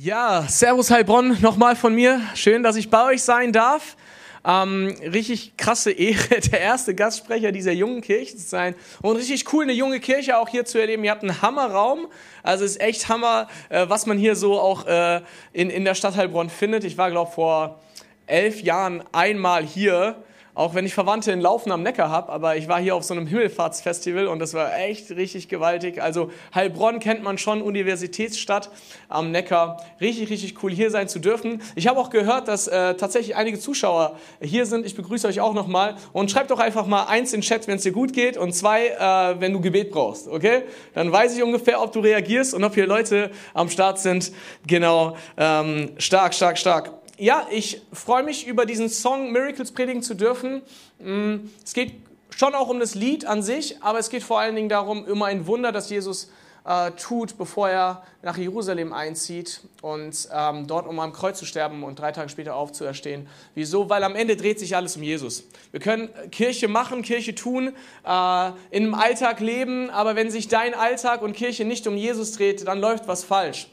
Ja, 0.00 0.44
Servus 0.46 0.92
Heilbronn, 0.92 1.38
nochmal 1.40 1.74
von 1.74 1.92
mir. 1.92 2.20
Schön, 2.36 2.62
dass 2.62 2.76
ich 2.76 2.88
bei 2.88 3.04
euch 3.04 3.20
sein 3.20 3.52
darf. 3.52 3.96
Ähm, 4.44 4.94
richtig 5.02 5.56
krasse 5.56 5.90
Ehre, 5.90 6.38
der 6.52 6.60
erste 6.60 6.94
Gastsprecher 6.94 7.50
dieser 7.50 7.72
jungen 7.72 8.00
Kirche 8.00 8.36
zu 8.36 8.46
sein. 8.46 8.76
Und 9.02 9.16
richtig 9.16 9.52
cool, 9.52 9.64
eine 9.64 9.72
junge 9.72 9.98
Kirche 9.98 10.38
auch 10.38 10.48
hier 10.48 10.64
zu 10.64 10.78
erleben. 10.78 11.02
Ihr 11.02 11.10
habt 11.10 11.24
einen 11.24 11.42
Hammerraum. 11.42 12.06
Also 12.44 12.64
es 12.64 12.72
ist 12.72 12.80
echt 12.80 13.08
Hammer, 13.08 13.48
äh, 13.70 13.86
was 13.88 14.06
man 14.06 14.18
hier 14.18 14.36
so 14.36 14.60
auch 14.60 14.86
äh, 14.86 15.20
in, 15.52 15.68
in 15.68 15.84
der 15.84 15.96
Stadt 15.96 16.14
Heilbronn 16.14 16.48
findet. 16.48 16.84
Ich 16.84 16.96
war, 16.96 17.10
glaube 17.10 17.32
vor 17.32 17.80
elf 18.28 18.62
Jahren 18.62 19.02
einmal 19.10 19.64
hier 19.64 20.22
auch 20.58 20.74
wenn 20.74 20.84
ich 20.84 20.92
Verwandte 20.92 21.30
in 21.30 21.40
Laufen 21.40 21.70
am 21.70 21.84
Neckar 21.84 22.10
habe, 22.10 22.32
aber 22.32 22.56
ich 22.56 22.66
war 22.66 22.80
hier 22.80 22.96
auf 22.96 23.04
so 23.04 23.14
einem 23.14 23.28
Himmelfahrtsfestival 23.28 24.26
und 24.26 24.40
das 24.40 24.54
war 24.54 24.76
echt 24.76 25.08
richtig 25.12 25.48
gewaltig. 25.48 26.02
Also 26.02 26.32
Heilbronn 26.52 26.98
kennt 26.98 27.22
man 27.22 27.38
schon, 27.38 27.62
Universitätsstadt 27.62 28.68
am 29.08 29.30
Neckar. 29.30 29.80
Richtig, 30.00 30.30
richtig 30.30 30.60
cool 30.64 30.72
hier 30.72 30.90
sein 30.90 31.08
zu 31.08 31.20
dürfen. 31.20 31.62
Ich 31.76 31.86
habe 31.86 32.00
auch 32.00 32.10
gehört, 32.10 32.48
dass 32.48 32.66
äh, 32.66 32.94
tatsächlich 32.94 33.36
einige 33.36 33.60
Zuschauer 33.60 34.16
hier 34.40 34.66
sind. 34.66 34.84
Ich 34.84 34.96
begrüße 34.96 35.28
euch 35.28 35.40
auch 35.40 35.54
nochmal 35.54 35.94
und 36.12 36.28
schreibt 36.28 36.50
doch 36.50 36.58
einfach 36.58 36.86
mal 36.86 37.04
eins 37.04 37.32
in 37.32 37.40
den 37.40 37.46
Chat, 37.46 37.68
wenn 37.68 37.76
es 37.76 37.84
dir 37.84 37.92
gut 37.92 38.12
geht 38.12 38.36
und 38.36 38.52
zwei, 38.52 38.88
äh, 38.88 39.40
wenn 39.40 39.52
du 39.52 39.60
Gebet 39.60 39.92
brauchst, 39.92 40.26
okay? 40.26 40.64
Dann 40.92 41.12
weiß 41.12 41.36
ich 41.36 41.42
ungefähr, 41.44 41.80
ob 41.80 41.92
du 41.92 42.00
reagierst 42.00 42.52
und 42.52 42.64
ob 42.64 42.74
hier 42.74 42.88
Leute 42.88 43.30
am 43.54 43.68
Start 43.68 44.00
sind. 44.00 44.32
Genau, 44.66 45.16
ähm, 45.36 45.90
stark, 45.98 46.34
stark, 46.34 46.58
stark 46.58 46.97
ja, 47.18 47.46
ich 47.50 47.82
freue 47.92 48.22
mich 48.22 48.46
über 48.46 48.64
diesen 48.64 48.88
Song 48.88 49.32
Miracles 49.32 49.72
predigen 49.72 50.02
zu 50.02 50.14
dürfen. 50.14 50.62
Mm, 50.98 51.48
es 51.64 51.74
geht 51.74 51.92
schon 52.30 52.54
auch 52.54 52.68
um 52.68 52.78
das 52.78 52.94
Lied 52.94 53.26
an 53.26 53.42
sich, 53.42 53.82
aber 53.82 53.98
es 53.98 54.10
geht 54.10 54.22
vor 54.22 54.38
allen 54.38 54.54
Dingen 54.54 54.68
darum, 54.68 55.04
um 55.04 55.22
ein 55.22 55.46
Wunder, 55.46 55.72
das 55.72 55.90
Jesus 55.90 56.30
äh, 56.64 56.92
tut, 56.92 57.36
bevor 57.36 57.68
er 57.68 58.02
nach 58.22 58.36
Jerusalem 58.36 58.92
einzieht 58.92 59.62
und 59.82 60.28
ähm, 60.32 60.66
dort 60.66 60.86
um 60.86 61.00
am 61.00 61.12
Kreuz 61.12 61.38
zu 61.38 61.46
sterben 61.46 61.82
und 61.82 61.98
drei 61.98 62.12
Tage 62.12 62.28
später 62.28 62.54
aufzuerstehen. 62.54 63.26
Wieso? 63.54 63.88
Weil 63.90 64.04
am 64.04 64.14
Ende 64.14 64.36
dreht 64.36 64.60
sich 64.60 64.76
alles 64.76 64.96
um 64.96 65.02
Jesus. 65.02 65.44
Wir 65.72 65.80
können 65.80 66.10
Kirche 66.30 66.68
machen, 66.68 67.02
Kirche 67.02 67.34
tun, 67.34 67.68
äh, 68.04 68.48
in 68.70 68.84
einem 68.84 68.94
Alltag 68.94 69.40
leben, 69.40 69.90
aber 69.90 70.14
wenn 70.14 70.30
sich 70.30 70.48
dein 70.48 70.74
Alltag 70.74 71.22
und 71.22 71.32
Kirche 71.32 71.64
nicht 71.64 71.86
um 71.86 71.96
Jesus 71.96 72.32
dreht, 72.32 72.66
dann 72.68 72.80
läuft 72.80 73.08
was 73.08 73.24
falsch. 73.24 73.68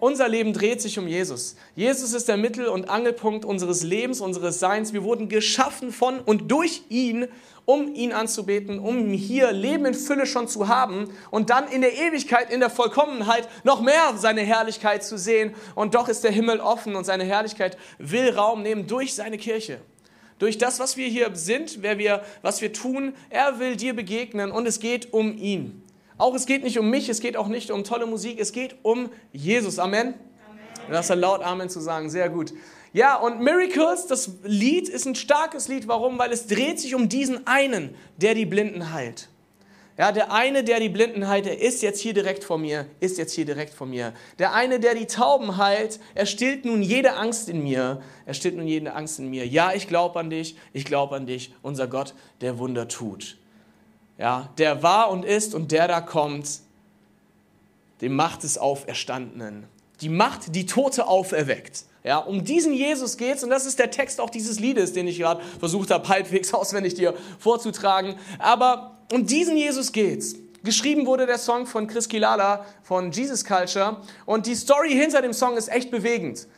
Unser 0.00 0.28
Leben 0.28 0.52
dreht 0.52 0.80
sich 0.80 0.98
um 0.98 1.08
Jesus. 1.08 1.56
Jesus 1.74 2.12
ist 2.12 2.28
der 2.28 2.36
Mittel- 2.36 2.68
und 2.68 2.88
Angelpunkt 2.88 3.44
unseres 3.44 3.82
Lebens, 3.82 4.20
unseres 4.20 4.60
Seins. 4.60 4.92
Wir 4.92 5.02
wurden 5.02 5.28
geschaffen 5.28 5.92
von 5.92 6.20
und 6.20 6.50
durch 6.50 6.82
ihn, 6.88 7.26
um 7.64 7.94
ihn 7.94 8.12
anzubeten, 8.12 8.78
um 8.78 9.10
hier 9.10 9.52
Leben 9.52 9.84
in 9.84 9.94
Fülle 9.94 10.26
schon 10.26 10.48
zu 10.48 10.68
haben 10.68 11.12
und 11.30 11.50
dann 11.50 11.68
in 11.68 11.82
der 11.82 11.92
Ewigkeit, 11.98 12.50
in 12.50 12.60
der 12.60 12.70
Vollkommenheit 12.70 13.48
noch 13.64 13.82
mehr 13.82 14.14
seine 14.16 14.40
Herrlichkeit 14.42 15.04
zu 15.04 15.18
sehen. 15.18 15.54
Und 15.74 15.94
doch 15.94 16.08
ist 16.08 16.24
der 16.24 16.30
Himmel 16.30 16.60
offen 16.60 16.94
und 16.94 17.04
seine 17.04 17.24
Herrlichkeit 17.24 17.76
will 17.98 18.30
Raum 18.30 18.62
nehmen 18.62 18.86
durch 18.86 19.14
seine 19.14 19.38
Kirche. 19.38 19.80
Durch 20.38 20.56
das, 20.56 20.78
was 20.78 20.96
wir 20.96 21.08
hier 21.08 21.34
sind, 21.34 21.82
wer 21.82 21.98
wir, 21.98 22.22
was 22.42 22.62
wir 22.62 22.72
tun, 22.72 23.12
er 23.28 23.58
will 23.58 23.76
dir 23.76 23.94
begegnen 23.94 24.52
und 24.52 24.66
es 24.66 24.78
geht 24.78 25.12
um 25.12 25.36
ihn. 25.36 25.82
Auch 26.18 26.34
es 26.34 26.46
geht 26.46 26.64
nicht 26.64 26.78
um 26.78 26.90
mich, 26.90 27.08
es 27.08 27.20
geht 27.20 27.36
auch 27.36 27.46
nicht 27.46 27.70
um 27.70 27.84
tolle 27.84 28.04
Musik, 28.04 28.40
es 28.40 28.50
geht 28.50 28.74
um 28.82 29.08
Jesus. 29.32 29.78
Amen. 29.78 30.14
Amen. 30.48 30.90
Das 30.90 31.08
ist 31.08 31.16
laut 31.16 31.42
Amen 31.42 31.70
zu 31.70 31.78
sagen, 31.78 32.10
sehr 32.10 32.28
gut. 32.28 32.52
Ja, 32.92 33.16
und 33.16 33.40
Miracles, 33.40 34.08
das 34.08 34.32
Lied 34.42 34.88
ist 34.88 35.06
ein 35.06 35.14
starkes 35.14 35.68
Lied. 35.68 35.86
Warum? 35.86 36.18
Weil 36.18 36.32
es 36.32 36.48
dreht 36.48 36.80
sich 36.80 36.96
um 36.96 37.08
diesen 37.08 37.46
einen, 37.46 37.94
der 38.16 38.34
die 38.34 38.46
Blinden 38.46 38.92
heilt. 38.92 39.28
Ja, 39.96 40.10
der 40.10 40.32
eine, 40.32 40.64
der 40.64 40.80
die 40.80 40.88
Blinden 40.88 41.28
heilt, 41.28 41.46
er 41.46 41.60
ist 41.60 41.82
jetzt 41.82 42.00
hier 42.00 42.14
direkt 42.14 42.44
vor 42.44 42.58
mir, 42.58 42.86
ist 43.00 43.18
jetzt 43.18 43.32
hier 43.32 43.44
direkt 43.44 43.74
vor 43.74 43.86
mir. 43.86 44.12
Der 44.38 44.54
eine, 44.54 44.80
der 44.80 44.94
die 44.94 45.06
Tauben 45.06 45.56
heilt, 45.56 46.00
er 46.14 46.26
stillt 46.26 46.64
nun 46.64 46.82
jede 46.82 47.14
Angst 47.14 47.48
in 47.48 47.62
mir. 47.62 48.00
Er 48.24 48.34
stillt 48.34 48.56
nun 48.56 48.66
jede 48.66 48.92
Angst 48.94 49.18
in 49.18 49.28
mir. 49.28 49.46
Ja, 49.46 49.72
ich 49.72 49.86
glaube 49.88 50.18
an 50.18 50.30
dich, 50.30 50.56
ich 50.72 50.84
glaube 50.84 51.16
an 51.16 51.26
dich, 51.26 51.54
unser 51.62 51.86
Gott, 51.86 52.14
der 52.40 52.58
Wunder 52.58 52.88
tut 52.88 53.37
ja, 54.18 54.50
der 54.58 54.82
war 54.82 55.10
und 55.10 55.24
ist 55.24 55.54
und 55.54 55.70
der 55.70 55.88
da 55.88 56.00
kommt, 56.00 56.60
dem 58.00 58.14
Macht 58.14 58.42
des 58.42 58.58
Auferstandenen. 58.58 59.66
Die 60.00 60.08
Macht, 60.08 60.54
die 60.54 60.66
Tote 60.66 61.06
auferweckt. 61.06 61.84
Ja, 62.04 62.18
um 62.18 62.44
diesen 62.44 62.72
Jesus 62.72 63.16
geht's 63.16 63.42
und 63.42 63.50
das 63.50 63.66
ist 63.66 63.78
der 63.78 63.90
Text 63.90 64.20
auch 64.20 64.30
dieses 64.30 64.60
Liedes, 64.60 64.92
den 64.92 65.08
ich 65.08 65.18
gerade 65.18 65.42
versucht 65.58 65.90
habe, 65.90 66.08
halbwegs 66.08 66.52
auswendig 66.54 66.94
dir 66.94 67.14
vorzutragen. 67.38 68.16
Aber 68.38 68.98
um 69.12 69.26
diesen 69.26 69.56
Jesus 69.56 69.92
geht's. 69.92 70.36
Geschrieben 70.64 71.06
wurde 71.06 71.26
der 71.26 71.38
Song 71.38 71.66
von 71.66 71.86
Chris 71.86 72.08
Kilala 72.08 72.64
von 72.82 73.12
Jesus 73.12 73.44
Culture 73.44 73.98
und 74.26 74.46
die 74.46 74.56
Story 74.56 74.90
hinter 74.90 75.22
dem 75.22 75.32
Song 75.32 75.56
ist 75.56 75.68
echt 75.68 75.90
bewegend. 75.90 76.48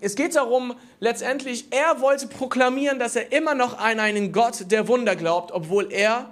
es 0.00 0.14
geht 0.14 0.34
darum, 0.34 0.74
letztendlich, 1.00 1.66
er 1.70 2.00
wollte 2.02 2.26
proklamieren, 2.26 2.98
dass 2.98 3.16
er 3.16 3.32
immer 3.32 3.54
noch 3.54 3.78
an 3.78 4.00
einen 4.00 4.32
Gott 4.32 4.70
der 4.70 4.86
Wunder 4.86 5.16
glaubt, 5.16 5.50
obwohl 5.52 5.90
er 5.90 6.28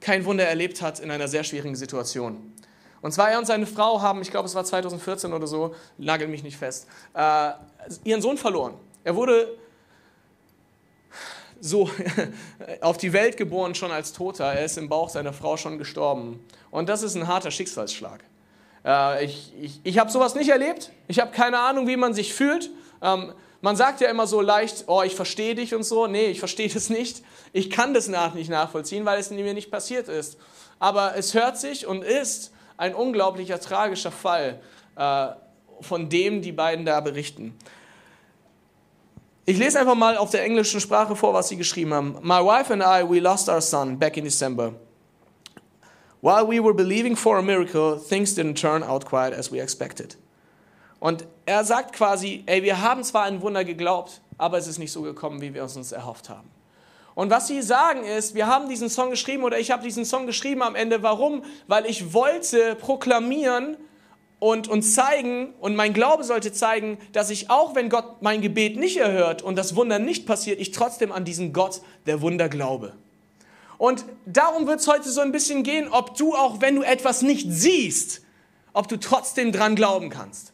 kein 0.00 0.24
Wunder 0.24 0.44
erlebt 0.44 0.82
hat 0.82 1.00
in 1.00 1.10
einer 1.10 1.28
sehr 1.28 1.44
schwierigen 1.44 1.76
Situation. 1.76 2.52
Und 3.02 3.12
zwar 3.12 3.30
er 3.30 3.38
und 3.38 3.46
seine 3.46 3.66
Frau 3.66 4.02
haben, 4.02 4.20
ich 4.22 4.30
glaube 4.30 4.46
es 4.46 4.54
war 4.54 4.64
2014 4.64 5.32
oder 5.32 5.46
so, 5.46 5.74
nagel 5.96 6.28
mich 6.28 6.42
nicht 6.42 6.56
fest, 6.56 6.86
äh, 7.14 7.52
ihren 8.04 8.20
Sohn 8.20 8.36
verloren. 8.36 8.74
Er 9.04 9.16
wurde 9.16 9.56
so 11.60 11.90
auf 12.80 12.98
die 12.98 13.12
Welt 13.12 13.36
geboren 13.36 13.74
schon 13.74 13.90
als 13.90 14.12
Toter. 14.12 14.46
Er 14.46 14.64
ist 14.64 14.78
im 14.78 14.88
Bauch 14.88 15.08
seiner 15.08 15.32
Frau 15.32 15.56
schon 15.56 15.78
gestorben. 15.78 16.44
Und 16.70 16.88
das 16.88 17.02
ist 17.02 17.14
ein 17.14 17.26
harter 17.26 17.50
Schicksalsschlag. 17.50 18.22
Äh, 18.84 19.24
ich 19.24 19.54
ich, 19.60 19.80
ich 19.82 19.98
habe 19.98 20.10
sowas 20.10 20.34
nicht 20.34 20.48
erlebt. 20.48 20.90
Ich 21.08 21.20
habe 21.20 21.32
keine 21.32 21.58
Ahnung, 21.58 21.86
wie 21.86 21.96
man 21.96 22.14
sich 22.14 22.34
fühlt. 22.34 22.70
Ähm, 23.02 23.32
man 23.62 23.76
sagt 23.76 24.00
ja 24.00 24.08
immer 24.08 24.26
so 24.26 24.40
leicht, 24.40 24.84
oh, 24.86 25.02
ich 25.02 25.14
verstehe 25.14 25.54
dich 25.54 25.74
und 25.74 25.82
so. 25.82 26.06
Nee, 26.06 26.26
ich 26.26 26.38
verstehe 26.38 26.68
das 26.68 26.88
nicht. 26.88 27.22
Ich 27.52 27.70
kann 27.70 27.92
das 27.92 28.08
nach 28.08 28.34
nicht 28.34 28.50
nachvollziehen, 28.50 29.04
weil 29.04 29.18
es 29.18 29.30
mir 29.30 29.54
nicht 29.54 29.70
passiert 29.70 30.08
ist. 30.08 30.38
Aber 30.78 31.16
es 31.16 31.34
hört 31.34 31.58
sich 31.58 31.86
und 31.86 32.02
ist 32.02 32.52
ein 32.78 32.94
unglaublicher, 32.94 33.60
tragischer 33.60 34.10
Fall, 34.10 34.60
äh, 34.96 35.26
von 35.82 36.08
dem 36.08 36.40
die 36.40 36.52
beiden 36.52 36.86
da 36.86 37.00
berichten. 37.00 37.54
Ich 39.44 39.58
lese 39.58 39.80
einfach 39.80 39.94
mal 39.94 40.16
auf 40.16 40.30
der 40.30 40.44
englischen 40.44 40.80
Sprache 40.80 41.16
vor, 41.16 41.34
was 41.34 41.48
sie 41.48 41.56
geschrieben 41.56 41.92
haben. 41.92 42.16
My 42.22 42.38
wife 42.38 42.72
and 42.72 42.82
I, 42.82 43.06
we 43.06 43.20
lost 43.20 43.48
our 43.48 43.60
son 43.60 43.98
back 43.98 44.16
in 44.16 44.24
December. 44.24 44.74
While 46.22 46.46
we 46.46 46.62
were 46.62 46.74
believing 46.74 47.16
for 47.16 47.38
a 47.38 47.42
miracle, 47.42 47.98
things 47.98 48.34
didn't 48.34 48.54
turn 48.54 48.82
out 48.82 49.04
quite 49.04 49.34
as 49.36 49.50
we 49.50 49.60
expected. 49.60 50.16
Und 51.00 51.26
er 51.46 51.64
sagt 51.64 51.94
quasi, 51.94 52.44
ey, 52.46 52.62
wir 52.62 52.82
haben 52.82 53.02
zwar 53.02 53.24
ein 53.24 53.40
Wunder 53.40 53.64
geglaubt, 53.64 54.20
aber 54.36 54.58
es 54.58 54.68
ist 54.68 54.78
nicht 54.78 54.92
so 54.92 55.00
gekommen, 55.02 55.40
wie 55.40 55.54
wir 55.54 55.64
es 55.64 55.76
uns 55.76 55.92
erhofft 55.92 56.28
haben. 56.28 56.48
Und 57.14 57.30
was 57.30 57.48
sie 57.48 57.62
sagen 57.62 58.04
ist, 58.04 58.34
wir 58.34 58.46
haben 58.46 58.68
diesen 58.68 58.88
Song 58.88 59.10
geschrieben 59.10 59.42
oder 59.42 59.58
ich 59.58 59.70
habe 59.70 59.82
diesen 59.82 60.04
Song 60.04 60.26
geschrieben 60.26 60.62
am 60.62 60.74
Ende. 60.74 61.02
Warum? 61.02 61.42
Weil 61.66 61.86
ich 61.86 62.12
wollte 62.12 62.76
proklamieren 62.76 63.76
und, 64.38 64.68
und 64.68 64.82
zeigen, 64.82 65.54
und 65.60 65.74
mein 65.74 65.92
Glaube 65.92 66.22
sollte 66.22 66.52
zeigen, 66.52 66.98
dass 67.12 67.30
ich 67.30 67.50
auch, 67.50 67.74
wenn 67.74 67.88
Gott 67.88 68.22
mein 68.22 68.42
Gebet 68.42 68.76
nicht 68.76 68.98
erhört 68.98 69.42
und 69.42 69.56
das 69.56 69.74
Wunder 69.76 69.98
nicht 69.98 70.26
passiert, 70.26 70.60
ich 70.60 70.70
trotzdem 70.70 71.12
an 71.12 71.24
diesen 71.24 71.52
Gott 71.52 71.80
der 72.06 72.20
Wunder 72.20 72.48
glaube. 72.48 72.94
Und 73.76 74.04
darum 74.26 74.66
wird 74.66 74.80
es 74.80 74.88
heute 74.88 75.08
so 75.08 75.22
ein 75.22 75.32
bisschen 75.32 75.62
gehen, 75.62 75.88
ob 75.88 76.16
du 76.16 76.34
auch, 76.34 76.60
wenn 76.60 76.76
du 76.76 76.82
etwas 76.82 77.22
nicht 77.22 77.46
siehst, 77.50 78.22
ob 78.74 78.86
du 78.88 78.98
trotzdem 78.98 79.52
dran 79.52 79.74
glauben 79.74 80.10
kannst 80.10 80.52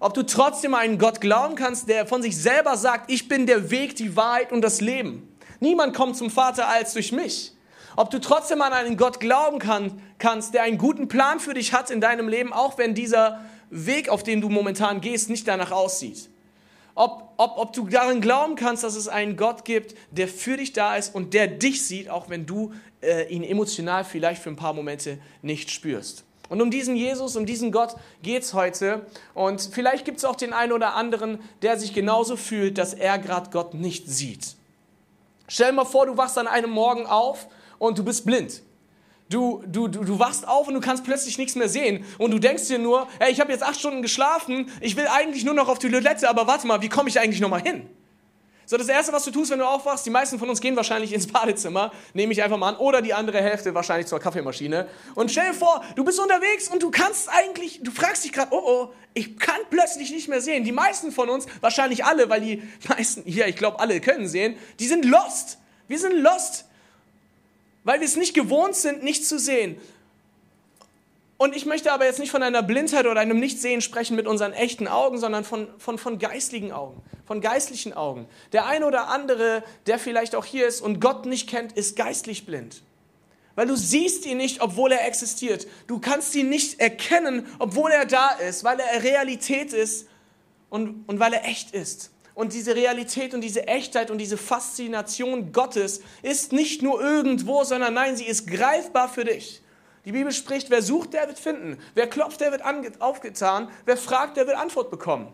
ob 0.00 0.14
du 0.14 0.22
trotzdem 0.24 0.74
einen 0.74 0.98
Gott 0.98 1.20
glauben 1.20 1.54
kannst, 1.54 1.88
der 1.88 2.06
von 2.06 2.22
sich 2.22 2.36
selber 2.36 2.76
sagt, 2.76 3.10
ich 3.10 3.28
bin 3.28 3.46
der 3.46 3.70
Weg, 3.70 3.96
die 3.96 4.16
Wahrheit 4.16 4.52
und 4.52 4.60
das 4.62 4.80
Leben. 4.80 5.34
Niemand 5.60 5.94
kommt 5.94 6.16
zum 6.16 6.30
Vater 6.30 6.68
als 6.68 6.92
durch 6.92 7.12
mich. 7.12 7.52
Ob 7.96 8.10
du 8.10 8.20
trotzdem 8.20 8.60
an 8.60 8.72
einen 8.72 8.96
Gott 8.96 9.20
glauben 9.20 9.58
kann, 9.58 10.02
kannst, 10.18 10.52
der 10.54 10.62
einen 10.62 10.78
guten 10.78 11.08
Plan 11.08 11.38
für 11.38 11.54
dich 11.54 11.72
hat 11.72 11.90
in 11.90 12.00
deinem 12.00 12.28
Leben, 12.28 12.52
auch 12.52 12.76
wenn 12.76 12.94
dieser 12.94 13.40
Weg, 13.70 14.08
auf 14.08 14.22
dem 14.22 14.40
du 14.40 14.48
momentan 14.48 15.00
gehst, 15.00 15.30
nicht 15.30 15.46
danach 15.46 15.70
aussieht. 15.70 16.28
Ob, 16.96 17.32
ob, 17.36 17.56
ob 17.56 17.72
du 17.72 17.88
daran 17.88 18.20
glauben 18.20 18.54
kannst, 18.54 18.84
dass 18.84 18.94
es 18.94 19.08
einen 19.08 19.36
Gott 19.36 19.64
gibt, 19.64 19.94
der 20.10 20.28
für 20.28 20.56
dich 20.56 20.72
da 20.72 20.96
ist 20.96 21.14
und 21.14 21.34
der 21.34 21.48
dich 21.48 21.84
sieht, 21.84 22.08
auch 22.08 22.28
wenn 22.28 22.46
du 22.46 22.72
äh, 23.00 23.28
ihn 23.32 23.42
emotional 23.42 24.04
vielleicht 24.04 24.42
für 24.42 24.50
ein 24.50 24.56
paar 24.56 24.74
Momente 24.74 25.18
nicht 25.42 25.70
spürst. 25.70 26.24
Und 26.48 26.60
um 26.60 26.70
diesen 26.70 26.94
Jesus, 26.94 27.36
um 27.36 27.46
diesen 27.46 27.72
Gott 27.72 27.96
geht 28.22 28.42
es 28.42 28.54
heute. 28.54 29.06
Und 29.32 29.68
vielleicht 29.72 30.04
gibt 30.04 30.18
es 30.18 30.24
auch 30.24 30.36
den 30.36 30.52
einen 30.52 30.72
oder 30.72 30.94
anderen, 30.94 31.38
der 31.62 31.78
sich 31.78 31.94
genauso 31.94 32.36
fühlt, 32.36 32.76
dass 32.78 32.94
er 32.94 33.18
gerade 33.18 33.50
Gott 33.50 33.74
nicht 33.74 34.08
sieht. 34.08 34.56
Stell 35.48 35.70
dir 35.70 35.76
mal 35.76 35.84
vor, 35.84 36.06
du 36.06 36.16
wachst 36.16 36.38
an 36.38 36.46
einem 36.46 36.70
Morgen 36.70 37.06
auf 37.06 37.48
und 37.78 37.98
du 37.98 38.04
bist 38.04 38.24
blind. 38.26 38.62
Du, 39.30 39.62
du, 39.66 39.88
du, 39.88 40.04
du 40.04 40.18
wachst 40.18 40.46
auf 40.46 40.68
und 40.68 40.74
du 40.74 40.80
kannst 40.80 41.04
plötzlich 41.04 41.38
nichts 41.38 41.54
mehr 41.54 41.68
sehen. 41.68 42.04
Und 42.18 42.30
du 42.30 42.38
denkst 42.38 42.68
dir 42.68 42.78
nur, 42.78 43.08
hey, 43.18 43.32
ich 43.32 43.40
habe 43.40 43.50
jetzt 43.50 43.62
acht 43.62 43.78
Stunden 43.78 44.02
geschlafen, 44.02 44.70
ich 44.80 44.96
will 44.96 45.06
eigentlich 45.06 45.44
nur 45.44 45.54
noch 45.54 45.68
auf 45.68 45.78
die 45.78 45.90
Toilette, 45.90 46.28
aber 46.28 46.46
warte 46.46 46.66
mal, 46.66 46.82
wie 46.82 46.90
komme 46.90 47.08
ich 47.08 47.18
eigentlich 47.18 47.40
nochmal 47.40 47.62
hin? 47.62 47.88
So, 48.66 48.76
das 48.76 48.88
Erste, 48.88 49.12
was 49.12 49.24
du 49.24 49.30
tust, 49.30 49.50
wenn 49.50 49.58
du 49.58 49.66
aufwachst, 49.66 50.06
die 50.06 50.10
meisten 50.10 50.38
von 50.38 50.48
uns 50.48 50.60
gehen 50.60 50.74
wahrscheinlich 50.76 51.12
ins 51.12 51.26
Badezimmer, 51.32 51.92
nehme 52.14 52.32
ich 52.32 52.42
einfach 52.42 52.56
mal 52.56 52.70
an, 52.70 52.76
oder 52.76 53.02
die 53.02 53.14
andere 53.14 53.40
Hälfte 53.40 53.74
wahrscheinlich 53.74 54.06
zur 54.06 54.20
Kaffeemaschine. 54.20 54.88
Und 55.14 55.30
stell 55.30 55.48
dir 55.48 55.54
vor, 55.54 55.84
du 55.96 56.04
bist 56.04 56.18
unterwegs 56.18 56.68
und 56.68 56.82
du 56.82 56.90
kannst 56.90 57.28
eigentlich, 57.28 57.80
du 57.82 57.90
fragst 57.90 58.24
dich 58.24 58.32
gerade, 58.32 58.52
oh 58.52 58.62
oh, 58.64 58.88
ich 59.12 59.38
kann 59.38 59.60
plötzlich 59.70 60.10
nicht 60.10 60.28
mehr 60.28 60.40
sehen. 60.40 60.64
Die 60.64 60.72
meisten 60.72 61.12
von 61.12 61.28
uns, 61.28 61.46
wahrscheinlich 61.60 62.04
alle, 62.04 62.28
weil 62.28 62.40
die 62.40 62.62
meisten, 62.88 63.22
ja, 63.26 63.46
ich 63.46 63.56
glaube, 63.56 63.80
alle 63.80 64.00
können 64.00 64.28
sehen, 64.28 64.56
die 64.80 64.86
sind 64.86 65.04
lost. 65.04 65.58
Wir 65.86 65.98
sind 65.98 66.14
lost, 66.14 66.64
weil 67.84 68.00
wir 68.00 68.06
es 68.06 68.16
nicht 68.16 68.34
gewohnt 68.34 68.74
sind, 68.74 69.02
nicht 69.02 69.26
zu 69.26 69.38
sehen. 69.38 69.78
Und 71.36 71.56
ich 71.56 71.66
möchte 71.66 71.92
aber 71.92 72.04
jetzt 72.04 72.20
nicht 72.20 72.30
von 72.30 72.42
einer 72.42 72.62
Blindheit 72.62 73.06
oder 73.06 73.20
einem 73.20 73.40
Nichtsehen 73.40 73.80
sprechen 73.80 74.14
mit 74.14 74.26
unseren 74.26 74.52
echten 74.52 74.86
Augen, 74.86 75.18
sondern 75.18 75.44
von, 75.44 75.68
von, 75.78 75.98
von 75.98 76.18
geistlichen 76.18 76.70
Augen, 76.70 77.02
von 77.26 77.40
geistlichen 77.40 77.92
Augen. 77.92 78.28
Der 78.52 78.66
eine 78.66 78.86
oder 78.86 79.08
andere, 79.08 79.64
der 79.86 79.98
vielleicht 79.98 80.36
auch 80.36 80.44
hier 80.44 80.66
ist 80.66 80.80
und 80.80 81.00
Gott 81.00 81.26
nicht 81.26 81.48
kennt, 81.48 81.72
ist 81.72 81.96
geistlich 81.96 82.46
blind. 82.46 82.82
Weil 83.56 83.66
du 83.66 83.76
siehst 83.76 84.26
ihn 84.26 84.36
nicht, 84.36 84.60
obwohl 84.60 84.92
er 84.92 85.06
existiert. 85.06 85.66
Du 85.86 85.98
kannst 85.98 86.34
ihn 86.34 86.48
nicht 86.48 86.80
erkennen, 86.80 87.46
obwohl 87.58 87.90
er 87.90 88.06
da 88.06 88.30
ist, 88.30 88.64
weil 88.64 88.78
er 88.80 89.02
Realität 89.02 89.72
ist 89.72 90.08
und, 90.70 91.04
und 91.08 91.18
weil 91.18 91.32
er 91.32 91.44
echt 91.44 91.72
ist. 91.72 92.10
Und 92.34 92.52
diese 92.52 92.74
Realität 92.74 93.32
und 93.32 93.42
diese 93.42 93.68
Echtheit 93.68 94.10
und 94.10 94.18
diese 94.18 94.36
Faszination 94.36 95.52
Gottes 95.52 96.00
ist 96.22 96.52
nicht 96.52 96.82
nur 96.82 97.00
irgendwo, 97.00 97.62
sondern 97.62 97.94
nein, 97.94 98.16
sie 98.16 98.24
ist 98.24 98.48
greifbar 98.48 99.08
für 99.08 99.24
dich. 99.24 99.62
Die 100.04 100.12
Bibel 100.12 100.32
spricht, 100.32 100.70
wer 100.70 100.82
sucht, 100.82 101.14
der 101.14 101.26
wird 101.28 101.38
finden. 101.38 101.78
Wer 101.94 102.08
klopft, 102.08 102.40
der 102.40 102.52
wird 102.52 102.62
aufgetan. 103.00 103.70
Wer 103.86 103.96
fragt, 103.96 104.36
der 104.36 104.46
wird 104.46 104.56
Antwort 104.56 104.90
bekommen. 104.90 105.28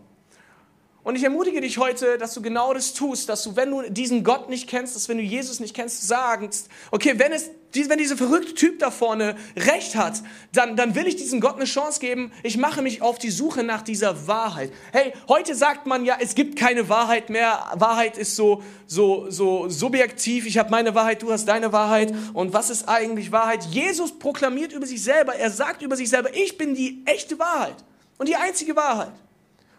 Und 1.02 1.16
ich 1.16 1.24
ermutige 1.24 1.60
dich 1.60 1.78
heute, 1.78 2.18
dass 2.18 2.34
du 2.34 2.42
genau 2.42 2.74
das 2.74 2.92
tust, 2.92 3.28
dass 3.28 3.42
du, 3.42 3.56
wenn 3.56 3.70
du 3.70 3.90
diesen 3.90 4.22
Gott 4.22 4.50
nicht 4.50 4.68
kennst, 4.68 4.94
dass 4.94 5.08
wenn 5.08 5.16
du 5.16 5.22
Jesus 5.22 5.58
nicht 5.58 5.74
kennst, 5.74 6.06
sagst, 6.06 6.68
okay, 6.90 7.18
wenn, 7.18 7.32
es, 7.32 7.50
wenn 7.72 7.98
dieser 7.98 8.16
verrückte 8.16 8.54
Typ 8.54 8.78
da 8.78 8.90
vorne 8.90 9.36
recht 9.56 9.94
hat, 9.94 10.22
dann, 10.52 10.76
dann 10.76 10.94
will 10.94 11.06
ich 11.06 11.16
diesem 11.16 11.40
Gott 11.40 11.56
eine 11.56 11.64
Chance 11.64 12.00
geben. 12.00 12.32
Ich 12.42 12.56
mache 12.56 12.82
mich 12.82 13.02
auf 13.02 13.18
die 13.18 13.30
Suche 13.30 13.62
nach 13.62 13.82
dieser 13.82 14.26
Wahrheit. 14.26 14.72
Hey, 14.92 15.12
heute 15.28 15.54
sagt 15.54 15.86
man 15.86 16.04
ja, 16.04 16.16
es 16.20 16.34
gibt 16.34 16.56
keine 16.56 16.88
Wahrheit 16.88 17.30
mehr. 17.30 17.64
Wahrheit 17.74 18.18
ist 18.18 18.36
so, 18.36 18.62
so, 18.86 19.30
so 19.30 19.68
subjektiv. 19.68 20.46
Ich 20.46 20.58
habe 20.58 20.70
meine 20.70 20.94
Wahrheit, 20.94 21.22
du 21.22 21.32
hast 21.32 21.46
deine 21.46 21.72
Wahrheit. 21.72 22.12
Und 22.32 22.52
was 22.52 22.70
ist 22.70 22.88
eigentlich 22.88 23.30
Wahrheit? 23.32 23.64
Jesus 23.64 24.18
proklamiert 24.18 24.72
über 24.72 24.86
sich 24.86 25.02
selber, 25.02 25.34
er 25.34 25.50
sagt 25.50 25.82
über 25.82 25.96
sich 25.96 26.08
selber, 26.08 26.34
ich 26.34 26.58
bin 26.58 26.74
die 26.74 27.02
echte 27.06 27.38
Wahrheit 27.38 27.76
und 28.18 28.28
die 28.28 28.36
einzige 28.36 28.74
Wahrheit. 28.76 29.12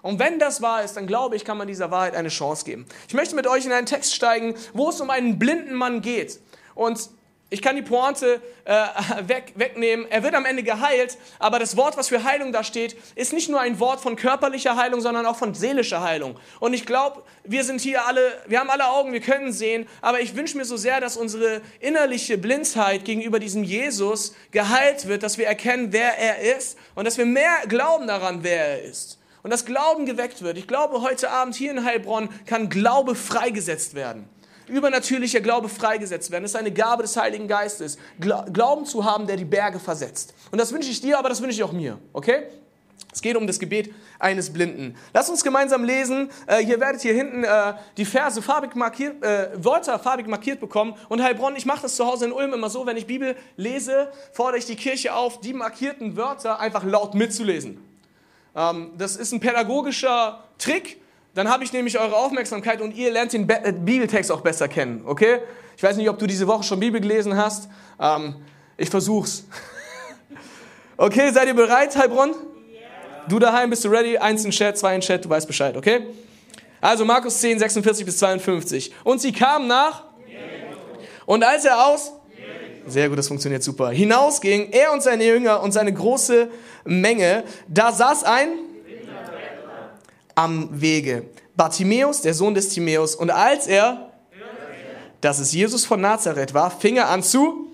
Und 0.01 0.17
wenn 0.17 0.39
das 0.39 0.61
wahr 0.61 0.83
ist, 0.83 0.93
dann 0.93 1.05
glaube 1.05 1.35
ich, 1.35 1.45
kann 1.45 1.57
man 1.57 1.67
dieser 1.67 1.91
Wahrheit 1.91 2.15
eine 2.15 2.29
Chance 2.29 2.65
geben. 2.65 2.85
Ich 3.07 3.13
möchte 3.13 3.35
mit 3.35 3.45
euch 3.45 3.65
in 3.65 3.71
einen 3.71 3.85
Text 3.85 4.15
steigen, 4.15 4.55
wo 4.73 4.89
es 4.89 4.99
um 4.99 5.09
einen 5.09 5.37
blinden 5.37 5.75
Mann 5.75 6.01
geht. 6.01 6.39
Und 6.73 7.09
ich 7.51 7.61
kann 7.61 7.75
die 7.75 7.81
Pointe 7.81 8.41
äh, 8.63 8.85
weg, 9.27 9.51
wegnehmen. 9.55 10.07
Er 10.09 10.23
wird 10.23 10.33
am 10.35 10.45
Ende 10.45 10.63
geheilt, 10.63 11.17
aber 11.37 11.59
das 11.59 11.75
Wort, 11.75 11.97
was 11.97 12.07
für 12.07 12.23
Heilung 12.23 12.53
da 12.53 12.63
steht, 12.63 12.95
ist 13.15 13.33
nicht 13.33 13.49
nur 13.49 13.59
ein 13.59 13.79
Wort 13.79 13.99
von 13.99 14.15
körperlicher 14.15 14.77
Heilung, 14.77 15.01
sondern 15.01 15.25
auch 15.25 15.35
von 15.35 15.53
seelischer 15.53 16.01
Heilung. 16.01 16.39
Und 16.61 16.73
ich 16.73 16.85
glaube, 16.85 17.23
wir 17.43 17.65
sind 17.65 17.81
hier 17.81 18.07
alle, 18.07 18.21
wir 18.47 18.59
haben 18.59 18.69
alle 18.69 18.87
Augen, 18.87 19.11
wir 19.11 19.19
können 19.19 19.51
sehen, 19.51 19.85
aber 20.01 20.21
ich 20.21 20.35
wünsche 20.35 20.57
mir 20.57 20.63
so 20.63 20.77
sehr, 20.77 21.01
dass 21.01 21.17
unsere 21.17 21.61
innerliche 21.81 22.37
Blindheit 22.37 23.03
gegenüber 23.03 23.37
diesem 23.37 23.63
Jesus 23.63 24.33
geheilt 24.51 25.07
wird, 25.07 25.21
dass 25.21 25.37
wir 25.37 25.45
erkennen, 25.45 25.91
wer 25.91 26.17
er 26.17 26.55
ist 26.57 26.77
und 26.95 27.03
dass 27.03 27.17
wir 27.17 27.25
mehr 27.25 27.67
glauben 27.67 28.07
daran, 28.07 28.43
wer 28.43 28.79
er 28.79 28.83
ist 28.83 29.19
und 29.43 29.51
das 29.51 29.65
Glauben 29.65 30.05
geweckt 30.05 30.41
wird. 30.41 30.57
Ich 30.57 30.67
glaube, 30.67 31.01
heute 31.01 31.31
Abend 31.31 31.55
hier 31.55 31.71
in 31.71 31.83
Heilbronn 31.83 32.29
kann 32.45 32.69
Glaube 32.69 33.15
freigesetzt 33.15 33.93
werden. 33.93 34.29
Übernatürlicher 34.71 35.41
Glaube 35.41 35.69
freigesetzt 35.69 36.31
werden. 36.31 36.43
Das 36.43 36.51
ist 36.51 36.57
eine 36.57 36.71
Gabe 36.71 37.03
des 37.03 37.15
Heiligen 37.17 37.47
Geistes. 37.47 37.97
Glauben 38.19 38.85
zu 38.85 39.05
haben, 39.05 39.27
der 39.27 39.37
die 39.37 39.45
Berge 39.45 39.79
versetzt. 39.79 40.33
Und 40.51 40.59
das 40.59 40.71
wünsche 40.73 40.89
ich 40.89 41.01
dir, 41.01 41.19
aber 41.19 41.29
das 41.29 41.41
wünsche 41.41 41.55
ich 41.55 41.63
auch 41.63 41.73
mir. 41.73 41.99
Okay? 42.13 42.43
Es 43.13 43.21
geht 43.21 43.35
um 43.35 43.45
das 43.45 43.59
Gebet 43.59 43.93
eines 44.19 44.53
Blinden. 44.53 44.95
Lass 45.13 45.29
uns 45.29 45.43
gemeinsam 45.43 45.83
lesen. 45.83 46.29
Äh, 46.47 46.63
hier 46.63 46.79
werdet 46.79 47.03
ihr 47.03 47.13
hinten 47.13 47.43
äh, 47.43 47.73
die 47.97 48.05
Verse 48.05 48.41
farbig 48.41 48.75
markiert, 48.75 49.21
äh, 49.21 49.49
Wörter 49.55 49.99
farbig 49.99 50.27
markiert 50.27 50.61
bekommen. 50.61 50.95
Und 51.09 51.21
Heilbronn, 51.21 51.55
ich 51.55 51.65
mache 51.65 51.81
das 51.81 51.95
zu 51.95 52.05
Hause 52.05 52.25
in 52.25 52.31
Ulm 52.31 52.53
immer 52.53 52.69
so, 52.69 52.85
wenn 52.85 52.95
ich 52.95 53.07
Bibel 53.07 53.35
lese, 53.57 54.09
fordere 54.31 54.59
ich 54.59 54.65
die 54.65 54.77
Kirche 54.77 55.13
auf, 55.13 55.41
die 55.41 55.53
markierten 55.53 56.15
Wörter 56.15 56.59
einfach 56.59 56.83
laut 56.83 57.13
mitzulesen. 57.13 57.83
Ähm, 58.55 58.91
das 58.97 59.17
ist 59.17 59.33
ein 59.33 59.41
pädagogischer 59.41 60.43
Trick. 60.57 61.00
Dann 61.33 61.49
habe 61.49 61.63
ich 61.63 61.71
nämlich 61.71 61.97
eure 61.97 62.15
Aufmerksamkeit 62.15 62.81
und 62.81 62.95
ihr 62.95 63.11
lernt 63.11 63.31
den 63.33 63.47
äh, 63.49 63.71
Bibeltext 63.71 64.31
auch 64.31 64.41
besser 64.41 64.67
kennen, 64.67 65.03
okay? 65.05 65.39
Ich 65.77 65.83
weiß 65.83 65.95
nicht, 65.95 66.09
ob 66.09 66.19
du 66.19 66.27
diese 66.27 66.45
Woche 66.45 66.63
schon 66.63 66.79
Bibel 66.79 66.99
gelesen 66.99 67.37
hast. 67.37 67.69
Ähm, 67.99 68.35
ich 68.77 68.89
versuch's. 68.89 69.45
okay, 70.97 71.31
seid 71.31 71.47
ihr 71.47 71.53
bereit, 71.53 71.95
Heilbronn? 71.95 72.35
Du 73.29 73.39
daheim, 73.39 73.69
bist 73.69 73.85
du 73.85 73.89
ready? 73.89 74.17
Eins 74.17 74.43
in 74.43 74.51
Chat, 74.51 74.77
zwei 74.77 74.95
in 74.95 75.01
Chat, 75.01 75.23
du 75.23 75.29
weißt 75.29 75.47
Bescheid, 75.47 75.77
okay? 75.77 76.07
Also 76.81 77.05
Markus 77.05 77.39
10, 77.39 77.59
46 77.59 78.05
bis 78.05 78.17
52. 78.17 78.93
Und 79.03 79.21
sie 79.21 79.31
kamen 79.31 79.67
nach. 79.67 80.03
Und 81.25 81.43
als 81.43 81.63
er 81.63 81.85
aus 81.85 82.13
sehr 82.87 83.09
gut, 83.09 83.17
das 83.19 83.27
funktioniert 83.27 83.61
super. 83.61 83.91
Hinausging, 83.91 84.69
er 84.71 84.91
und 84.91 85.03
seine 85.03 85.23
Jünger 85.23 85.61
und 85.61 85.71
seine 85.71 85.93
große 85.93 86.49
Menge. 86.83 87.43
Da 87.67 87.91
saß 87.91 88.23
ein 88.23 88.49
am 90.43 90.81
Wege. 90.81 91.25
Bartimäus, 91.55 92.21
der 92.21 92.33
Sohn 92.33 92.53
des 92.53 92.69
Timäus. 92.69 93.15
Und 93.15 93.29
als 93.29 93.67
er, 93.67 94.11
dass 95.21 95.39
es 95.39 95.53
Jesus 95.53 95.85
von 95.85 96.01
Nazareth 96.01 96.53
war, 96.53 96.71
fing 96.71 96.97
er 96.97 97.09
an 97.09 97.21
zu 97.21 97.67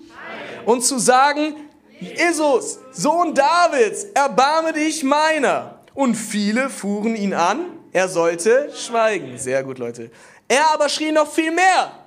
und 0.66 0.84
zu 0.84 0.98
sagen, 0.98 1.54
Jesus, 2.00 2.78
Sohn 2.92 3.34
Davids, 3.34 4.04
erbarme 4.14 4.72
dich 4.72 5.02
meiner. 5.02 5.80
Und 5.94 6.14
viele 6.14 6.70
fuhren 6.70 7.16
ihn 7.16 7.34
an, 7.34 7.60
er 7.92 8.08
sollte 8.08 8.70
schweigen. 8.74 9.38
Sehr 9.38 9.64
gut, 9.64 9.78
Leute. 9.78 10.10
Er 10.46 10.72
aber 10.74 10.88
schrie 10.88 11.10
noch 11.10 11.30
viel 11.30 11.50
mehr. 11.50 11.97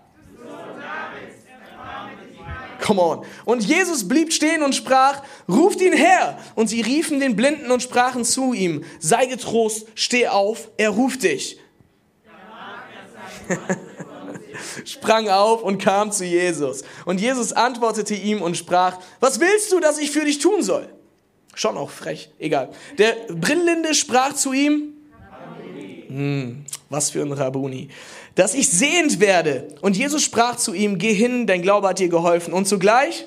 Come 2.81 3.01
on. 3.01 3.25
Und 3.45 3.63
Jesus 3.63 4.07
blieb 4.07 4.33
stehen 4.33 4.63
und 4.63 4.75
sprach, 4.75 5.21
ruft 5.47 5.79
ihn 5.81 5.93
her. 5.93 6.37
Und 6.55 6.67
sie 6.67 6.81
riefen 6.81 7.19
den 7.19 7.35
Blinden 7.35 7.71
und 7.71 7.83
sprachen 7.83 8.25
zu 8.25 8.53
ihm, 8.53 8.83
sei 8.99 9.27
getrost, 9.27 9.87
steh 9.95 10.27
auf, 10.27 10.69
er 10.77 10.89
ruft 10.89 11.23
dich. 11.23 11.59
sprang 14.85 15.29
auf 15.29 15.63
und 15.63 15.77
kam 15.77 16.11
zu 16.11 16.25
Jesus. 16.25 16.83
Und 17.05 17.21
Jesus 17.21 17.53
antwortete 17.53 18.15
ihm 18.15 18.41
und 18.41 18.57
sprach, 18.57 18.97
was 19.19 19.39
willst 19.39 19.71
du, 19.71 19.79
dass 19.79 19.99
ich 19.99 20.11
für 20.11 20.25
dich 20.25 20.39
tun 20.39 20.63
soll? 20.63 20.89
Schon 21.53 21.77
auch 21.77 21.91
frech, 21.91 22.31
egal. 22.39 22.69
Der 22.97 23.13
Brillende 23.29 23.93
sprach 23.93 24.33
zu 24.33 24.53
ihm, 24.53 24.93
hm, 26.11 26.65
was 26.89 27.11
für 27.11 27.21
ein 27.21 27.31
Rabuni 27.31 27.89
dass 28.35 28.53
ich 28.53 28.69
sehend 28.69 29.19
werde. 29.19 29.67
Und 29.81 29.97
Jesus 29.97 30.23
sprach 30.23 30.55
zu 30.55 30.73
ihm, 30.73 30.97
geh 30.97 31.13
hin, 31.13 31.47
dein 31.47 31.61
Glaube 31.61 31.89
hat 31.89 31.99
dir 31.99 32.09
geholfen. 32.09 32.53
Und 32.53 32.67
zugleich 32.67 33.25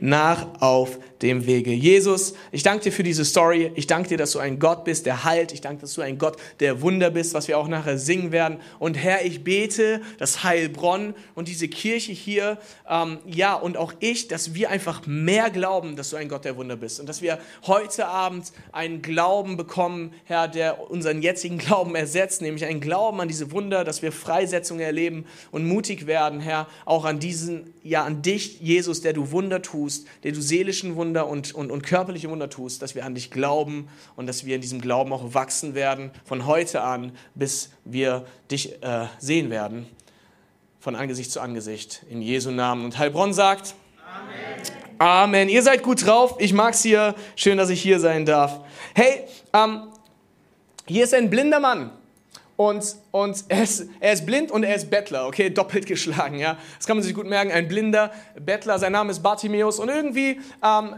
nach 0.00 0.60
auf 0.60 0.98
dem 1.22 1.46
Wege. 1.46 1.72
Jesus, 1.72 2.34
ich 2.50 2.62
danke 2.62 2.84
dir 2.84 2.92
für 2.92 3.04
diese 3.04 3.24
Story. 3.24 3.70
Ich 3.76 3.86
danke 3.86 4.08
dir, 4.08 4.18
dass 4.18 4.32
du 4.32 4.40
ein 4.40 4.58
Gott 4.58 4.84
bist, 4.84 5.06
der 5.06 5.24
heilt. 5.24 5.52
Ich 5.52 5.60
danke, 5.60 5.82
dass 5.82 5.94
du 5.94 6.02
ein 6.02 6.18
Gott 6.18 6.36
der 6.60 6.82
Wunder 6.82 7.10
bist, 7.10 7.32
was 7.32 7.46
wir 7.46 7.58
auch 7.58 7.68
nachher 7.68 7.96
singen 7.96 8.32
werden. 8.32 8.58
Und 8.80 8.96
Herr, 8.96 9.24
ich 9.24 9.44
bete, 9.44 10.02
dass 10.18 10.42
Heilbronn 10.42 11.14
und 11.34 11.48
diese 11.48 11.68
Kirche 11.68 12.12
hier, 12.12 12.58
ähm, 12.90 13.18
ja, 13.24 13.54
und 13.54 13.76
auch 13.76 13.92
ich, 14.00 14.26
dass 14.28 14.54
wir 14.54 14.70
einfach 14.70 15.06
mehr 15.06 15.50
glauben, 15.50 15.94
dass 15.94 16.10
du 16.10 16.16
ein 16.16 16.28
Gott 16.28 16.44
der 16.44 16.56
Wunder 16.56 16.76
bist. 16.76 16.98
Und 16.98 17.08
dass 17.08 17.22
wir 17.22 17.38
heute 17.66 18.06
Abend 18.06 18.52
einen 18.72 19.00
Glauben 19.00 19.56
bekommen, 19.56 20.12
Herr, 20.24 20.48
der 20.48 20.90
unseren 20.90 21.22
jetzigen 21.22 21.58
Glauben 21.58 21.94
ersetzt, 21.94 22.42
nämlich 22.42 22.64
einen 22.64 22.80
Glauben 22.80 23.20
an 23.20 23.28
diese 23.28 23.52
Wunder, 23.52 23.84
dass 23.84 24.02
wir 24.02 24.10
Freisetzungen 24.10 24.82
erleben 24.82 25.24
und 25.52 25.66
mutig 25.66 26.06
werden, 26.08 26.40
Herr, 26.40 26.66
auch 26.84 27.04
an 27.04 27.20
diesen, 27.20 27.72
ja, 27.84 28.04
an 28.04 28.22
dich, 28.22 28.60
Jesus, 28.60 29.02
der 29.02 29.12
du 29.12 29.30
Wunder 29.30 29.62
tust, 29.62 30.06
der 30.24 30.32
du 30.32 30.42
seelischen 30.42 30.96
Wunder 30.96 31.11
Wunder 31.12 31.28
und, 31.28 31.54
und, 31.54 31.70
und 31.70 31.82
körperliche 31.82 32.30
Wunder 32.30 32.48
tust, 32.48 32.80
dass 32.80 32.94
wir 32.94 33.04
an 33.04 33.14
dich 33.14 33.30
glauben 33.30 33.88
und 34.16 34.26
dass 34.26 34.46
wir 34.46 34.54
in 34.54 34.62
diesem 34.62 34.80
Glauben 34.80 35.12
auch 35.12 35.34
wachsen 35.34 35.74
werden, 35.74 36.10
von 36.24 36.46
heute 36.46 36.80
an, 36.80 37.12
bis 37.34 37.68
wir 37.84 38.24
dich 38.50 38.82
äh, 38.82 39.08
sehen 39.18 39.50
werden, 39.50 39.86
von 40.80 40.96
Angesicht 40.96 41.30
zu 41.30 41.40
Angesicht, 41.40 42.02
in 42.08 42.22
Jesu 42.22 42.50
Namen. 42.50 42.86
Und 42.86 42.96
Heilbronn 42.96 43.34
sagt, 43.34 43.74
Amen. 44.98 44.98
Amen. 44.98 45.48
Ihr 45.50 45.62
seid 45.62 45.82
gut 45.82 46.06
drauf. 46.06 46.36
Ich 46.38 46.54
mag 46.54 46.72
es 46.72 46.82
hier. 46.82 47.14
Schön, 47.36 47.58
dass 47.58 47.68
ich 47.68 47.82
hier 47.82 48.00
sein 48.00 48.24
darf. 48.24 48.60
Hey, 48.94 49.24
ähm, 49.52 49.88
hier 50.86 51.04
ist 51.04 51.12
ein 51.12 51.28
blinder 51.28 51.60
Mann. 51.60 51.90
Und, 52.56 52.96
und 53.10 53.44
er, 53.48 53.62
ist, 53.62 53.86
er 54.00 54.12
ist 54.12 54.26
blind 54.26 54.50
und 54.50 54.62
er 54.62 54.74
ist 54.74 54.90
Bettler, 54.90 55.26
okay, 55.26 55.50
doppelt 55.50 55.86
geschlagen, 55.86 56.38
ja. 56.38 56.58
Das 56.76 56.86
kann 56.86 56.96
man 56.96 57.04
sich 57.04 57.14
gut 57.14 57.26
merken, 57.26 57.50
ein 57.50 57.66
blinder 57.66 58.12
Bettler, 58.38 58.78
sein 58.78 58.92
Name 58.92 59.10
ist 59.10 59.22
Bartimäus. 59.22 59.78
Und 59.78 59.88
irgendwie 59.88 60.40
ähm, 60.62 60.96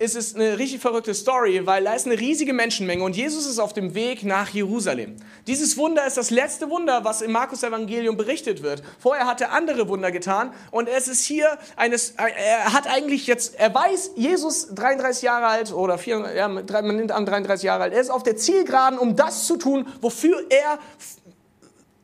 ist 0.00 0.16
es 0.16 0.34
eine 0.34 0.58
richtig 0.58 0.80
verrückte 0.80 1.12
Story, 1.12 1.66
weil 1.66 1.84
da 1.84 1.92
ist 1.92 2.06
eine 2.06 2.18
riesige 2.18 2.54
Menschenmenge 2.54 3.04
und 3.04 3.14
Jesus 3.14 3.44
ist 3.46 3.58
auf 3.58 3.74
dem 3.74 3.94
Weg 3.94 4.24
nach 4.24 4.48
Jerusalem. 4.48 5.16
Dieses 5.46 5.76
Wunder 5.76 6.06
ist 6.06 6.16
das 6.16 6.30
letzte 6.30 6.70
Wunder, 6.70 7.04
was 7.04 7.20
im 7.20 7.32
Markus 7.32 7.62
Evangelium 7.62 8.16
berichtet 8.16 8.62
wird. 8.62 8.82
Vorher 8.98 9.26
hat 9.26 9.42
er 9.42 9.52
andere 9.52 9.88
Wunder 9.88 10.10
getan 10.10 10.54
und 10.70 10.88
es 10.88 11.06
ist 11.06 11.26
hier 11.26 11.58
eines, 11.76 12.14
er 12.16 12.72
hat 12.72 12.86
eigentlich 12.86 13.26
jetzt, 13.26 13.56
er 13.56 13.74
weiß, 13.74 14.12
Jesus 14.16 14.68
33 14.74 15.22
Jahre 15.22 15.48
alt 15.48 15.70
oder 15.70 15.98
4, 15.98 16.32
ja, 16.34 16.48
man 16.48 16.96
nimmt 16.96 17.12
an 17.12 17.26
33 17.26 17.64
Jahre 17.64 17.82
alt, 17.82 17.92
er 17.92 18.00
ist 18.00 18.10
auf 18.10 18.22
der 18.22 18.38
Zielgeraden, 18.38 18.98
um 18.98 19.16
das 19.16 19.46
zu 19.46 19.58
tun, 19.58 19.86
wofür 20.00 20.42
er 20.48 20.78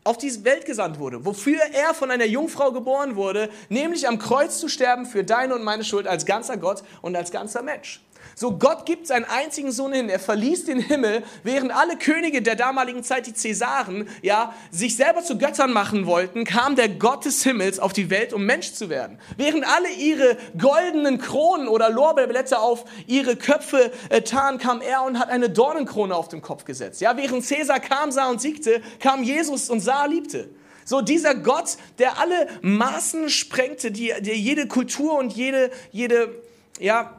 auf 0.07 0.19
diese 0.19 0.45
Welt 0.45 0.65
gesandt 0.65 0.99
wurde, 0.99 1.25
wofür 1.25 1.61
er 1.73 1.93
von 1.93 2.11
einer 2.11 2.27
Jungfrau 2.27 2.73
geboren 2.73 3.17
wurde, 3.17 3.51
nämlich 3.69 4.07
am 4.07 4.19
Kreuz 4.19 4.61
zu 4.61 4.69
sterben 4.69 5.05
für 5.05 5.25
deine 5.25 5.55
und 5.55 5.65
meine 5.65 5.85
Schuld 5.85 6.07
als 6.07 6.25
ganzer 6.25 6.57
Gott 6.57 6.83
und 7.03 7.17
als 7.17 7.31
ganzer 7.31 7.63
Mensch. 7.63 8.01
So 8.39 8.59
Gott 8.59 8.85
gibt 8.85 9.07
seinen 9.07 9.25
einzigen 9.25 9.73
Sohn 9.73 9.95
hin, 9.95 10.11
er 10.11 10.19
verließ 10.19 10.67
den 10.67 10.79
Himmel, 10.79 11.23
während 11.43 11.75
alle 11.75 11.97
Könige 11.97 12.43
der 12.43 12.55
damaligen 12.55 13.03
Zeit, 13.03 13.27
die 13.27 13.33
Cäsaren, 13.33 14.11
ja, 14.21 14.53
sich 14.71 14.95
selber 14.95 15.23
zu 15.23 15.39
Göttern 15.39 15.73
machen 15.73 16.05
wollten, 16.05 16.45
kam 16.45 16.77
der 16.77 16.91
Gott 16.91 17.25
des 17.25 17.43
Himmels 17.45 17.79
auf 17.79 17.95
die 17.95 18.11
Welt, 18.11 18.35
um 18.35 18.45
Mensch 18.45 18.75
zu 18.75 18.91
werden. 18.91 19.19
Während 19.39 19.67
alle 19.67 19.89
ihre 19.89 20.37
goldenen 20.59 21.17
Kronen 21.17 21.67
oder 21.67 21.89
Lorbeerblätter 21.89 22.61
auf 22.61 22.85
ihre 23.07 23.37
Köpfe 23.37 23.91
äh, 24.11 24.21
tarn, 24.21 24.59
kam 24.59 24.83
er 24.83 25.03
und 25.05 25.19
hat 25.19 25.31
eine 25.31 25.49
Dornenkrone 25.49 26.15
auf 26.15 26.29
dem 26.29 26.43
Kopf 26.43 26.67
gesetzt. 26.67 27.01
Ja, 27.01 27.17
während 27.17 27.43
Cäsar 27.43 27.81
kam, 27.81 28.13
sah 28.13 28.29
und 28.29 28.43
siegte, 28.43 28.83
kam 29.01 29.23
Jesus 29.23 29.71
und 29.71 29.81
sah, 29.81 30.05
liebte. 30.05 30.51
So 30.85 31.01
dieser 31.01 31.37
Gott, 31.37 31.79
der 31.99 32.19
alle 32.19 32.49
Maßen 32.61 33.31
sprengte, 33.31 33.91
die, 33.91 34.13
der 34.21 34.37
jede 34.37 34.69
Kultur 34.69 35.19
und 35.19 35.33
jede, 35.33 35.71
jede, 35.91 36.43
ja, 36.79 37.19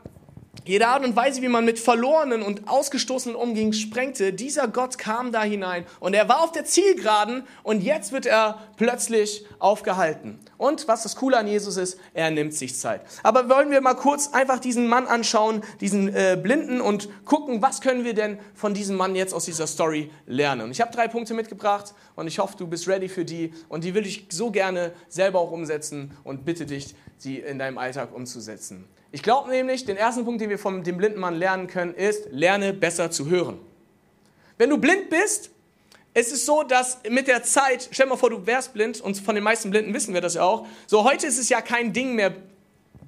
jede 0.67 0.87
Art 0.87 1.05
und 1.05 1.15
Weise, 1.15 1.41
wie 1.41 1.47
man 1.47 1.65
mit 1.65 1.79
Verlorenen 1.79 2.41
und 2.41 2.67
Ausgestoßenen 2.67 3.35
umging, 3.35 3.73
sprengte. 3.73 4.33
Dieser 4.33 4.67
Gott 4.67 4.97
kam 4.97 5.31
da 5.31 5.43
hinein 5.43 5.85
und 5.99 6.13
er 6.13 6.27
war 6.27 6.43
auf 6.43 6.51
der 6.51 6.65
Zielgeraden 6.65 7.43
und 7.63 7.81
jetzt 7.81 8.11
wird 8.11 8.25
er 8.25 8.59
plötzlich 8.75 9.45
aufgehalten. 9.59 10.39
Und 10.57 10.87
was 10.87 11.03
das 11.03 11.15
Coole 11.15 11.37
an 11.37 11.47
Jesus 11.47 11.77
ist, 11.77 11.99
er 12.13 12.31
nimmt 12.31 12.53
sich 12.53 12.75
Zeit. 12.75 13.01
Aber 13.23 13.49
wollen 13.49 13.71
wir 13.71 13.81
mal 13.81 13.93
kurz 13.93 14.33
einfach 14.33 14.59
diesen 14.59 14.87
Mann 14.87 15.07
anschauen, 15.07 15.63
diesen 15.81 16.13
äh, 16.13 16.37
Blinden 16.41 16.81
und 16.81 17.09
gucken, 17.25 17.61
was 17.61 17.81
können 17.81 18.03
wir 18.03 18.13
denn 18.13 18.39
von 18.55 18.73
diesem 18.73 18.95
Mann 18.95 19.15
jetzt 19.15 19.33
aus 19.33 19.45
dieser 19.45 19.67
Story 19.67 20.11
lernen. 20.25 20.61
Und 20.63 20.71
ich 20.71 20.81
habe 20.81 20.91
drei 20.91 21.07
Punkte 21.07 21.33
mitgebracht 21.33 21.93
und 22.15 22.27
ich 22.27 22.39
hoffe, 22.39 22.55
du 22.57 22.67
bist 22.67 22.87
ready 22.87 23.07
für 23.07 23.25
die 23.25 23.53
und 23.69 23.83
die 23.83 23.93
will 23.93 24.05
ich 24.05 24.25
so 24.29 24.51
gerne 24.51 24.91
selber 25.07 25.39
auch 25.39 25.51
umsetzen 25.51 26.11
und 26.23 26.45
bitte 26.45 26.65
dich, 26.65 26.95
sie 27.17 27.39
in 27.39 27.59
deinem 27.59 27.77
Alltag 27.77 28.13
umzusetzen. 28.13 28.85
Ich 29.11 29.23
glaube 29.23 29.49
nämlich, 29.49 29.85
den 29.85 29.97
ersten 29.97 30.25
Punkt, 30.25 30.41
den 30.41 30.49
wir 30.49 30.59
von 30.59 30.83
dem 30.83 30.97
blinden 30.97 31.19
Mann 31.19 31.35
lernen 31.35 31.67
können, 31.67 31.93
ist, 31.93 32.27
lerne 32.31 32.73
besser 32.73 33.09
zu 33.09 33.27
hören. 33.27 33.57
Wenn 34.57 34.69
du 34.69 34.77
blind 34.77 35.09
bist, 35.09 35.49
ist 36.13 36.33
es 36.33 36.45
so, 36.45 36.63
dass 36.63 36.99
mit 37.09 37.27
der 37.27 37.43
Zeit, 37.43 37.87
stell 37.91 38.07
dir 38.07 38.11
mal 38.11 38.17
vor, 38.17 38.29
du 38.29 38.45
wärst 38.45 38.73
blind, 38.73 38.99
und 38.99 39.17
von 39.19 39.35
den 39.35 39.43
meisten 39.43 39.69
Blinden 39.69 39.93
wissen 39.93 40.13
wir 40.13 40.21
das 40.21 40.33
ja 40.33 40.43
auch, 40.43 40.67
so 40.87 41.03
heute 41.03 41.27
ist 41.27 41.37
es 41.37 41.47
ja 41.47 41.61
kein 41.61 41.93
Ding 41.93 42.15
mehr, 42.15 42.33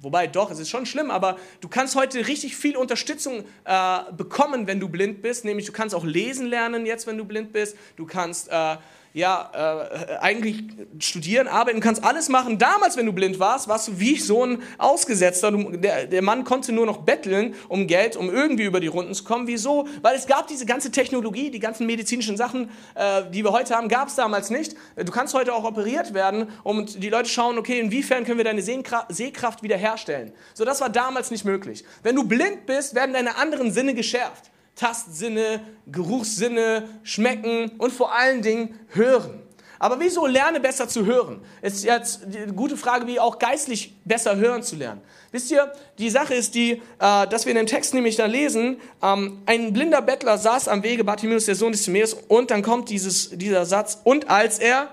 wobei 0.00 0.26
doch, 0.26 0.50
es 0.50 0.58
ist 0.58 0.70
schon 0.70 0.86
schlimm, 0.86 1.10
aber 1.10 1.36
du 1.60 1.68
kannst 1.68 1.96
heute 1.96 2.26
richtig 2.28 2.56
viel 2.56 2.76
Unterstützung 2.76 3.44
äh, 3.64 3.98
bekommen, 4.16 4.66
wenn 4.66 4.80
du 4.80 4.88
blind 4.88 5.22
bist, 5.22 5.44
nämlich 5.44 5.66
du 5.66 5.72
kannst 5.72 5.94
auch 5.94 6.04
lesen 6.04 6.46
lernen 6.46 6.86
jetzt, 6.86 7.06
wenn 7.06 7.18
du 7.18 7.24
blind 7.24 7.52
bist, 7.52 7.76
du 7.96 8.06
kannst... 8.06 8.48
Äh, 8.48 8.76
ja, 9.12 9.50
äh, 9.52 10.16
eigentlich 10.18 10.62
studieren, 11.00 11.48
arbeiten, 11.48 11.80
kannst 11.80 12.04
alles 12.04 12.28
machen. 12.28 12.58
Damals, 12.58 12.96
wenn 12.96 13.06
du 13.06 13.12
blind 13.12 13.40
warst, 13.40 13.66
warst 13.66 13.88
du 13.88 13.98
wie 13.98 14.16
so 14.16 14.44
ein 14.46 14.62
Ausgesetzter. 14.78 15.50
Du, 15.50 15.76
der, 15.76 16.06
der 16.06 16.22
Mann 16.22 16.44
konnte 16.44 16.72
nur 16.72 16.86
noch 16.86 16.98
betteln 16.98 17.54
um 17.68 17.86
Geld, 17.86 18.16
um 18.16 18.30
irgendwie 18.30 18.64
über 18.64 18.78
die 18.78 18.86
Runden 18.86 19.12
zu 19.14 19.24
kommen. 19.24 19.48
Wieso? 19.48 19.88
Weil 20.02 20.16
es 20.16 20.26
gab 20.26 20.46
diese 20.46 20.64
ganze 20.64 20.92
Technologie, 20.92 21.50
die 21.50 21.58
ganzen 21.58 21.86
medizinischen 21.86 22.36
Sachen, 22.36 22.70
äh, 22.94 23.22
die 23.32 23.44
wir 23.44 23.52
heute 23.52 23.74
haben, 23.74 23.88
gab 23.88 24.08
es 24.08 24.14
damals 24.14 24.50
nicht. 24.50 24.76
Du 24.96 25.10
kannst 25.10 25.34
heute 25.34 25.54
auch 25.54 25.64
operiert 25.64 26.14
werden 26.14 26.48
und 26.62 27.02
die 27.02 27.08
Leute 27.08 27.28
schauen, 27.28 27.58
okay, 27.58 27.80
inwiefern 27.80 28.24
können 28.24 28.38
wir 28.38 28.44
deine 28.44 28.62
Sehkraft 28.62 29.62
wiederherstellen. 29.62 30.32
So, 30.54 30.64
das 30.64 30.80
war 30.80 30.88
damals 30.88 31.30
nicht 31.32 31.44
möglich. 31.44 31.84
Wenn 32.02 32.14
du 32.14 32.24
blind 32.24 32.66
bist, 32.66 32.94
werden 32.94 33.12
deine 33.12 33.36
anderen 33.36 33.72
Sinne 33.72 33.94
geschärft. 33.94 34.49
Tastsinne, 34.80 35.60
Geruchssinne, 35.86 36.88
Schmecken 37.02 37.72
und 37.76 37.92
vor 37.92 38.14
allen 38.14 38.40
Dingen 38.40 38.80
Hören. 38.88 39.42
Aber 39.78 40.00
wieso 40.00 40.26
lerne 40.26 40.58
besser 40.58 40.88
zu 40.88 41.04
hören? 41.04 41.42
Ist 41.60 41.84
jetzt 41.84 42.24
eine 42.24 42.52
gute 42.54 42.78
Frage, 42.78 43.06
wie 43.06 43.20
auch 43.20 43.38
geistlich 43.38 43.94
besser 44.06 44.36
hören 44.36 44.62
zu 44.62 44.76
lernen. 44.76 45.02
Wisst 45.32 45.50
ihr, 45.50 45.70
die 45.98 46.08
Sache 46.08 46.34
ist 46.34 46.54
die, 46.54 46.72
äh, 46.72 46.80
dass 46.98 47.44
wir 47.44 47.50
in 47.50 47.56
dem 47.56 47.66
Text 47.66 47.92
nämlich 47.92 48.16
da 48.16 48.24
lesen, 48.24 48.78
ähm, 49.02 49.42
ein 49.44 49.74
blinder 49.74 50.00
Bettler 50.00 50.38
saß 50.38 50.68
am 50.68 50.82
Wege, 50.82 51.04
Bartimäus, 51.04 51.44
der 51.44 51.54
Sohn 51.56 51.72
des 51.72 51.82
Timäus, 51.82 52.14
und 52.14 52.50
dann 52.50 52.62
kommt 52.62 52.88
dieses, 52.88 53.30
dieser 53.30 53.66
Satz, 53.66 54.00
und 54.04 54.28
als 54.30 54.58
er 54.58 54.88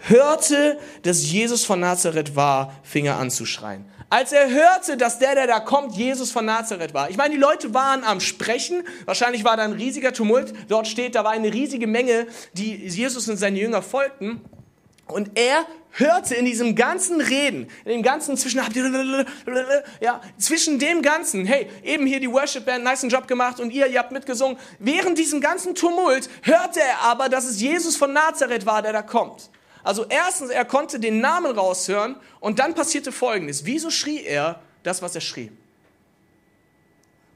hörte, 0.00 0.78
dass 1.02 1.30
Jesus 1.30 1.64
von 1.64 1.80
Nazareth 1.80 2.36
war, 2.36 2.72
fing 2.82 3.06
er 3.06 3.18
an 3.18 3.30
zu 3.30 3.46
schreien. 3.46 3.84
Als 4.08 4.32
er 4.32 4.48
hörte, 4.50 4.96
dass 4.96 5.18
der, 5.18 5.34
der 5.34 5.48
da 5.48 5.58
kommt, 5.58 5.96
Jesus 5.96 6.30
von 6.30 6.44
Nazareth 6.44 6.94
war. 6.94 7.10
Ich 7.10 7.16
meine, 7.16 7.34
die 7.34 7.40
Leute 7.40 7.74
waren 7.74 8.04
am 8.04 8.20
Sprechen. 8.20 8.84
Wahrscheinlich 9.04 9.42
war 9.42 9.56
da 9.56 9.64
ein 9.64 9.72
riesiger 9.72 10.12
Tumult. 10.12 10.54
Dort 10.68 10.86
steht, 10.86 11.16
da 11.16 11.24
war 11.24 11.32
eine 11.32 11.52
riesige 11.52 11.88
Menge, 11.88 12.28
die 12.52 12.86
Jesus 12.86 13.28
und 13.28 13.36
seine 13.36 13.58
Jünger 13.58 13.82
folgten. 13.82 14.40
Und 15.08 15.38
er 15.38 15.66
hörte 15.92 16.34
in 16.34 16.44
diesem 16.44 16.74
ganzen 16.76 17.20
Reden, 17.20 17.68
in 17.84 17.92
dem 17.92 18.02
ganzen 18.02 18.36
zwischen, 18.36 18.60
ja, 20.00 20.20
zwischen 20.36 20.78
dem 20.78 21.02
ganzen, 21.02 21.46
hey, 21.46 21.68
eben 21.82 22.06
hier 22.06 22.20
die 22.20 22.30
Worship 22.30 22.66
Band, 22.66 22.84
nice 22.84 23.06
Job 23.08 23.26
gemacht 23.26 23.60
und 23.60 23.70
ihr, 23.72 23.86
ihr 23.86 23.98
habt 23.98 24.12
mitgesungen. 24.12 24.58
Während 24.78 25.16
diesem 25.18 25.40
ganzen 25.40 25.74
Tumult 25.74 26.28
hörte 26.42 26.80
er 26.80 27.02
aber, 27.02 27.28
dass 27.28 27.44
es 27.44 27.60
Jesus 27.60 27.96
von 27.96 28.12
Nazareth 28.12 28.66
war, 28.66 28.82
der 28.82 28.92
da 28.92 29.02
kommt. 29.02 29.48
Also 29.86 30.04
erstens, 30.08 30.50
er 30.50 30.64
konnte 30.64 30.98
den 30.98 31.20
Namen 31.20 31.56
raushören 31.56 32.16
und 32.40 32.58
dann 32.58 32.74
passierte 32.74 33.12
Folgendes. 33.12 33.66
Wieso 33.66 33.90
schrie 33.90 34.20
er 34.20 34.60
das, 34.82 35.00
was 35.00 35.14
er 35.14 35.20
schrie? 35.20 35.52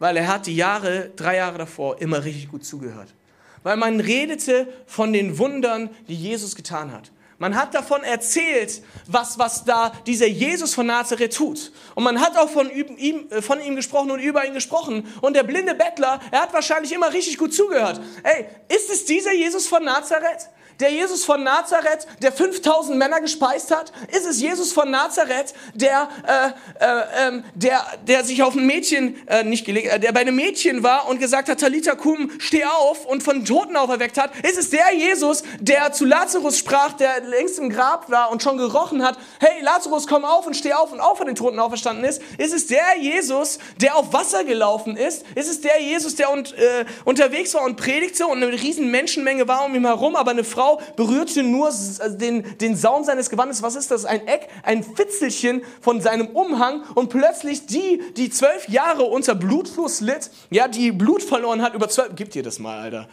Weil 0.01 0.17
er 0.17 0.27
hat 0.27 0.47
die 0.47 0.57
Jahre, 0.57 1.13
drei 1.15 1.37
Jahre 1.37 1.59
davor 1.59 2.01
immer 2.01 2.25
richtig 2.25 2.49
gut 2.49 2.65
zugehört. 2.65 3.15
Weil 3.63 3.77
man 3.77 4.01
redete 4.01 4.67
von 4.87 5.13
den 5.13 5.39
Wundern, 5.39 5.91
die 6.09 6.17
Jesus 6.17 6.57
getan 6.57 6.91
hat. 6.91 7.13
Man 7.39 7.55
hat 7.55 7.73
davon 7.73 8.03
erzählt, 8.03 8.83
was, 9.07 9.39
was 9.39 9.65
da 9.65 9.93
dieser 10.05 10.27
Jesus 10.27 10.75
von 10.75 10.87
Nazareth 10.87 11.37
tut. 11.37 11.71
Und 11.95 12.03
man 12.03 12.21
hat 12.21 12.37
auch 12.37 12.51
von 12.51 12.69
ihm, 12.69 13.29
von 13.43 13.61
ihm 13.61 13.77
gesprochen 13.77 14.11
und 14.11 14.19
über 14.19 14.45
ihn 14.45 14.55
gesprochen. 14.55 15.07
Und 15.21 15.37
der 15.37 15.45
blinde 15.45 15.77
Bettler, 15.77 16.19
er 16.33 16.43
hat 16.43 16.53
wahrscheinlich 16.53 16.91
immer 16.91 17.13
richtig 17.13 17.39
gut 17.39 17.55
zugehört. 17.55 18.01
Ey, 18.25 18.47
ist 18.77 18.91
es 18.91 19.05
dieser 19.05 19.33
Jesus 19.33 19.69
von 19.69 19.85
Nazareth? 19.85 20.49
Der 20.81 20.91
Jesus 20.91 21.25
von 21.25 21.43
Nazareth, 21.43 22.07
der 22.23 22.33
5000 22.33 22.97
Männer 22.97 23.21
gespeist 23.21 23.71
hat? 23.71 23.93
Ist 24.13 24.27
es 24.27 24.41
Jesus 24.41 24.73
von 24.73 24.91
Nazareth, 24.91 25.55
der, 25.75 26.09
äh, 26.27 26.85
äh, 26.85 27.29
äh, 27.29 27.43
der, 27.55 27.85
der 28.07 28.25
sich 28.25 28.43
auf 28.43 28.55
ein 28.55 28.67
Mädchen, 28.67 29.27
äh, 29.29 29.45
nicht 29.45 29.65
gelegt, 29.65 29.93
äh, 29.93 30.01
der 30.01 30.13
bei 30.13 30.21
einem 30.21 30.37
Mädchen 30.37 30.83
war 30.83 31.09
und 31.09 31.19
gesagt 31.19 31.49
hat, 31.49 31.61
Talita 31.61 31.95
kum, 31.95 32.31
steh 32.39 32.65
auf 32.65 33.07
und 33.07 33.23
von 33.23 33.45
Toten 33.45 33.77
auferweckt 33.77 34.19
hat? 34.19 34.33
Ist 34.45 34.59
es 34.59 34.71
der 34.71 34.95
Jesus, 34.95 35.43
der 35.61 35.93
zu 35.93 36.05
Lazarus 36.05 36.59
sprach, 36.59 36.95
der 36.95 37.21
längst 37.23 37.59
im 37.59 37.71
Grab 37.71 38.11
war 38.11 38.31
und 38.31 38.43
schon 38.43 38.57
gerochen 38.57 39.05
hat, 39.05 39.19
hey 39.39 39.63
Lazarus, 39.63 40.07
komm 40.07 40.25
auf 40.25 40.47
und 40.47 40.55
steh 40.55 40.73
auf 40.73 40.93
und 40.93 41.01
auch 41.01 41.17
von 41.17 41.27
den 41.27 41.37
Toten 41.37 41.59
auferstanden 41.59 42.05
ist? 42.05 42.23
Ist 42.39 42.55
es 42.55 42.67
der 42.67 42.99
Jesus, 42.99 43.59
der 43.81 43.97
auf 43.97 44.13
Wasser 44.13 44.45
gelaufen 44.45 44.97
ist? 44.97 45.25
Ist 45.35 45.51
es 45.51 45.61
der 45.61 45.81
Jesus, 45.81 46.17
der 46.17 46.31
und, 46.31 46.57
äh, 46.57 46.85
unterwegs 47.05 47.55
war 47.55 47.65
und 47.65 47.77
predigte 47.77 48.27
und 48.27 48.43
eine 48.43 48.53
riesen 48.53 48.91
Menschenmenge 48.91 49.47
war 49.49 49.65
um 49.65 49.75
ihn 49.75 49.85
herum, 49.85 50.17
aber 50.17 50.31
eine 50.31 50.45
Frau 50.45 50.70
Frau 50.71 50.81
berührte 50.97 51.43
nur 51.43 51.67
also 51.67 52.17
den, 52.17 52.59
den 52.59 52.77
Saum 52.77 53.05
seines 53.05 53.31
Gewandes. 53.31 53.63
Was 53.63 53.77
ist 53.77 53.91
das? 53.91 54.05
Ein 54.05 54.27
Eck, 54.27 54.49
ein 54.63 54.83
Fitzelchen 54.83 55.63
von 55.81 56.01
seinem 56.01 56.29
Umhang 56.29 56.83
und 56.95 57.11
plötzlich 57.11 57.67
die, 57.67 58.01
die 58.17 58.31
zwölf 58.31 58.69
Jahre 58.69 59.05
unter 59.05 59.35
Blutfluss 59.35 60.01
litt, 60.01 60.31
ja, 60.51 60.69
die 60.69 60.93
Blut 60.93 61.23
verloren 61.23 61.63
hat 61.63 61.75
über 61.75 61.89
zwölf, 61.89 62.11
gib 62.15 62.31
dir 62.31 62.43
das 62.43 62.59
mal, 62.59 62.79
Alter. 62.79 63.09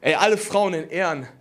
Ey, 0.00 0.14
alle 0.14 0.36
Frauen 0.36 0.74
in 0.74 0.88
Ehren. 0.88 1.28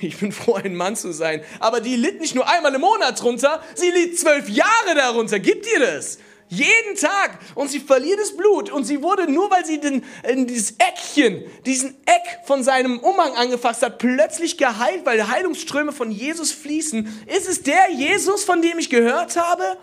Ich 0.00 0.18
bin 0.18 0.32
froh, 0.32 0.54
ein 0.54 0.76
Mann 0.76 0.94
zu 0.94 1.12
sein. 1.12 1.42
Aber 1.58 1.80
die 1.80 1.96
litt 1.96 2.20
nicht 2.20 2.34
nur 2.34 2.48
einmal 2.48 2.74
im 2.74 2.82
Monat 2.82 3.20
drunter, 3.20 3.62
sie 3.74 3.90
litt 3.90 4.18
zwölf 4.18 4.48
Jahre 4.48 4.94
darunter. 4.94 5.40
Gib 5.40 5.62
dir 5.62 5.80
das. 5.80 6.18
Jeden 6.48 6.96
Tag. 6.96 7.38
Und 7.54 7.70
sie 7.70 7.80
verliert 7.80 8.20
das 8.20 8.36
Blut. 8.36 8.70
Und 8.70 8.84
sie 8.84 9.02
wurde, 9.02 9.30
nur 9.30 9.50
weil 9.50 9.64
sie 9.64 9.80
den, 9.80 10.04
in 10.28 10.46
dieses 10.46 10.74
Eckchen, 10.78 11.44
diesen 11.64 11.90
Eck 12.06 12.40
von 12.44 12.62
seinem 12.62 12.98
Umhang 13.00 13.34
angefasst 13.34 13.82
hat, 13.82 13.98
plötzlich 13.98 14.56
geheilt, 14.56 15.04
weil 15.04 15.28
Heilungsströme 15.28 15.92
von 15.92 16.10
Jesus 16.10 16.52
fließen. 16.52 17.24
Ist 17.26 17.48
es 17.48 17.62
der 17.62 17.90
Jesus, 17.92 18.44
von 18.44 18.62
dem 18.62 18.78
ich 18.78 18.90
gehört 18.90 19.36
habe? 19.36 19.76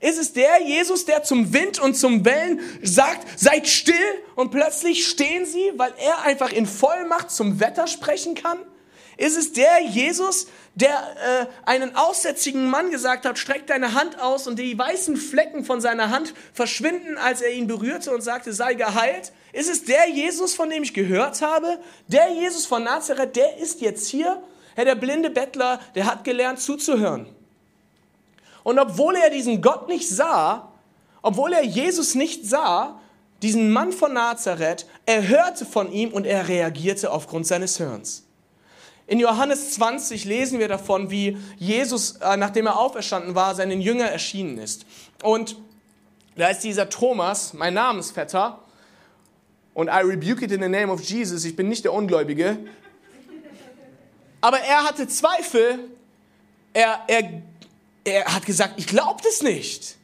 Ist 0.00 0.18
es 0.18 0.32
der 0.32 0.62
Jesus, 0.62 1.06
der 1.06 1.22
zum 1.22 1.52
Wind 1.52 1.80
und 1.80 1.94
zum 1.94 2.24
Wellen 2.24 2.60
sagt, 2.82 3.26
seid 3.38 3.66
still 3.66 3.94
und 4.34 4.50
plötzlich 4.50 5.06
stehen 5.06 5.46
sie, 5.46 5.72
weil 5.76 5.92
er 5.98 6.22
einfach 6.22 6.52
in 6.52 6.66
Vollmacht 6.66 7.30
zum 7.30 7.60
Wetter 7.60 7.86
sprechen 7.86 8.34
kann? 8.34 8.58
Ist 9.16 9.36
es 9.36 9.52
der 9.52 9.82
Jesus, 9.82 10.46
der 10.74 10.90
äh, 10.90 11.46
einen 11.64 11.96
aussätzigen 11.96 12.68
Mann 12.68 12.90
gesagt 12.90 13.24
hat, 13.24 13.38
streck 13.38 13.66
deine 13.66 13.94
Hand 13.94 14.20
aus 14.20 14.46
und 14.46 14.58
die 14.58 14.78
weißen 14.78 15.16
Flecken 15.16 15.64
von 15.64 15.80
seiner 15.80 16.10
Hand 16.10 16.34
verschwinden, 16.52 17.16
als 17.16 17.40
er 17.40 17.50
ihn 17.50 17.66
berührte 17.66 18.14
und 18.14 18.20
sagte, 18.20 18.52
sei 18.52 18.74
geheilt? 18.74 19.32
Ist 19.52 19.70
es 19.70 19.84
der 19.84 20.10
Jesus, 20.10 20.54
von 20.54 20.68
dem 20.68 20.82
ich 20.82 20.92
gehört 20.92 21.40
habe? 21.40 21.78
Der 22.08 22.30
Jesus 22.30 22.66
von 22.66 22.84
Nazareth, 22.84 23.36
der 23.36 23.56
ist 23.56 23.80
jetzt 23.80 24.08
hier? 24.08 24.42
Herr, 24.74 24.84
der 24.84 24.96
blinde 24.96 25.30
Bettler, 25.30 25.80
der 25.94 26.04
hat 26.04 26.24
gelernt 26.24 26.60
zuzuhören. 26.60 27.26
Und 28.62 28.78
obwohl 28.78 29.16
er 29.16 29.30
diesen 29.30 29.62
Gott 29.62 29.88
nicht 29.88 30.06
sah, 30.06 30.72
obwohl 31.22 31.54
er 31.54 31.64
Jesus 31.64 32.14
nicht 32.14 32.44
sah, 32.44 33.00
diesen 33.40 33.72
Mann 33.72 33.92
von 33.92 34.12
Nazareth, 34.12 34.86
er 35.06 35.26
hörte 35.26 35.64
von 35.64 35.90
ihm 35.90 36.12
und 36.12 36.26
er 36.26 36.48
reagierte 36.48 37.10
aufgrund 37.10 37.46
seines 37.46 37.80
Hörens. 37.80 38.25
In 39.06 39.20
Johannes 39.20 39.72
20 39.74 40.24
lesen 40.24 40.58
wir 40.58 40.68
davon, 40.68 41.10
wie 41.10 41.38
Jesus, 41.58 42.16
äh, 42.16 42.36
nachdem 42.36 42.66
er 42.66 42.78
auferstanden 42.78 43.34
war, 43.34 43.54
seinen 43.54 43.80
Jünger 43.80 44.06
erschienen 44.06 44.58
ist. 44.58 44.84
Und 45.22 45.56
da 46.34 46.48
ist 46.48 46.64
dieser 46.64 46.88
Thomas, 46.88 47.52
mein 47.54 47.74
Namensvetter, 47.74 48.58
und 49.74 49.88
I 49.88 50.00
rebuke 50.02 50.44
it 50.44 50.52
in 50.52 50.62
the 50.62 50.68
name 50.68 50.90
of 50.90 51.02
Jesus, 51.02 51.44
ich 51.44 51.54
bin 51.54 51.68
nicht 51.68 51.84
der 51.84 51.92
Ungläubige. 51.92 52.58
Aber 54.40 54.58
er 54.58 54.84
hatte 54.84 55.06
Zweifel. 55.06 55.78
Er, 56.72 57.00
er, 57.08 57.42
er 58.04 58.24
hat 58.34 58.46
gesagt, 58.46 58.74
ich 58.76 58.86
glaube 58.86 59.20
das 59.22 59.42
nicht. 59.42 59.96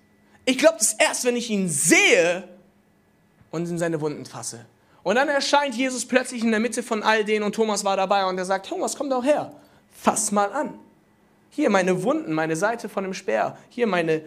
Ich 0.44 0.58
glaube 0.58 0.76
das 0.78 0.92
erst, 0.94 1.24
wenn 1.24 1.36
ich 1.36 1.50
ihn 1.50 1.68
sehe 1.68 2.48
und 3.50 3.68
in 3.68 3.78
seine 3.78 4.00
Wunden 4.00 4.26
fasse. 4.26 4.66
Und 5.02 5.16
dann 5.16 5.28
erscheint 5.28 5.74
Jesus 5.74 6.06
plötzlich 6.06 6.44
in 6.44 6.50
der 6.50 6.60
Mitte 6.60 6.82
von 6.82 7.02
all 7.02 7.24
denen 7.24 7.44
und 7.44 7.54
Thomas 7.54 7.84
war 7.84 7.96
dabei 7.96 8.24
und 8.26 8.38
er 8.38 8.44
sagt, 8.44 8.66
Thomas, 8.66 8.96
komm 8.96 9.10
doch 9.10 9.24
her, 9.24 9.52
fass 9.90 10.30
mal 10.30 10.52
an. 10.52 10.78
Hier 11.50 11.70
meine 11.70 12.02
Wunden, 12.02 12.32
meine 12.32 12.56
Seite 12.56 12.88
von 12.88 13.04
dem 13.04 13.12
Speer, 13.12 13.58
hier 13.68 13.86
meine 13.86 14.22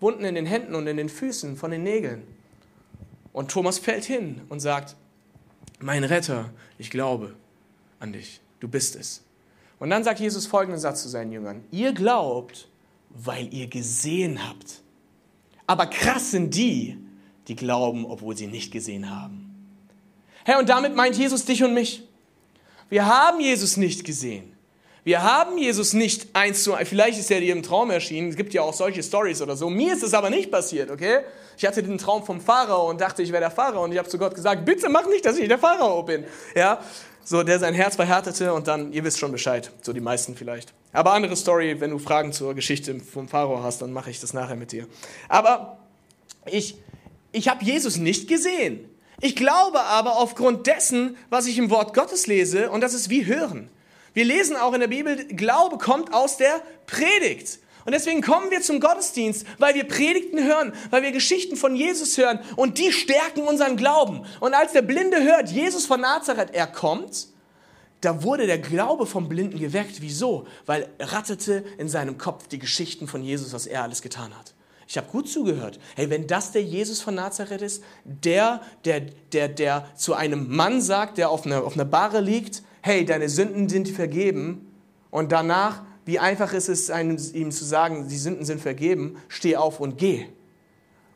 Wunden 0.00 0.24
in 0.24 0.34
den 0.34 0.46
Händen 0.46 0.74
und 0.74 0.86
in 0.86 0.96
den 0.96 1.08
Füßen 1.08 1.56
von 1.56 1.70
den 1.70 1.84
Nägeln. 1.84 2.22
Und 3.32 3.50
Thomas 3.50 3.78
fällt 3.78 4.04
hin 4.04 4.42
und 4.48 4.60
sagt, 4.60 4.96
mein 5.78 6.04
Retter, 6.04 6.50
ich 6.78 6.90
glaube 6.90 7.34
an 8.00 8.12
dich, 8.12 8.40
du 8.60 8.68
bist 8.68 8.96
es. 8.96 9.22
Und 9.78 9.90
dann 9.90 10.04
sagt 10.04 10.20
Jesus 10.20 10.46
folgenden 10.46 10.80
Satz 10.80 11.02
zu 11.02 11.08
seinen 11.08 11.32
Jüngern, 11.32 11.64
ihr 11.70 11.92
glaubt, 11.92 12.68
weil 13.10 13.52
ihr 13.52 13.68
gesehen 13.68 14.46
habt. 14.46 14.82
Aber 15.66 15.86
krass 15.86 16.30
sind 16.30 16.54
die, 16.54 16.98
die 17.48 17.56
glauben, 17.56 18.06
obwohl 18.06 18.36
sie 18.36 18.46
nicht 18.46 18.72
gesehen 18.72 19.10
haben. 19.10 19.45
Herr, 20.46 20.60
und 20.60 20.68
damit 20.68 20.94
meint 20.94 21.16
Jesus 21.16 21.44
dich 21.44 21.64
und 21.64 21.74
mich. 21.74 22.04
Wir 22.88 23.04
haben 23.04 23.40
Jesus 23.40 23.76
nicht 23.76 24.04
gesehen. 24.04 24.56
Wir 25.02 25.24
haben 25.24 25.58
Jesus 25.58 25.92
nicht 25.92 26.28
eins 26.34 26.62
zu 26.62 26.74
eins. 26.74 26.88
Vielleicht 26.88 27.18
ist 27.18 27.32
er 27.32 27.40
dir 27.40 27.52
im 27.52 27.64
Traum 27.64 27.90
erschienen. 27.90 28.28
Es 28.28 28.36
gibt 28.36 28.54
ja 28.54 28.62
auch 28.62 28.72
solche 28.72 29.02
Stories 29.02 29.42
oder 29.42 29.56
so. 29.56 29.68
Mir 29.68 29.94
ist 29.94 30.04
es 30.04 30.14
aber 30.14 30.30
nicht 30.30 30.52
passiert, 30.52 30.92
okay? 30.92 31.22
Ich 31.58 31.66
hatte 31.66 31.82
den 31.82 31.98
Traum 31.98 32.24
vom 32.24 32.40
Pharao 32.40 32.88
und 32.88 33.00
dachte, 33.00 33.24
ich 33.24 33.32
wäre 33.32 33.40
der 33.40 33.50
Pharao. 33.50 33.82
Und 33.82 33.90
ich 33.90 33.98
habe 33.98 34.08
zu 34.08 34.18
Gott 34.18 34.36
gesagt, 34.36 34.64
bitte 34.64 34.88
mach 34.88 35.08
nicht, 35.08 35.26
dass 35.26 35.36
ich 35.36 35.48
der 35.48 35.58
Pharao 35.58 36.04
bin. 36.04 36.22
Ja? 36.54 36.80
So, 37.24 37.42
der 37.42 37.58
sein 37.58 37.74
Herz 37.74 37.96
verhärtete 37.96 38.52
und 38.52 38.68
dann, 38.68 38.92
ihr 38.92 39.02
wisst 39.02 39.18
schon 39.18 39.32
Bescheid. 39.32 39.72
So 39.82 39.92
die 39.92 40.00
meisten 40.00 40.36
vielleicht. 40.36 40.72
Aber 40.92 41.12
andere 41.12 41.34
Story, 41.34 41.80
wenn 41.80 41.90
du 41.90 41.98
Fragen 41.98 42.32
zur 42.32 42.54
Geschichte 42.54 43.00
vom 43.00 43.26
Pharao 43.26 43.64
hast, 43.64 43.82
dann 43.82 43.92
mache 43.92 44.10
ich 44.10 44.20
das 44.20 44.32
nachher 44.32 44.54
mit 44.54 44.70
dir. 44.70 44.86
Aber 45.28 45.78
ich, 46.48 46.76
ich 47.32 47.48
habe 47.48 47.64
Jesus 47.64 47.96
nicht 47.96 48.28
gesehen. 48.28 48.88
Ich 49.20 49.36
glaube 49.36 49.80
aber 49.80 50.16
aufgrund 50.16 50.66
dessen, 50.66 51.16
was 51.30 51.46
ich 51.46 51.58
im 51.58 51.70
Wort 51.70 51.94
Gottes 51.94 52.26
lese, 52.26 52.70
und 52.70 52.82
das 52.82 52.94
ist 52.94 53.08
wie 53.08 53.26
hören. 53.26 53.70
Wir 54.12 54.24
lesen 54.24 54.56
auch 54.56 54.72
in 54.72 54.80
der 54.80 54.88
Bibel, 54.88 55.26
Glaube 55.28 55.78
kommt 55.78 56.12
aus 56.12 56.36
der 56.36 56.62
Predigt. 56.86 57.58
Und 57.84 57.92
deswegen 57.92 58.20
kommen 58.20 58.50
wir 58.50 58.62
zum 58.62 58.80
Gottesdienst, 58.80 59.46
weil 59.58 59.74
wir 59.74 59.84
Predigten 59.84 60.42
hören, 60.42 60.72
weil 60.90 61.02
wir 61.02 61.12
Geschichten 61.12 61.56
von 61.56 61.76
Jesus 61.76 62.18
hören 62.18 62.40
und 62.56 62.78
die 62.78 62.92
stärken 62.92 63.42
unseren 63.42 63.76
Glauben. 63.76 64.26
Und 64.40 64.54
als 64.54 64.72
der 64.72 64.82
Blinde 64.82 65.22
hört, 65.22 65.50
Jesus 65.50 65.86
von 65.86 66.00
Nazareth, 66.00 66.52
er 66.52 66.66
kommt, 66.66 67.28
da 68.00 68.22
wurde 68.24 68.46
der 68.46 68.58
Glaube 68.58 69.06
vom 69.06 69.28
Blinden 69.28 69.60
geweckt. 69.60 70.00
Wieso? 70.00 70.46
Weil 70.66 70.88
er 70.98 71.12
rattete 71.12 71.64
in 71.78 71.88
seinem 71.88 72.18
Kopf 72.18 72.48
die 72.48 72.58
Geschichten 72.58 73.06
von 73.06 73.22
Jesus, 73.22 73.52
was 73.52 73.66
er 73.66 73.84
alles 73.84 74.02
getan 74.02 74.36
hat. 74.36 74.54
Ich 74.88 74.96
habe 74.96 75.08
gut 75.08 75.28
zugehört. 75.28 75.78
Hey, 75.96 76.10
wenn 76.10 76.26
das 76.26 76.52
der 76.52 76.62
Jesus 76.62 77.00
von 77.00 77.16
Nazareth 77.16 77.62
ist, 77.62 77.82
der, 78.04 78.60
der, 78.84 79.00
der, 79.32 79.48
der 79.48 79.86
zu 79.96 80.14
einem 80.14 80.54
Mann 80.54 80.80
sagt, 80.80 81.18
der 81.18 81.30
auf 81.30 81.44
einer, 81.44 81.64
auf 81.64 81.74
einer 81.74 81.84
Barre 81.84 82.20
liegt, 82.20 82.62
hey, 82.82 83.04
deine 83.04 83.28
Sünden 83.28 83.68
sind 83.68 83.88
vergeben, 83.88 84.66
und 85.10 85.32
danach, 85.32 85.82
wie 86.04 86.18
einfach 86.18 86.52
ist 86.52 86.68
es, 86.68 86.90
einem, 86.90 87.16
ihm 87.32 87.50
zu 87.50 87.64
sagen, 87.64 88.08
die 88.08 88.18
Sünden 88.18 88.44
sind 88.44 88.60
vergeben, 88.60 89.16
steh 89.28 89.56
auf 89.56 89.80
und 89.80 89.98
geh. 89.98 90.26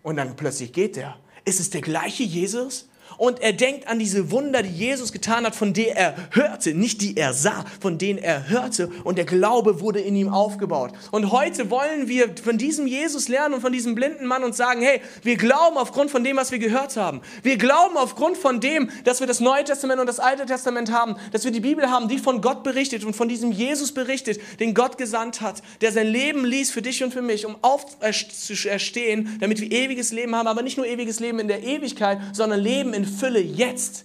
Und 0.02 0.16
dann 0.16 0.36
plötzlich 0.36 0.72
geht 0.72 0.96
er. 0.96 1.18
Ist 1.44 1.60
es 1.60 1.70
der 1.70 1.80
gleiche 1.80 2.22
Jesus? 2.22 2.88
Und 3.16 3.40
er 3.40 3.52
denkt 3.52 3.88
an 3.88 3.98
diese 3.98 4.30
Wunder, 4.30 4.62
die 4.62 4.70
Jesus 4.70 5.12
getan 5.12 5.44
hat, 5.44 5.54
von 5.54 5.72
denen 5.72 5.96
er 5.96 6.14
hörte, 6.30 6.74
nicht 6.74 7.02
die 7.02 7.16
er 7.16 7.32
sah, 7.32 7.64
von 7.80 7.98
denen 7.98 8.18
er 8.18 8.48
hörte 8.48 8.90
und 9.04 9.18
der 9.18 9.24
Glaube 9.24 9.80
wurde 9.80 10.00
in 10.00 10.16
ihm 10.16 10.28
aufgebaut. 10.28 10.92
Und 11.10 11.30
heute 11.30 11.70
wollen 11.70 12.08
wir 12.08 12.34
von 12.42 12.58
diesem 12.58 12.86
Jesus 12.86 13.28
lernen 13.28 13.54
und 13.54 13.60
von 13.60 13.72
diesem 13.72 13.94
blinden 13.94 14.26
Mann 14.26 14.44
und 14.44 14.54
sagen, 14.54 14.82
hey, 14.82 15.00
wir 15.22 15.36
glauben 15.36 15.76
aufgrund 15.76 16.10
von 16.10 16.24
dem, 16.24 16.36
was 16.36 16.50
wir 16.50 16.58
gehört 16.58 16.96
haben. 16.96 17.20
Wir 17.42 17.56
glauben 17.56 17.96
aufgrund 17.96 18.36
von 18.36 18.60
dem, 18.60 18.90
dass 19.04 19.20
wir 19.20 19.26
das 19.26 19.40
Neue 19.40 19.64
Testament 19.64 20.00
und 20.00 20.06
das 20.06 20.20
Alte 20.20 20.46
Testament 20.46 20.92
haben, 20.92 21.16
dass 21.32 21.44
wir 21.44 21.50
die 21.50 21.60
Bibel 21.60 21.90
haben, 21.90 22.08
die 22.08 22.18
von 22.18 22.40
Gott 22.40 22.62
berichtet 22.62 23.04
und 23.04 23.14
von 23.14 23.28
diesem 23.28 23.52
Jesus 23.52 23.92
berichtet, 23.92 24.40
den 24.60 24.74
Gott 24.74 24.98
gesandt 24.98 25.40
hat, 25.40 25.62
der 25.80 25.92
sein 25.92 26.06
Leben 26.06 26.44
ließ 26.44 26.70
für 26.70 26.82
dich 26.82 27.02
und 27.04 27.12
für 27.12 27.22
mich, 27.22 27.46
um 27.46 27.56
aufzuerstehen, 27.62 29.36
damit 29.40 29.60
wir 29.60 29.70
ewiges 29.70 30.12
Leben 30.12 30.34
haben, 30.34 30.46
aber 30.46 30.62
nicht 30.62 30.76
nur 30.76 30.86
ewiges 30.86 31.20
Leben 31.20 31.38
in 31.38 31.48
der 31.48 31.62
Ewigkeit, 31.62 32.18
sondern 32.32 32.60
Leben 32.60 32.94
in 32.94 32.99
in 33.00 33.06
Fülle 33.06 33.40
jetzt. 33.40 34.04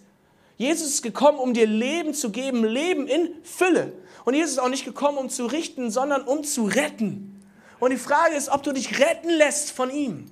Jesus 0.58 0.88
ist 0.88 1.02
gekommen, 1.02 1.38
um 1.38 1.54
dir 1.54 1.68
Leben 1.68 2.14
zu 2.14 2.32
geben, 2.32 2.64
Leben 2.64 3.08
in 3.08 3.30
Fülle. 3.44 3.94
Und 4.24 4.34
Jesus 4.34 4.54
ist 4.54 4.60
auch 4.60 4.70
nicht 4.70 4.86
gekommen, 4.86 5.18
um 5.18 5.30
zu 5.30 5.46
richten, 5.46 5.92
sondern 5.92 6.24
um 6.24 6.44
zu 6.44 6.66
retten. 6.66 7.44
Und 7.80 7.92
die 7.92 7.98
Frage 7.98 8.36
ist, 8.36 8.50
ob 8.50 8.64
du 8.64 8.72
dich 8.72 9.00
retten 9.00 9.30
lässt 9.30 9.72
von 9.72 9.92
ihm. 9.92 10.32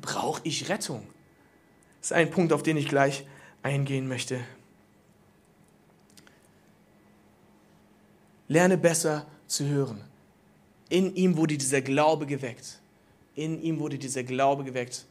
Brauche 0.00 0.40
ich 0.44 0.68
Rettung? 0.68 1.06
Das 2.00 2.10
ist 2.10 2.16
ein 2.16 2.30
Punkt, 2.30 2.52
auf 2.52 2.62
den 2.62 2.76
ich 2.76 2.88
gleich 2.88 3.26
eingehen 3.62 4.06
möchte. 4.06 4.40
Lerne 8.46 8.78
besser 8.78 9.26
zu 9.46 9.66
hören. 9.66 10.04
In 10.90 11.16
ihm 11.16 11.36
wurde 11.36 11.56
dieser 11.58 11.80
Glaube 11.80 12.26
geweckt. 12.26 12.78
In 13.34 13.60
ihm 13.62 13.80
wurde 13.80 13.98
dieser 13.98 14.22
Glaube 14.22 14.64
geweckt. 14.64 15.06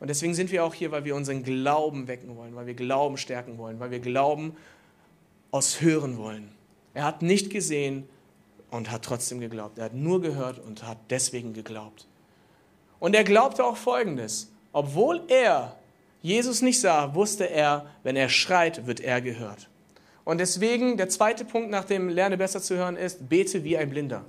Und 0.00 0.08
deswegen 0.08 0.34
sind 0.34 0.50
wir 0.50 0.64
auch 0.64 0.74
hier, 0.74 0.90
weil 0.90 1.04
wir 1.04 1.14
unseren 1.14 1.42
Glauben 1.42 2.08
wecken 2.08 2.36
wollen, 2.36 2.54
weil 2.56 2.66
wir 2.66 2.74
Glauben 2.74 3.18
stärken 3.18 3.58
wollen, 3.58 3.78
weil 3.78 3.90
wir 3.90 4.00
Glauben 4.00 4.56
aus 5.50 5.80
Hören 5.80 6.16
wollen. 6.16 6.50
Er 6.94 7.04
hat 7.04 7.22
nicht 7.22 7.50
gesehen 7.50 8.08
und 8.70 8.90
hat 8.90 9.04
trotzdem 9.04 9.40
geglaubt. 9.40 9.78
Er 9.78 9.84
hat 9.84 9.94
nur 9.94 10.22
gehört 10.22 10.58
und 10.58 10.86
hat 10.86 10.98
deswegen 11.10 11.52
geglaubt. 11.52 12.06
Und 12.98 13.14
er 13.14 13.24
glaubte 13.24 13.64
auch 13.64 13.76
Folgendes. 13.76 14.50
Obwohl 14.72 15.22
er 15.28 15.76
Jesus 16.22 16.62
nicht 16.62 16.80
sah, 16.80 17.14
wusste 17.14 17.48
er, 17.48 17.86
wenn 18.02 18.16
er 18.16 18.28
schreit, 18.28 18.86
wird 18.86 19.00
er 19.00 19.20
gehört. 19.20 19.68
Und 20.24 20.38
deswegen 20.38 20.96
der 20.96 21.08
zweite 21.08 21.44
Punkt 21.44 21.70
nach 21.70 21.84
dem 21.84 22.08
Lerne 22.08 22.36
besser 22.36 22.60
zu 22.60 22.76
hören 22.76 22.96
ist, 22.96 23.28
bete 23.28 23.64
wie 23.64 23.76
ein 23.76 23.90
Blinder. 23.90 24.24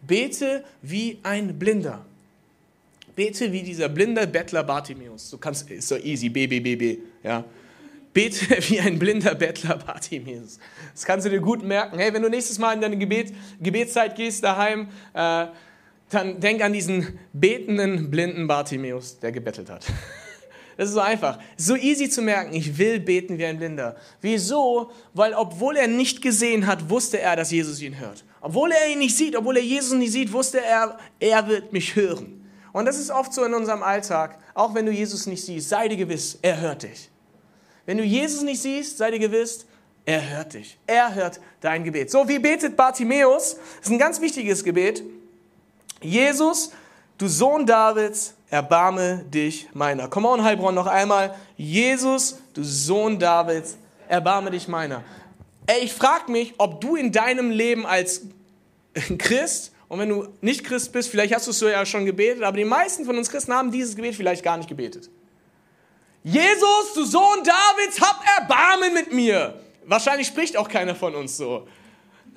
Bete 0.00 0.64
wie 0.82 1.18
ein 1.22 1.58
Blinder. 1.58 2.04
Bete 3.16 3.50
wie 3.50 3.62
dieser 3.62 3.88
blinde 3.88 4.26
Bettler 4.26 4.62
Bartimäus. 4.62 5.30
Du 5.30 5.38
kannst, 5.38 5.70
ist 5.70 5.88
so 5.88 5.96
easy, 5.96 6.28
BBBB, 6.28 7.00
ja. 7.24 7.44
Bete 8.12 8.62
wie 8.68 8.78
ein 8.78 8.98
blinder 8.98 9.34
Bettler 9.34 9.78
Bartimäus. 9.78 10.58
Das 10.92 11.04
kannst 11.04 11.26
du 11.26 11.30
dir 11.30 11.40
gut 11.40 11.64
merken. 11.64 11.98
Hey, 11.98 12.12
wenn 12.12 12.22
du 12.22 12.28
nächstes 12.28 12.58
Mal 12.58 12.74
in 12.74 12.82
deine 12.82 12.98
Gebet, 12.98 13.32
Gebetszeit 13.60 14.14
gehst 14.14 14.44
daheim, 14.44 14.88
äh, 15.14 15.46
dann 16.10 16.38
denk 16.40 16.62
an 16.62 16.74
diesen 16.74 17.18
betenden 17.32 18.10
blinden 18.10 18.46
Bartimäus, 18.46 19.18
der 19.18 19.32
gebettelt 19.32 19.70
hat. 19.70 19.86
Das 20.78 20.90
ist 20.90 20.94
so 20.94 21.00
einfach. 21.00 21.38
So 21.56 21.74
easy 21.74 22.10
zu 22.10 22.20
merken. 22.20 22.52
Ich 22.54 22.76
will 22.76 23.00
beten 23.00 23.38
wie 23.38 23.46
ein 23.46 23.56
Blinder. 23.56 23.96
Wieso? 24.20 24.90
Weil 25.14 25.32
obwohl 25.32 25.74
er 25.78 25.88
nicht 25.88 26.20
gesehen 26.20 26.66
hat, 26.66 26.90
wusste 26.90 27.18
er, 27.18 27.34
dass 27.34 27.50
Jesus 27.50 27.80
ihn 27.80 27.98
hört. 27.98 28.26
Obwohl 28.42 28.70
er 28.72 28.92
ihn 28.92 28.98
nicht 28.98 29.16
sieht, 29.16 29.36
obwohl 29.36 29.56
er 29.56 29.62
Jesus 29.62 29.94
nicht 29.94 30.12
sieht, 30.12 30.34
wusste 30.34 30.60
er, 30.60 30.98
er 31.18 31.48
wird 31.48 31.72
mich 31.72 31.96
hören. 31.96 32.45
Und 32.76 32.84
das 32.84 32.98
ist 32.98 33.10
oft 33.10 33.32
so 33.32 33.42
in 33.42 33.54
unserem 33.54 33.82
Alltag. 33.82 34.36
Auch 34.52 34.74
wenn 34.74 34.84
du 34.84 34.92
Jesus 34.92 35.26
nicht 35.26 35.42
siehst, 35.42 35.70
sei 35.70 35.88
dir 35.88 35.96
gewiss, 35.96 36.38
er 36.42 36.60
hört 36.60 36.82
dich. 36.82 37.08
Wenn 37.86 37.96
du 37.96 38.04
Jesus 38.04 38.42
nicht 38.42 38.60
siehst, 38.60 38.98
sei 38.98 39.12
dir 39.12 39.18
gewiss, 39.18 39.64
er 40.04 40.28
hört 40.28 40.52
dich. 40.52 40.78
Er 40.86 41.14
hört 41.14 41.40
dein 41.62 41.84
Gebet. 41.84 42.10
So, 42.10 42.28
wie 42.28 42.38
betet 42.38 42.76
Bartimäus? 42.76 43.56
Das 43.78 43.86
ist 43.86 43.92
ein 43.92 43.98
ganz 43.98 44.20
wichtiges 44.20 44.62
Gebet. 44.62 45.02
Jesus, 46.02 46.70
du 47.16 47.28
Sohn 47.28 47.64
Davids, 47.64 48.34
erbarme 48.50 49.24
dich 49.24 49.70
meiner. 49.72 50.08
Come 50.08 50.28
on, 50.28 50.44
Heilbronn, 50.44 50.74
noch 50.74 50.86
einmal. 50.86 51.34
Jesus, 51.56 52.40
du 52.52 52.62
Sohn 52.62 53.18
Davids, 53.18 53.78
erbarme 54.06 54.50
dich 54.50 54.68
meiner. 54.68 55.02
Ey, 55.66 55.78
ich 55.80 55.94
frage 55.94 56.30
mich, 56.30 56.52
ob 56.58 56.82
du 56.82 56.94
in 56.94 57.10
deinem 57.10 57.50
Leben 57.50 57.86
als 57.86 58.20
Christ, 59.16 59.72
und 59.88 59.98
wenn 60.00 60.08
du 60.08 60.28
nicht 60.40 60.64
Christ 60.64 60.92
bist, 60.92 61.10
vielleicht 61.10 61.34
hast 61.34 61.46
du 61.46 61.52
es 61.52 61.60
ja 61.60 61.86
schon 61.86 62.06
gebetet, 62.06 62.42
aber 62.42 62.56
die 62.56 62.64
meisten 62.64 63.04
von 63.04 63.16
uns 63.16 63.30
Christen 63.30 63.54
haben 63.54 63.70
dieses 63.70 63.94
Gebet 63.94 64.14
vielleicht 64.14 64.42
gar 64.42 64.56
nicht 64.56 64.68
gebetet. 64.68 65.10
Jesus, 66.24 66.92
du 66.94 67.04
Sohn 67.04 67.44
Davids, 67.44 68.00
hab 68.00 68.20
Erbarmen 68.38 68.94
mit 68.94 69.12
mir. 69.12 69.60
Wahrscheinlich 69.84 70.26
spricht 70.26 70.56
auch 70.56 70.68
keiner 70.68 70.96
von 70.96 71.14
uns 71.14 71.36
so. 71.36 71.68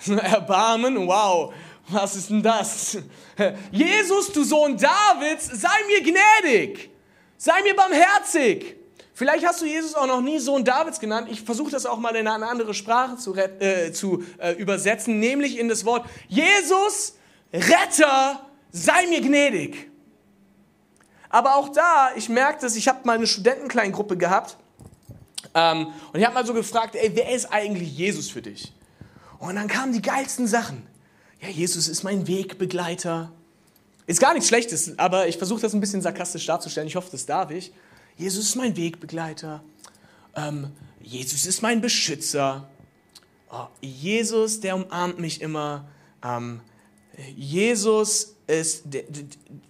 Erbarmen, 0.07 1.07
wow, 1.07 1.51
was 1.87 2.15
ist 2.15 2.29
denn 2.29 2.43
das? 2.43 2.99
Jesus, 3.71 4.31
du 4.31 4.43
Sohn 4.43 4.77
Davids, 4.77 5.47
sei 5.47 5.69
mir 5.87 6.01
gnädig, 6.01 6.91
sei 7.37 7.63
mir 7.63 7.75
barmherzig. 7.75 8.75
Vielleicht 9.15 9.45
hast 9.45 9.61
du 9.61 9.65
Jesus 9.65 9.95
auch 9.95 10.07
noch 10.07 10.21
nie 10.21 10.37
Sohn 10.39 10.63
Davids 10.63 10.99
genannt. 10.99 11.27
Ich 11.31 11.41
versuche 11.41 11.71
das 11.71 11.85
auch 11.85 11.97
mal 11.97 12.15
in 12.15 12.27
eine 12.27 12.47
andere 12.47 12.73
Sprache 12.75 13.17
zu, 13.17 13.35
äh, 13.35 13.91
zu 13.91 14.23
äh, 14.37 14.53
übersetzen, 14.53 15.19
nämlich 15.19 15.57
in 15.57 15.67
das 15.67 15.83
Wort 15.83 16.05
Jesus, 16.27 17.15
Retter, 17.53 18.45
sei 18.71 19.07
mir 19.07 19.21
gnädig. 19.21 19.89
Aber 21.29 21.55
auch 21.55 21.69
da, 21.69 22.11
ich 22.15 22.29
merke 22.29 22.61
das, 22.61 22.75
ich 22.75 22.87
habe 22.87 22.99
mal 23.05 23.15
eine 23.17 23.27
Studentenkleingruppe 23.27 24.17
gehabt 24.17 24.57
ähm, 25.53 25.87
und 26.11 26.19
ich 26.19 26.25
habe 26.25 26.33
mal 26.33 26.45
so 26.45 26.53
gefragt, 26.53 26.95
ey, 26.95 27.11
wer 27.13 27.33
ist 27.33 27.51
eigentlich 27.51 27.95
Jesus 27.95 28.29
für 28.29 28.41
dich? 28.41 28.73
Und 29.37 29.55
dann 29.55 29.67
kamen 29.67 29.93
die 29.93 30.01
geilsten 30.01 30.47
Sachen. 30.47 30.85
Ja, 31.41 31.49
Jesus 31.49 31.87
ist 31.87 32.03
mein 32.03 32.27
Wegbegleiter. 32.27 33.31
Ist 34.05 34.19
gar 34.19 34.33
nichts 34.33 34.49
Schlechtes, 34.49 34.97
aber 34.97 35.27
ich 35.27 35.37
versuche 35.37 35.61
das 35.61 35.73
ein 35.73 35.79
bisschen 35.79 36.01
sarkastisch 36.01 36.45
darzustellen. 36.45 36.87
Ich 36.87 36.95
hoffe, 36.95 37.09
das 37.11 37.25
darf 37.25 37.51
ich. 37.51 37.71
Jesus 38.17 38.45
ist 38.45 38.55
mein 38.55 38.75
Wegbegleiter. 38.75 39.63
Ähm, 40.35 40.71
Jesus 41.01 41.45
ist 41.45 41.61
mein 41.61 41.79
Beschützer. 41.79 42.67
Oh, 43.51 43.67
Jesus, 43.81 44.59
der 44.59 44.75
umarmt 44.75 45.19
mich 45.19 45.41
immer. 45.41 45.87
Ähm, 46.23 46.61
Jesus 47.35 48.35
ist, 48.47 48.83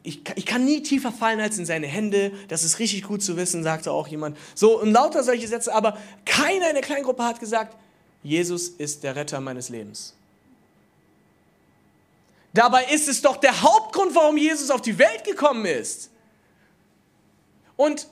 ich, 0.04 0.46
kann 0.46 0.64
nie 0.64 0.82
tiefer 0.82 1.12
fallen 1.12 1.40
als 1.40 1.58
in 1.58 1.66
seine 1.66 1.88
Hände. 1.88 2.32
Das 2.48 2.64
ist 2.64 2.80
richtig 2.80 3.04
gut 3.04 3.22
zu 3.22 3.36
wissen, 3.36 3.64
sagte 3.64 3.92
auch 3.92 4.08
jemand. 4.08 4.38
So, 4.56 4.80
und 4.80 4.92
lauter 4.92 5.24
solche 5.24 5.48
Sätze, 5.48 5.74
aber 5.74 5.98
keiner 6.26 6.70
in 6.70 6.76
der 6.76 6.84
Kleingruppe 6.84 7.24
hat 7.24 7.40
gesagt, 7.40 7.76
Jesus 8.24 8.70
ist 8.70 9.04
der 9.04 9.16
Retter 9.16 9.40
meines 9.42 9.70
Lebens. 9.70 10.14
Dabei 12.54 12.86
ist 12.86 13.08
es 13.08 13.22
doch 13.22 13.38
der 13.38 13.62
Hauptgrund, 13.62 14.16
warum 14.16 14.38
Jesus 14.38 14.70
auf 14.72 14.82
die 14.82 14.98
Welt 14.98 15.24
gekommen 15.24 15.66
ist. 15.66 16.10
Und 17.76 18.08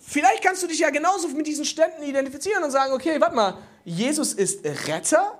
vielleicht 0.00 0.42
kannst 0.42 0.62
du 0.62 0.66
dich 0.66 0.80
ja 0.80 0.90
genauso 0.90 1.28
mit 1.28 1.46
diesen 1.46 1.64
Ständen 1.64 2.02
identifizieren 2.02 2.62
und 2.62 2.70
sagen, 2.70 2.92
okay, 2.92 3.20
warte 3.20 3.34
mal, 3.34 3.58
Jesus 3.84 4.32
ist 4.32 4.64
Retter, 4.86 5.38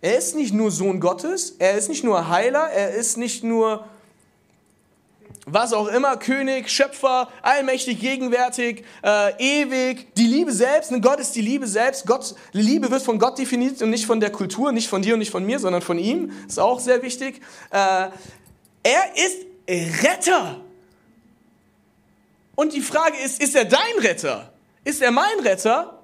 er 0.00 0.16
ist 0.16 0.34
nicht 0.34 0.54
nur 0.54 0.70
Sohn 0.70 1.00
Gottes, 1.00 1.56
er 1.58 1.76
ist 1.76 1.88
nicht 1.88 2.04
nur 2.04 2.28
Heiler, 2.28 2.70
er 2.70 2.94
ist 2.94 3.16
nicht 3.16 3.44
nur 3.44 3.84
was 5.46 5.72
auch 5.72 5.88
immer, 5.88 6.16
König, 6.16 6.70
Schöpfer, 6.70 7.28
allmächtig, 7.42 8.00
gegenwärtig, 8.00 8.84
äh, 9.02 9.62
ewig, 9.62 10.14
die 10.14 10.26
Liebe 10.26 10.52
selbst. 10.52 10.92
Und 10.92 11.02
Gott 11.02 11.18
ist 11.18 11.34
die 11.34 11.40
Liebe 11.40 11.66
selbst. 11.66 12.06
Gott, 12.06 12.34
Liebe 12.52 12.90
wird 12.90 13.02
von 13.02 13.18
Gott 13.18 13.38
definiert 13.38 13.80
und 13.82 13.90
nicht 13.90 14.06
von 14.06 14.20
der 14.20 14.30
Kultur, 14.30 14.70
nicht 14.72 14.88
von 14.88 15.02
dir 15.02 15.14
und 15.14 15.20
nicht 15.20 15.30
von 15.30 15.44
mir, 15.44 15.58
sondern 15.58 15.82
von 15.82 15.98
ihm. 15.98 16.32
Ist 16.46 16.60
auch 16.60 16.78
sehr 16.78 17.02
wichtig. 17.02 17.40
Äh, 17.70 18.08
er 18.82 19.04
ist 19.14 19.46
Retter. 19.68 20.60
Und 22.54 22.72
die 22.72 22.82
Frage 22.82 23.16
ist, 23.24 23.42
ist 23.42 23.54
er 23.54 23.64
dein 23.64 23.98
Retter? 23.98 24.52
Ist 24.84 25.00
er 25.00 25.10
mein 25.10 25.40
Retter? 25.42 26.02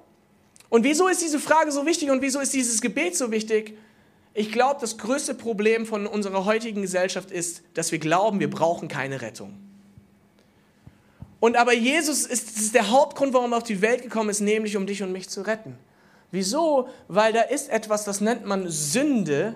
Und 0.69 0.83
wieso 0.83 1.07
ist 1.07 1.21
diese 1.21 1.39
Frage 1.39 1.71
so 1.71 1.85
wichtig 1.85 2.09
und 2.09 2.21
wieso 2.21 2.39
ist 2.39 2.53
dieses 2.53 2.81
Gebet 2.81 3.15
so 3.15 3.31
wichtig? 3.31 3.77
Ich 4.39 4.51
glaube, 4.51 4.79
das 4.79 4.99
größte 4.99 5.33
Problem 5.33 5.87
von 5.87 6.05
unserer 6.05 6.45
heutigen 6.45 6.83
Gesellschaft 6.83 7.31
ist, 7.31 7.63
dass 7.73 7.91
wir 7.91 7.97
glauben, 7.97 8.39
wir 8.39 8.51
brauchen 8.51 8.87
keine 8.87 9.23
Rettung. 9.23 9.57
Und 11.39 11.55
aber 11.55 11.73
Jesus 11.73 12.23
ist, 12.23 12.55
ist 12.55 12.75
der 12.75 12.91
Hauptgrund, 12.91 13.33
warum 13.33 13.53
er 13.53 13.57
auf 13.57 13.63
die 13.63 13.81
Welt 13.81 14.03
gekommen 14.03 14.29
ist, 14.29 14.41
nämlich 14.41 14.77
um 14.77 14.85
dich 14.85 15.01
und 15.01 15.11
mich 15.11 15.27
zu 15.27 15.41
retten. 15.41 15.75
Wieso? 16.29 16.87
Weil 17.07 17.33
da 17.33 17.41
ist 17.41 17.69
etwas, 17.69 18.03
das 18.03 18.21
nennt 18.21 18.45
man 18.45 18.69
Sünde. 18.69 19.55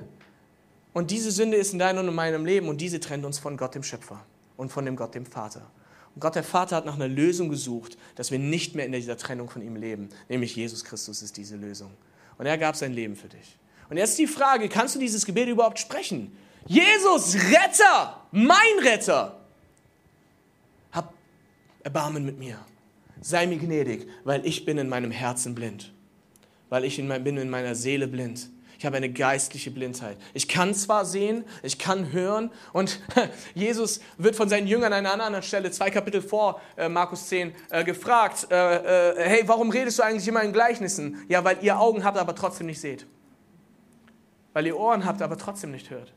Und 0.94 1.12
diese 1.12 1.30
Sünde 1.30 1.58
ist 1.58 1.74
in 1.74 1.78
deinem 1.78 2.00
und 2.00 2.08
in 2.08 2.16
meinem 2.16 2.44
Leben 2.44 2.68
und 2.68 2.82
diese 2.82 3.00
trennt 3.00 3.24
uns 3.24 3.38
von 3.38 3.58
Gott 3.58 3.76
dem 3.76 3.84
Schöpfer 3.84 4.26
und 4.58 4.72
von 4.72 4.84
dem 4.84 4.96
Gott 4.96 5.14
dem 5.14 5.28
Vater. 5.28 5.70
Und 6.16 6.22
Gott 6.22 6.34
der 6.34 6.44
Vater 6.44 6.78
hat 6.78 6.88
nach 6.88 6.96
einer 6.96 7.08
Lösung 7.08 7.50
gesucht, 7.50 8.00
dass 8.16 8.32
wir 8.32 8.40
nicht 8.40 8.74
mehr 8.74 8.88
in 8.88 8.94
dieser 8.94 9.16
Trennung 9.16 9.48
von 9.48 9.62
ihm 9.62 9.76
leben. 9.76 10.10
Nämlich 10.28 10.56
Jesus 10.56 10.84
Christus 10.84 11.22
ist 11.22 11.38
diese 11.38 11.56
Lösung. 11.56 11.92
Und 12.40 12.48
er 12.48 12.58
gab 12.58 12.76
sein 12.76 12.94
Leben 12.94 13.16
für 13.16 13.28
dich. 13.30 13.60
Und 13.92 13.98
jetzt 13.98 14.18
die 14.18 14.26
Frage, 14.26 14.70
kannst 14.70 14.96
du 14.96 15.00
dieses 15.00 15.26
Gebet 15.26 15.50
überhaupt 15.50 15.78
sprechen? 15.78 16.32
Jesus, 16.66 17.36
Retter, 17.36 18.22
mein 18.32 18.80
Retter, 18.82 19.38
hab 20.94 21.14
Erbarmen 21.84 22.26
mit 22.26 22.40
mir. 22.40 22.58
Sei 23.20 23.46
mir 23.46 23.58
gnädig, 23.58 24.08
weil 24.24 24.46
ich 24.46 24.64
bin 24.64 24.78
in 24.78 24.88
meinem 24.88 25.12
Herzen 25.12 25.56
blind. 25.56 25.92
Weil 26.70 26.86
ich 26.86 27.00
in 27.00 27.08
mein, 27.10 27.26
bin 27.26 27.36
in 27.36 27.50
meiner 27.50 27.76
Seele 27.76 28.08
blind. 28.08 28.48
Ich 28.80 28.86
habe 28.86 28.96
eine 28.96 29.12
geistliche 29.12 29.72
Blindheit. 29.72 30.16
Ich 30.34 30.48
kann 30.48 30.74
zwar 30.74 31.04
sehen, 31.04 31.44
ich 31.62 31.78
kann 31.78 32.14
hören 32.14 32.50
und 32.72 33.02
Jesus 33.56 34.00
wird 34.18 34.38
von 34.38 34.48
seinen 34.48 34.68
Jüngern 34.68 34.94
an 34.94 35.06
einer 35.06 35.26
anderen 35.26 35.44
Stelle, 35.44 35.70
zwei 35.70 35.92
Kapitel 35.92 36.22
vor 36.22 36.62
äh, 36.78 36.88
Markus 36.88 37.28
10, 37.28 37.54
äh, 37.70 37.84
gefragt, 37.84 38.48
äh, 38.52 38.56
äh, 38.56 39.16
hey, 39.18 39.44
warum 39.48 39.70
redest 39.70 40.00
du 40.00 40.04
eigentlich 40.04 40.30
immer 40.30 40.44
in 40.44 40.54
Gleichnissen? 40.54 41.26
Ja, 41.28 41.44
weil 41.44 41.58
ihr 41.62 41.78
Augen 41.78 42.06
habt, 42.06 42.18
aber 42.18 42.34
trotzdem 42.34 42.68
nicht 42.68 42.80
seht 42.80 43.06
weil 44.54 44.68
ihr 44.68 44.78
Ohren 44.78 45.06
habt, 45.06 45.22
aber 45.22 45.38
trotzdem 45.38 45.72
nicht 45.72 45.90
hört. 45.90 46.14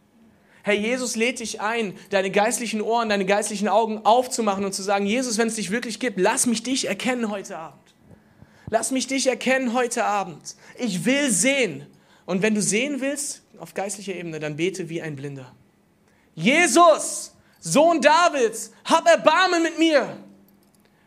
Herr 0.62 0.74
Jesus 0.74 1.14
lädt 1.14 1.40
dich 1.40 1.60
ein, 1.60 1.94
deine 2.08 2.30
geistlichen 2.30 2.80
Ohren, 2.80 3.10
deine 3.10 3.26
geistlichen 3.26 3.68
Augen 3.68 4.00
aufzumachen 4.04 4.64
und 4.64 4.72
zu 4.72 4.82
sagen, 4.82 5.04
Jesus, 5.04 5.36
wenn 5.36 5.48
es 5.48 5.56
dich 5.56 5.70
wirklich 5.70 6.00
gibt, 6.00 6.18
lass 6.18 6.46
mich 6.46 6.62
dich 6.62 6.88
erkennen 6.88 7.30
heute 7.30 7.58
Abend. 7.58 7.94
Lass 8.70 8.90
mich 8.90 9.06
dich 9.06 9.26
erkennen 9.26 9.74
heute 9.74 10.04
Abend. 10.04 10.56
Ich 10.78 11.04
will 11.04 11.30
sehen. 11.30 11.86
Und 12.24 12.40
wenn 12.40 12.54
du 12.54 12.62
sehen 12.62 13.02
willst, 13.02 13.42
auf 13.58 13.74
geistlicher 13.74 14.14
Ebene, 14.14 14.40
dann 14.40 14.56
bete 14.56 14.88
wie 14.88 15.02
ein 15.02 15.16
Blinder. 15.16 15.52
Jesus, 16.34 17.34
Sohn 17.60 18.00
Davids, 18.00 18.72
hab 18.84 19.06
Erbarmen 19.06 19.62
mit 19.62 19.78
mir. 19.78 20.16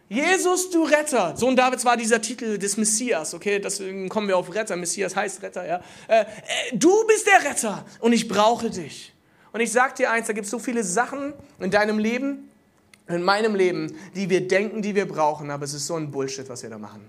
Jesus, 0.10 0.70
du 0.70 0.84
Retter. 0.84 1.36
Sohn 1.36 1.56
Davids 1.56 1.84
war 1.84 1.98
dieser 1.98 2.22
Titel 2.22 2.58
des 2.58 2.78
Messias, 2.78 3.34
okay? 3.34 3.60
Deswegen 3.60 4.08
kommen 4.08 4.28
wir 4.30 4.38
auf 4.38 4.54
Retter. 4.54 4.76
Messias 4.78 5.16
heißt 5.16 5.42
Retter, 5.42 5.68
ja? 5.68 5.82
Äh, 6.08 6.22
äh, 6.22 6.26
du 6.74 7.06
bist 7.08 7.28
der 7.28 7.50
Retter 7.50 7.86
und 8.00 8.14
ich 8.14 8.28
brauche 8.28 8.70
dich. 8.70 9.14
Und 9.52 9.60
ich 9.60 9.72
sag 9.72 9.96
dir 9.96 10.12
eins, 10.12 10.28
da 10.28 10.34
gibt 10.34 10.46
es 10.46 10.52
so 10.52 10.60
viele 10.60 10.84
Sachen 10.84 11.34
in 11.60 11.72
deinem 11.72 12.00
Leben, 12.00 12.50
in 13.08 13.22
meinem 13.22 13.56
Leben, 13.56 13.96
die 14.16 14.30
wir 14.30 14.48
denken, 14.48 14.82
die 14.82 14.96
wir 14.96 15.08
brauchen, 15.08 15.52
aber 15.52 15.66
es 15.66 15.74
ist 15.74 15.88
so 15.88 15.96
ein 15.96 16.12
Bullshit, 16.12 16.48
was 16.48 16.64
wir 16.64 16.70
da 16.70 16.78
machen. 16.78 17.02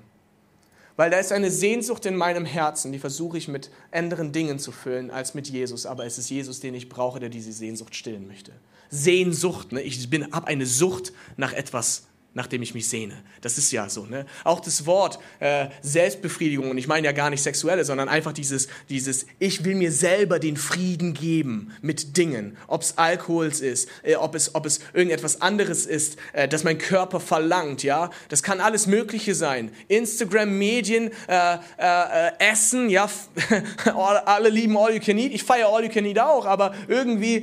Weil 0.97 1.11
da 1.11 1.19
ist 1.19 1.31
eine 1.31 1.53
Sehnsucht 1.53 2.05
in 2.07 2.17
meinem 2.17 2.45
Herzen, 2.45 2.91
die 2.91 2.99
versuche 2.99 3.39
ich 3.39 3.47
mit 3.47 3.71
anderen 3.93 4.33
Dingen 4.33 4.59
zu 4.59 4.73
füllen 4.73 5.13
als 5.13 5.35
mit 5.35 5.49
Jesus. 5.49 5.87
Aber 5.87 6.05
es 6.05 6.19
ist 6.19 6.29
Jesus, 6.29 6.59
den 6.59 6.75
ich 6.75 6.89
brauche, 6.89 7.21
der 7.21 7.29
diese 7.29 7.53
Sehnsucht 7.53 7.95
stillen 7.95 8.27
möchte. 8.27 8.51
Sehnsucht, 8.91 9.71
ne? 9.71 9.83
ich 9.83 10.09
habe 10.33 10.49
eine 10.49 10.67
Sucht 10.67 11.13
nach 11.37 11.53
etwas 11.53 12.09
nachdem 12.35 12.63
ich 12.63 12.75
mich 12.75 12.89
sehne. 12.89 13.15
Das 13.41 13.59
ist 13.59 13.73
ja 13.73 13.89
so. 13.89 14.05
Ne? 14.05 14.27
Auch 14.45 14.61
das 14.61 14.87
Wort 14.87 15.19
äh, 15.41 15.69
Selbstbefriedigung, 15.83 16.71
und 16.71 16.79
ich 16.79 16.87
meine 16.87 17.07
ja 17.07 17.13
gar 17.13 17.31
nicht 17.31 17.43
sexuelle, 17.43 17.85
sondern 17.85 18.09
einfach 18.09 18.33
dieses, 18.33 18.69
dieses, 18.89 19.27
ich 19.39 19.65
will 19.65 19.75
mir 19.75 19.91
selber 19.91 20.39
den 20.39 20.57
Frieden 20.57 21.15
geben 21.15 21.73
mit 21.81 22.17
Dingen, 22.17 22.57
ob 22.67 22.83
es 22.83 22.99
Alkohol 22.99 23.47
ist, 23.47 23.89
äh, 24.03 24.17
ob, 24.17 24.35
es, 24.35 24.55
ob 24.55 24.67
es 24.67 24.81
irgendetwas 24.93 25.41
anderes 25.41 25.87
ist, 25.87 26.19
äh, 26.33 26.47
das 26.47 26.65
mein 26.65 26.79
Körper 26.79 27.19
verlangt. 27.19 27.83
Ja, 27.83 28.11
Das 28.29 28.43
kann 28.43 28.61
alles 28.61 28.87
Mögliche 28.87 29.35
sein. 29.35 29.73
Instagram, 29.89 30.59
Medien, 30.59 31.11
äh, 31.29 31.55
äh, 31.55 31.59
äh, 31.79 32.31
Essen, 32.39 32.91
ja, 32.91 33.11
alle 34.27 34.51
lieben 34.51 34.77
All 34.77 34.95
You 34.95 35.01
Can 35.01 35.19
Eat. 35.19 35.33
Ich 35.33 35.43
feiere 35.43 35.69
All 35.69 35.83
You 35.83 35.91
Can 35.91 36.05
Eat 36.05 36.19
auch, 36.19 36.47
aber 36.47 36.75
irgendwie 36.87 37.37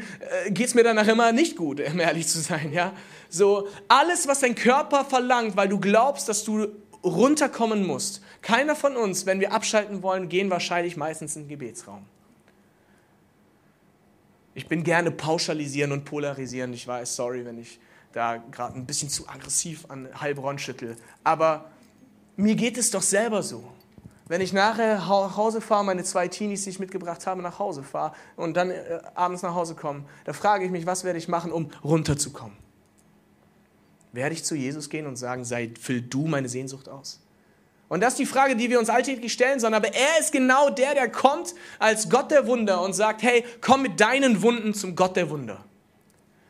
äh, 0.45 0.51
geht 0.51 0.67
es 0.67 0.75
mir 0.75 0.83
danach 0.83 1.07
immer 1.07 1.31
nicht 1.31 1.57
gut, 1.57 1.81
um 1.91 1.99
ehrlich 1.99 2.27
zu 2.27 2.39
sein. 2.39 2.71
Ja? 2.71 2.93
So 3.29 3.67
alles, 3.87 4.27
was 4.27 4.39
dein 4.39 4.55
Körper 4.55 5.05
verlangt, 5.05 5.55
weil 5.57 5.69
du 5.69 5.79
glaubst, 5.79 6.29
dass 6.29 6.43
du 6.43 6.67
runterkommen 7.03 7.85
musst. 7.85 8.21
Keiner 8.41 8.75
von 8.75 8.97
uns, 8.97 9.25
wenn 9.25 9.39
wir 9.39 9.53
abschalten 9.53 10.01
wollen, 10.01 10.27
gehen 10.27 10.49
wahrscheinlich 10.49 10.97
meistens 10.97 11.35
in 11.35 11.43
den 11.43 11.49
Gebetsraum. 11.49 12.05
Ich 14.55 14.67
bin 14.67 14.83
gerne 14.83 15.11
pauschalisieren 15.11 15.91
und 15.91 16.05
polarisieren. 16.05 16.73
Ich 16.73 16.87
weiß, 16.87 17.15
sorry, 17.15 17.45
wenn 17.45 17.59
ich 17.59 17.79
da 18.13 18.37
gerade 18.37 18.75
ein 18.77 18.85
bisschen 18.85 19.09
zu 19.09 19.27
aggressiv 19.27 19.85
an 19.89 20.07
Heilbronn 20.19 20.57
schüttel. 20.57 20.95
Aber 21.23 21.69
mir 22.37 22.55
geht 22.55 22.77
es 22.77 22.89
doch 22.89 23.01
selber 23.01 23.43
so. 23.43 23.63
Wenn 24.27 24.41
ich 24.41 24.53
nachher 24.53 24.95
nach 24.97 25.37
Hause 25.37 25.61
fahre, 25.61 25.85
meine 25.85 26.03
zwei 26.03 26.27
Teenies, 26.27 26.63
die 26.63 26.71
ich 26.71 26.79
mitgebracht 26.79 27.27
habe, 27.27 27.41
nach 27.43 27.59
Hause 27.59 27.83
fahre 27.83 28.13
und 28.35 28.57
dann 28.57 28.71
äh, 28.71 28.99
abends 29.13 29.43
nach 29.43 29.53
Hause 29.53 29.75
komme, 29.75 30.05
da 30.23 30.33
frage 30.33 30.65
ich 30.65 30.71
mich, 30.71 30.85
was 30.87 31.03
werde 31.03 31.19
ich 31.19 31.27
machen, 31.27 31.51
um 31.51 31.69
runterzukommen? 31.83 32.64
Werde 34.15 34.33
ich 34.33 34.45
zu 34.45 34.55
Jesus 34.55 34.89
gehen 34.89 35.07
und 35.07 35.17
sagen, 35.17 35.43
sei, 35.43 35.71
füll 35.79 36.01
du 36.01 36.25
meine 36.25 36.47
Sehnsucht 36.47 36.87
aus? 36.87 37.19
Und 37.89 38.01
das 38.01 38.13
ist 38.13 38.19
die 38.19 38.25
Frage, 38.25 38.55
die 38.55 38.69
wir 38.69 38.79
uns 38.79 38.89
alltäglich 38.89 39.33
stellen 39.33 39.59
sollen. 39.59 39.73
Aber 39.73 39.93
er 39.93 40.19
ist 40.19 40.31
genau 40.31 40.69
der, 40.69 40.93
der 40.95 41.09
kommt 41.09 41.53
als 41.77 42.09
Gott 42.09 42.31
der 42.31 42.47
Wunder 42.47 42.81
und 42.81 42.93
sagt, 42.93 43.21
hey, 43.21 43.43
komm 43.61 43.81
mit 43.83 43.99
deinen 43.99 44.41
Wunden 44.41 44.73
zum 44.73 44.95
Gott 44.95 45.17
der 45.17 45.29
Wunder. 45.29 45.63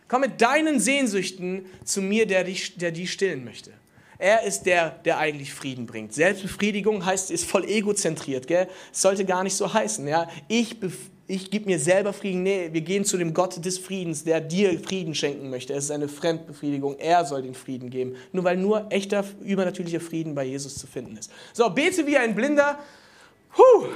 Komm 0.08 0.21
mit 0.21 0.39
deinen 0.39 0.80
Sehnsüchten 0.80 1.65
zu 1.84 2.01
mir, 2.01 2.28
der, 2.28 2.43
dich, 2.43 2.78
der 2.78 2.91
die 2.91 3.08
stillen 3.08 3.43
möchte. 3.43 3.71
Er 4.17 4.43
ist 4.43 4.63
der, 4.63 4.91
der 5.04 5.17
eigentlich 5.17 5.54
Frieden 5.54 5.88
bringt. 5.88 6.13
Selbstbefriedigung 6.13 7.04
heißt, 7.04 7.32
ist 7.32 7.45
voll 7.45 7.65
egozentriert. 7.65 8.47
Gell? 8.47 8.69
Sollte 8.91 9.25
gar 9.25 9.43
nicht 9.43 9.56
so 9.56 9.73
heißen. 9.73 10.08
Ja? 10.08 10.30
Ich, 10.47 10.78
ich 11.27 11.49
gebe 11.49 11.65
mir 11.65 11.79
selber 11.79 12.13
Frieden. 12.13 12.43
Nee, 12.43 12.69
wir 12.71 12.81
gehen 12.81 13.03
zu 13.03 13.17
dem 13.17 13.33
Gott 13.33 13.63
des 13.63 13.79
Friedens, 13.79 14.23
der 14.23 14.41
dir 14.41 14.79
Frieden 14.79 15.15
schenken 15.15 15.49
möchte. 15.49 15.73
Es 15.73 15.85
ist 15.85 15.91
eine 15.91 16.07
Fremdbefriedigung. 16.07 16.97
Er 16.99 17.25
soll 17.25 17.41
den 17.41 17.55
Frieden 17.55 17.89
geben. 17.89 18.15
Nur 18.31 18.43
weil 18.43 18.57
nur 18.57 18.85
echter, 18.91 19.25
übernatürlicher 19.43 19.99
Frieden 19.99 20.35
bei 20.35 20.43
Jesus 20.43 20.75
zu 20.75 20.85
finden 20.85 21.17
ist. 21.17 21.31
So, 21.53 21.69
bete 21.69 22.05
wie 22.05 22.17
ein 22.17 22.35
Blinder. 22.35 22.77
Puh. 23.55 23.88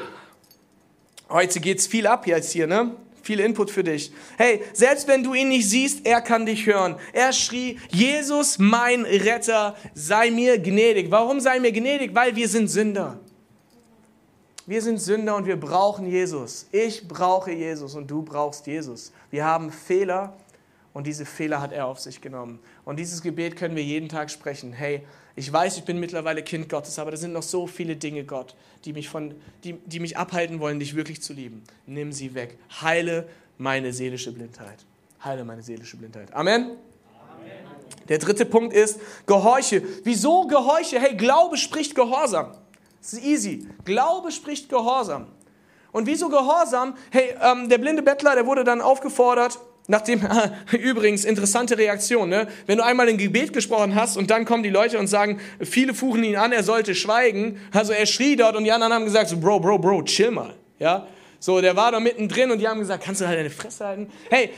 Heute 1.30 1.60
es 1.72 1.86
viel 1.86 2.08
ab 2.08 2.26
jetzt 2.26 2.52
hier, 2.52 2.66
ne? 2.66 2.96
Viel 3.22 3.42
Input 3.42 3.70
für 3.70 3.84
dich. 3.84 4.12
Hey, 4.38 4.64
selbst 4.74 5.08
wenn 5.08 5.22
du 5.22 5.36
ihn 5.36 5.50
nicht 5.50 5.70
siehst, 5.70 6.08
er 6.08 6.22
kann 6.22 6.48
dich 6.48 6.66
hören. 6.66 6.96
Er 7.14 7.32
schrie, 7.32 7.78
Jesus, 7.92 8.58
mein 8.58 9.06
Retter, 9.06 9.76
sei 9.94 10.32
mir 10.32 10.58
gnädig. 10.58 11.12
Warum 11.12 11.40
sei 11.40 11.60
mir 11.60 11.72
gnädig? 11.72 12.16
Weil 12.16 12.36
wir 12.36 12.48
sind 12.48 12.70
Sünder. 12.70 13.20
Wir 14.70 14.84
sind 14.84 15.00
Sünder 15.00 15.36
und 15.36 15.48
wir 15.48 15.60
brauchen 15.60 16.06
Jesus. 16.06 16.68
Ich 16.72 17.08
brauche 17.08 17.52
Jesus 17.52 17.96
und 17.96 18.06
du 18.06 18.22
brauchst 18.22 18.68
Jesus. 18.68 19.12
Wir 19.32 19.44
haben 19.44 19.72
Fehler 19.72 20.38
und 20.94 21.08
diese 21.08 21.26
Fehler 21.26 21.60
hat 21.60 21.72
er 21.72 21.88
auf 21.88 22.00
sich 22.00 22.22
genommen. 22.22 22.60
Und 22.86 23.00
dieses 23.00 23.24
Gebet 23.24 23.56
können 23.56 23.76
wir 23.76 23.84
jeden 23.84 24.10
Tag 24.10 24.30
sprechen. 24.30 24.72
Hey, 24.72 25.02
ich 25.36 25.52
weiß, 25.52 25.78
ich 25.78 25.86
bin 25.86 26.00
mittlerweile 26.00 26.44
Kind 26.44 26.70
Gottes, 26.70 27.00
aber 27.00 27.10
da 27.10 27.18
sind 27.18 27.34
noch 27.34 27.42
so 27.42 27.66
viele 27.66 27.96
Dinge, 27.96 28.26
Gott, 28.26 28.56
die 28.86 28.94
mich, 28.94 29.10
von, 29.10 29.34
die, 29.64 29.74
die 29.74 30.00
mich 30.00 30.18
abhalten 30.18 30.60
wollen, 30.60 30.80
dich 30.80 30.96
wirklich 30.96 31.20
zu 31.24 31.34
lieben. 31.34 31.64
Nimm 31.88 32.12
sie 32.12 32.36
weg. 32.36 32.60
Heile 32.80 33.28
meine 33.58 33.92
seelische 33.92 34.32
Blindheit. 34.32 34.86
Heile 35.24 35.46
meine 35.46 35.64
seelische 35.64 35.98
Blindheit. 35.98 36.32
Amen. 36.32 36.78
Der 38.08 38.20
dritte 38.20 38.46
Punkt 38.46 38.76
ist 38.76 39.00
Gehorche. 39.26 39.82
Wieso 40.04 40.46
Gehorche? 40.46 41.00
Hey, 41.00 41.18
Glaube 41.18 41.58
spricht 41.58 41.96
Gehorsam. 41.96 42.52
Das 43.02 43.14
ist 43.14 43.24
easy. 43.24 43.68
Glaube 43.86 44.32
spricht 44.32 44.70
Gehorsam. 44.70 45.28
Und 45.92 46.06
wieso 46.06 46.30
Gehorsam? 46.30 46.96
Hey, 47.10 47.36
ähm, 47.42 47.70
der 47.70 47.78
blinde 47.78 48.04
Bettler, 48.04 48.36
der 48.36 48.46
wurde 48.46 48.64
dann 48.64 48.82
aufgefordert, 48.82 49.60
Nachdem, 49.92 50.22
übrigens, 50.80 51.26
interessante 51.26 51.76
Reaktion, 51.76 52.30
ne? 52.30 52.48
wenn 52.68 52.78
du 52.78 52.86
einmal 52.86 53.10
ein 53.10 53.18
Gebet 53.18 53.54
gesprochen 53.54 53.96
hast 53.96 54.18
und 54.18 54.30
dann 54.30 54.46
kommen 54.46 54.62
die 54.62 54.70
Leute 54.70 55.00
und 55.00 55.08
sagen, 55.08 55.40
viele 55.60 55.96
fuhren 55.96 56.24
ihn 56.24 56.36
an, 56.36 56.52
er 56.52 56.62
sollte 56.62 56.94
schweigen. 56.94 57.60
Also 57.74 57.92
er 57.92 58.06
schrie 58.06 58.36
dort 58.36 58.56
und 58.56 58.66
die 58.66 58.72
anderen 58.72 58.94
haben 58.94 59.06
gesagt, 59.06 59.30
so, 59.30 59.38
Bro, 59.38 59.62
Bro, 59.62 59.80
Bro, 59.80 60.04
chill 60.04 60.30
mal. 60.30 60.54
Ja? 60.78 61.08
So, 61.40 61.62
der 61.62 61.76
war 61.76 61.92
da 61.92 62.00
mittendrin 62.00 62.52
und 62.52 62.60
die 62.60 62.68
haben 62.68 62.80
gesagt, 62.80 63.04
kannst 63.04 63.22
du 63.22 63.28
halt 63.28 63.40
deine 63.40 63.50
Fresse 63.50 63.86
halten? 63.86 64.12
Hey, 64.30 64.52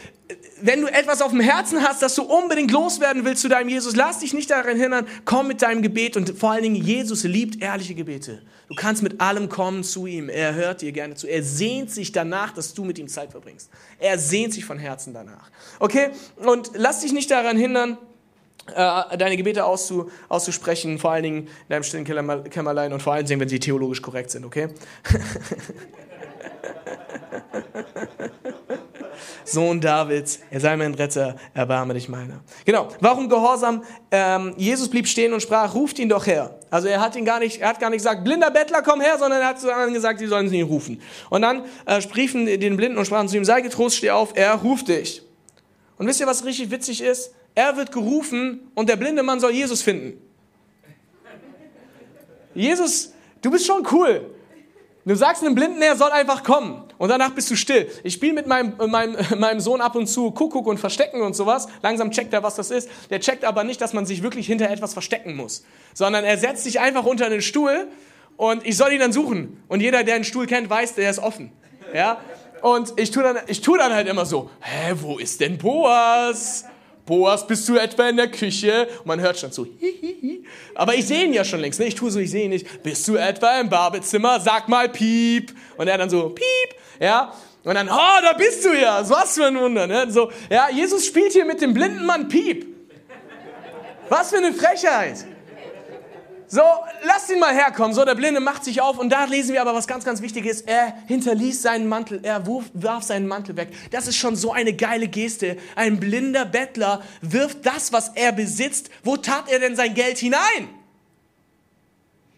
wenn 0.62 0.82
du 0.82 0.88
etwas 0.88 1.22
auf 1.22 1.32
dem 1.32 1.40
Herzen 1.40 1.82
hast, 1.84 2.02
das 2.02 2.16
du 2.16 2.24
unbedingt 2.24 2.72
loswerden 2.72 3.24
willst 3.24 3.42
zu 3.42 3.50
deinem 3.50 3.70
Jesus, 3.70 3.96
lass 3.96 4.20
dich 4.20 4.34
nicht 4.34 4.50
daran 4.50 4.78
hindern, 4.78 5.06
komm 5.26 5.48
mit 5.48 5.62
deinem 5.62 5.82
Gebet 5.82 6.18
und 6.18 6.38
vor 6.38 6.52
allen 6.52 6.64
Dingen, 6.64 6.76
Jesus 6.76 7.24
liebt 7.24 7.62
ehrliche 7.62 7.94
Gebete. 7.94 8.42
Du 8.68 8.76
kannst 8.76 9.04
mit 9.04 9.20
allem 9.20 9.50
kommen 9.50 9.84
zu 9.84 10.08
ihm. 10.08 10.30
Er 10.30 10.56
hört 10.56 10.82
dir 10.82 10.92
gerne 10.92 11.16
zu. 11.16 11.28
Er 11.28 11.44
sehnt 11.44 11.92
sich 11.92 12.14
danach, 12.14 12.52
dass 12.54 12.74
du 12.74 12.86
mit 12.86 12.98
ihm 12.98 13.10
Zeit 13.10 13.32
verbringst. 13.32 13.70
Er 14.00 14.18
sehnt 14.18 14.54
sich 14.54 14.64
von 14.64 14.80
Herzen 14.80 15.14
danach. 15.14 15.52
Okay? 15.80 16.12
Und 16.38 16.72
lass 16.76 17.02
dich 17.02 17.12
nicht 17.12 17.30
daran 17.30 17.58
hindern, 17.58 17.98
äh, 18.74 19.18
deine 19.18 19.36
Gebete 19.38 19.66
auszu, 19.66 20.10
auszusprechen, 20.30 21.00
vor 21.00 21.12
allen 21.12 21.24
Dingen 21.24 21.38
in 21.48 21.70
deinem 21.70 21.84
stillen 21.84 22.06
Kämmerlein 22.06 22.94
und 22.94 23.02
vor 23.02 23.14
allen 23.14 23.26
Dingen, 23.26 23.42
wenn 23.42 23.50
sie 23.50 23.60
theologisch 23.60 24.02
korrekt 24.02 24.32
sind, 24.32 24.46
okay? 24.46 24.70
Sohn 29.46 29.82
Davids, 29.82 30.40
er 30.50 30.60
sei 30.60 30.76
mein 30.78 30.94
Retter, 30.94 31.36
erbarme 31.54 31.94
dich 31.94 32.10
meiner. 32.10 32.42
Genau. 32.66 32.90
Warum 33.00 33.30
Gehorsam? 33.30 33.84
Ähm, 34.10 34.54
Jesus 34.58 34.90
blieb 34.90 35.08
stehen 35.08 35.34
und 35.34 35.42
sprach, 35.42 35.74
ruft 35.74 36.00
ihn 36.00 36.10
doch 36.10 36.26
her. 36.26 36.60
Also 36.70 36.88
er 36.88 37.02
hat 37.02 37.16
ihn 37.16 37.26
gar 37.26 37.40
nicht, 37.40 37.62
er 37.62 37.70
hat 37.70 37.80
gar 37.80 37.90
nicht 37.90 38.00
gesagt, 38.00 38.24
blinder 38.24 38.52
Bettler, 38.52 38.82
komm 38.82 39.02
her, 39.02 39.18
sondern 39.18 39.42
er 39.42 39.50
hat 39.50 39.60
zu 39.60 39.70
anderen 39.72 39.94
gesagt, 39.94 40.20
sie 40.20 40.28
sollen 40.28 40.52
ihn 40.54 40.66
rufen. 40.66 41.02
Und 41.30 41.42
dann 41.42 41.64
äh, 41.86 42.02
spriefen 42.02 42.46
den 42.46 42.78
Blinden 42.78 42.98
und 42.98 43.06
sprachen 43.06 43.28
zu 43.28 43.38
ihm, 43.38 43.46
sei 43.46 43.62
getrost, 43.62 43.98
steh 43.98 44.12
auf, 44.12 44.32
er 44.36 44.56
ruft 44.56 44.88
dich. 44.88 45.22
Und 45.98 46.08
wisst 46.08 46.20
ihr, 46.20 46.28
was 46.28 46.46
richtig 46.46 46.72
witzig 46.72 47.02
ist? 47.02 47.34
Er 47.54 47.76
wird 47.76 47.92
gerufen 47.92 48.72
und 48.76 48.88
der 48.90 48.96
blinde 48.96 49.24
Mann 49.24 49.40
soll 49.40 49.52
Jesus 49.52 49.82
finden. 49.82 50.22
Jesus, 52.54 53.14
du 53.42 53.52
bist 53.52 53.66
schon 53.66 53.86
cool. 53.92 54.34
Du 55.04 55.16
sagst 55.16 55.44
einem 55.44 55.56
Blinden, 55.56 55.82
er 55.82 55.96
soll 55.96 56.12
einfach 56.12 56.44
kommen. 56.44 56.84
Und 57.00 57.10
danach 57.10 57.32
bist 57.32 57.50
du 57.50 57.56
still. 57.56 57.90
Ich 58.04 58.14
spiele 58.14 58.34
mit 58.34 58.46
meinem, 58.46 58.74
meinem, 58.90 59.16
meinem 59.40 59.60
Sohn 59.60 59.82
ab 59.82 59.96
und 59.96 60.08
zu 60.08 60.32
Kuckuck 60.32 60.68
und 60.68 60.80
Verstecken 60.80 61.22
und 61.22 61.36
sowas. 61.36 61.68
Langsam 61.82 62.12
checkt 62.12 62.34
er, 62.34 62.44
was 62.44 62.56
das 62.56 62.70
ist. 62.70 62.90
Der 63.10 63.20
checkt 63.20 63.44
aber 63.44 63.64
nicht, 63.64 63.82
dass 63.82 63.94
man 63.94 64.06
sich 64.06 64.22
wirklich 64.22 64.46
hinter 64.46 64.70
etwas 64.70 64.94
verstecken 64.94 65.36
muss. 65.36 65.64
Sondern 65.94 66.24
er 66.24 66.38
setzt 66.38 66.64
sich 66.64 66.80
einfach 66.80 67.06
unter 67.06 67.26
einen 67.26 67.42
Stuhl 67.42 67.88
und 68.38 68.66
ich 68.66 68.78
soll 68.78 68.94
ihn 68.94 69.00
dann 69.00 69.12
suchen. 69.12 69.64
Und 69.68 69.82
jeder, 69.82 70.04
der 70.04 70.16
einen 70.16 70.24
Stuhl 70.24 70.46
kennt, 70.46 70.70
weiß, 70.70 70.94
der 70.96 71.10
ist 71.10 71.20
offen. 71.20 71.52
Ja? 71.94 72.22
Und 72.62 72.94
ich 72.98 73.10
tue 73.10 73.24
dann, 73.24 73.38
ich 73.48 73.62
tu 73.62 73.76
dann 73.76 73.94
halt 73.94 74.08
immer 74.08 74.26
so, 74.26 74.52
hä, 74.62 74.94
wo 74.98 75.18
ist 75.18 75.42
denn 75.42 75.58
Boas? 75.58 76.66
Boas, 77.12 77.46
bist 77.46 77.68
du 77.68 77.76
etwa 77.76 78.08
in 78.08 78.16
der 78.16 78.32
Küche? 78.32 78.88
Und 79.00 79.08
man 79.08 79.20
hört 79.20 79.38
schon 79.38 79.52
so, 79.52 79.68
hihihi. 79.82 80.46
Aber 80.76 80.96
ich 80.96 81.06
sehe 81.06 81.26
ihn 81.26 81.34
ja 81.34 81.44
schon 81.44 81.60
längst, 81.60 81.78
ne? 81.82 81.86
Ich 81.88 81.96
tue 81.96 82.10
so, 82.10 82.20
ich 82.20 82.32
sehe 82.32 82.46
ihn 82.46 82.52
nicht. 82.52 82.84
Bist 82.84 83.06
du 83.06 83.18
etwa 83.18 83.60
im 83.60 83.68
Badezimmer? 83.68 84.40
Sag 84.40 84.70
mal 84.70 84.88
piep. 84.88 85.52
Und 85.76 85.90
er 85.90 85.98
dann 85.98 86.10
so, 86.10 86.30
piep, 86.30 86.80
ja. 87.02 87.34
Und 87.66 87.76
dann, 87.76 87.90
oh, 87.90 88.22
da 88.22 88.32
bist 88.38 88.64
du 88.64 88.70
ja. 88.70 89.04
Was 89.10 89.36
für 89.36 89.46
ein 89.48 89.60
Wunder, 89.60 89.88
ne? 89.88 90.10
So, 90.10 90.32
ja, 90.50 90.70
Jesus 90.70 91.06
spielt 91.06 91.34
hier 91.34 91.44
mit 91.44 91.60
dem 91.60 91.74
blinden 91.74 92.06
Mann 92.06 92.30
piep. 92.30 92.66
Was 94.08 94.30
für 94.30 94.38
eine 94.38 94.54
Frechheit. 94.54 95.26
So, 96.54 96.64
lasst 97.04 97.30
ihn 97.30 97.40
mal 97.40 97.54
herkommen. 97.54 97.94
So, 97.94 98.04
der 98.04 98.14
Blinde 98.14 98.42
macht 98.42 98.66
sich 98.66 98.82
auf 98.82 99.00
und 99.00 99.10
da 99.10 99.24
lesen 99.24 99.54
wir 99.54 99.62
aber 99.62 99.74
was 99.74 99.88
ganz, 99.88 100.04
ganz 100.04 100.22
Wichtiges. 100.22 100.60
Er 100.60 100.94
hinterließ 101.08 101.62
seinen 101.62 101.88
Mantel, 101.88 102.20
er 102.24 102.46
wurf, 102.46 102.66
warf 102.74 103.04
seinen 103.04 103.26
Mantel 103.26 103.56
weg. 103.56 103.70
Das 103.92 104.06
ist 104.06 104.18
schon 104.18 104.36
so 104.36 104.52
eine 104.52 104.74
geile 104.74 105.08
Geste. 105.08 105.56
Ein 105.78 106.02
blinder 106.02 106.44
Bettler 106.44 107.04
wirft 107.22 107.66
das, 107.66 107.94
was 107.94 108.10
er 108.16 108.34
besitzt. 108.34 108.90
Wo 109.02 109.16
tat 109.16 109.50
er 109.50 109.60
denn 109.60 109.78
sein 109.78 109.94
Geld 109.94 110.18
hinein? 110.18 110.68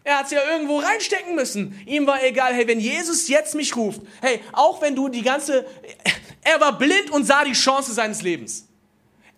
Er 0.04 0.20
hat 0.20 0.26
es 0.26 0.32
ja 0.32 0.42
irgendwo 0.48 0.78
reinstecken 0.78 1.34
müssen. 1.34 1.82
Ihm 1.88 2.06
war 2.06 2.24
egal, 2.24 2.54
hey, 2.54 2.68
wenn 2.68 2.80
Jesus 2.80 3.30
jetzt 3.30 3.56
mich 3.56 3.76
ruft, 3.76 4.02
hey, 4.22 4.42
auch 4.52 4.80
wenn 4.84 4.96
du 4.96 5.10
die 5.10 5.24
ganze, 5.24 5.66
er 6.44 6.62
war 6.62 6.78
blind 6.78 7.10
und 7.10 7.26
sah 7.26 7.44
die 7.44 7.54
Chance 7.54 7.92
seines 7.94 8.22
Lebens. 8.22 8.68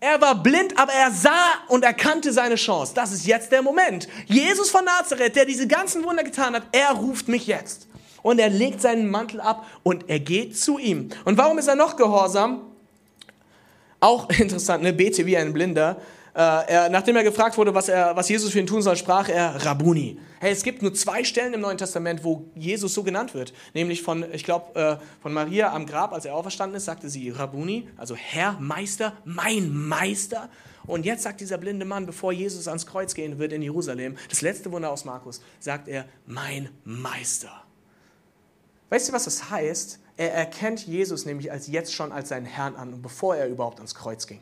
Er 0.08 0.20
war 0.20 0.40
blind, 0.40 0.78
aber 0.78 0.92
er 0.92 1.10
sah 1.10 1.64
und 1.66 1.82
erkannte 1.82 2.32
seine 2.32 2.54
Chance. 2.54 2.92
Das 2.94 3.10
ist 3.10 3.26
jetzt 3.26 3.50
der 3.50 3.60
Moment. 3.60 4.06
Jesus 4.26 4.70
von 4.70 4.84
Nazareth, 4.84 5.34
der 5.34 5.44
diese 5.44 5.66
ganzen 5.66 6.04
Wunder 6.04 6.22
getan 6.22 6.54
hat, 6.54 6.62
er 6.70 6.92
ruft 6.92 7.26
mich 7.26 7.48
jetzt. 7.48 7.88
Und 8.22 8.38
er 8.38 8.48
legt 8.48 8.80
seinen 8.80 9.10
Mantel 9.10 9.40
ab 9.40 9.66
und 9.82 10.08
er 10.08 10.20
geht 10.20 10.56
zu 10.56 10.78
ihm. 10.78 11.08
Und 11.24 11.38
warum 11.38 11.58
ist 11.58 11.66
er 11.66 11.74
noch 11.74 11.96
gehorsam? 11.96 12.60
Auch 13.98 14.30
interessant, 14.38 14.84
ne? 14.84 14.92
Bete 14.92 15.26
wie 15.26 15.36
ein 15.36 15.52
Blinder. 15.52 15.96
Äh, 16.36 16.38
er, 16.38 16.88
nachdem 16.90 17.16
er 17.16 17.24
gefragt 17.24 17.56
wurde, 17.56 17.72
was, 17.74 17.88
er, 17.88 18.14
was 18.14 18.28
Jesus 18.28 18.52
für 18.52 18.58
ihn 18.58 18.66
tun 18.66 18.82
soll, 18.82 18.94
sprach 18.94 19.30
er 19.30 19.64
Rabuni. 19.64 20.18
Hey, 20.38 20.52
es 20.52 20.62
gibt 20.62 20.82
nur 20.82 20.92
zwei 20.92 21.24
Stellen 21.24 21.54
im 21.54 21.62
Neuen 21.62 21.78
Testament, 21.78 22.24
wo 22.24 22.44
Jesus 22.54 22.92
so 22.92 23.02
genannt 23.02 23.32
wird. 23.32 23.54
Nämlich 23.72 24.02
von, 24.02 24.22
ich 24.34 24.44
glaube, 24.44 24.78
äh, 24.78 25.22
von 25.22 25.32
Maria 25.32 25.72
am 25.72 25.86
Grab, 25.86 26.12
als 26.12 26.26
er 26.26 26.34
auferstanden 26.34 26.76
ist, 26.76 26.84
sagte 26.84 27.08
sie 27.08 27.30
Rabuni, 27.30 27.88
also 27.96 28.14
Herr, 28.14 28.52
Meister, 28.60 29.14
mein 29.24 29.74
Meister. 29.74 30.50
Und 30.86 31.06
jetzt 31.06 31.22
sagt 31.22 31.40
dieser 31.40 31.56
blinde 31.56 31.86
Mann, 31.86 32.04
bevor 32.04 32.32
Jesus 32.32 32.68
ans 32.68 32.86
Kreuz 32.86 33.14
gehen 33.14 33.38
wird 33.38 33.54
in 33.54 33.62
Jerusalem, 33.62 34.18
das 34.28 34.42
letzte 34.42 34.70
Wunder 34.70 34.90
aus 34.90 35.06
Markus, 35.06 35.40
sagt 35.58 35.88
er, 35.88 36.04
mein 36.26 36.68
Meister. 36.84 37.64
Weißt 38.90 39.08
du, 39.08 39.14
was 39.14 39.24
das 39.24 39.48
heißt? 39.48 40.00
Er 40.18 40.34
erkennt 40.34 40.86
Jesus 40.86 41.24
nämlich 41.24 41.50
als 41.50 41.66
jetzt 41.66 41.94
schon 41.94 42.12
als 42.12 42.28
seinen 42.28 42.46
Herrn 42.46 42.76
an, 42.76 43.00
bevor 43.00 43.36
er 43.36 43.48
überhaupt 43.48 43.78
ans 43.78 43.94
Kreuz 43.94 44.26
ging 44.26 44.40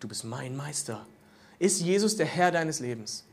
du 0.00 0.08
bist 0.08 0.24
mein 0.24 0.56
Meister. 0.56 1.06
Ist 1.58 1.80
Jesus 1.80 2.16
der 2.16 2.26
Herr 2.26 2.50
deines 2.50 2.80
Lebens? 2.80 3.24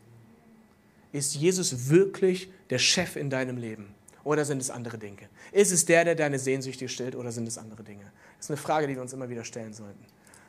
Ist 1.11 1.35
Jesus 1.35 1.89
wirklich 1.89 2.49
der 2.69 2.79
Chef 2.79 3.15
in 3.15 3.29
deinem 3.29 3.57
Leben? 3.57 3.93
Oder 4.23 4.45
sind 4.45 4.61
es 4.61 4.69
andere 4.69 4.97
Dinge? 4.97 5.17
Ist 5.51 5.71
es 5.71 5.85
der, 5.85 6.05
der 6.05 6.15
deine 6.15 6.39
Sehnsüchte 6.39 6.87
stillt, 6.87 7.15
oder 7.15 7.31
sind 7.31 7.47
es 7.47 7.57
andere 7.57 7.83
Dinge? 7.83 8.03
Das 8.37 8.45
ist 8.45 8.51
eine 8.51 8.57
Frage, 8.57 8.87
die 8.87 8.95
wir 8.95 9.01
uns 9.01 9.13
immer 9.13 9.29
wieder 9.29 9.43
stellen 9.43 9.73
sollten. 9.73 10.03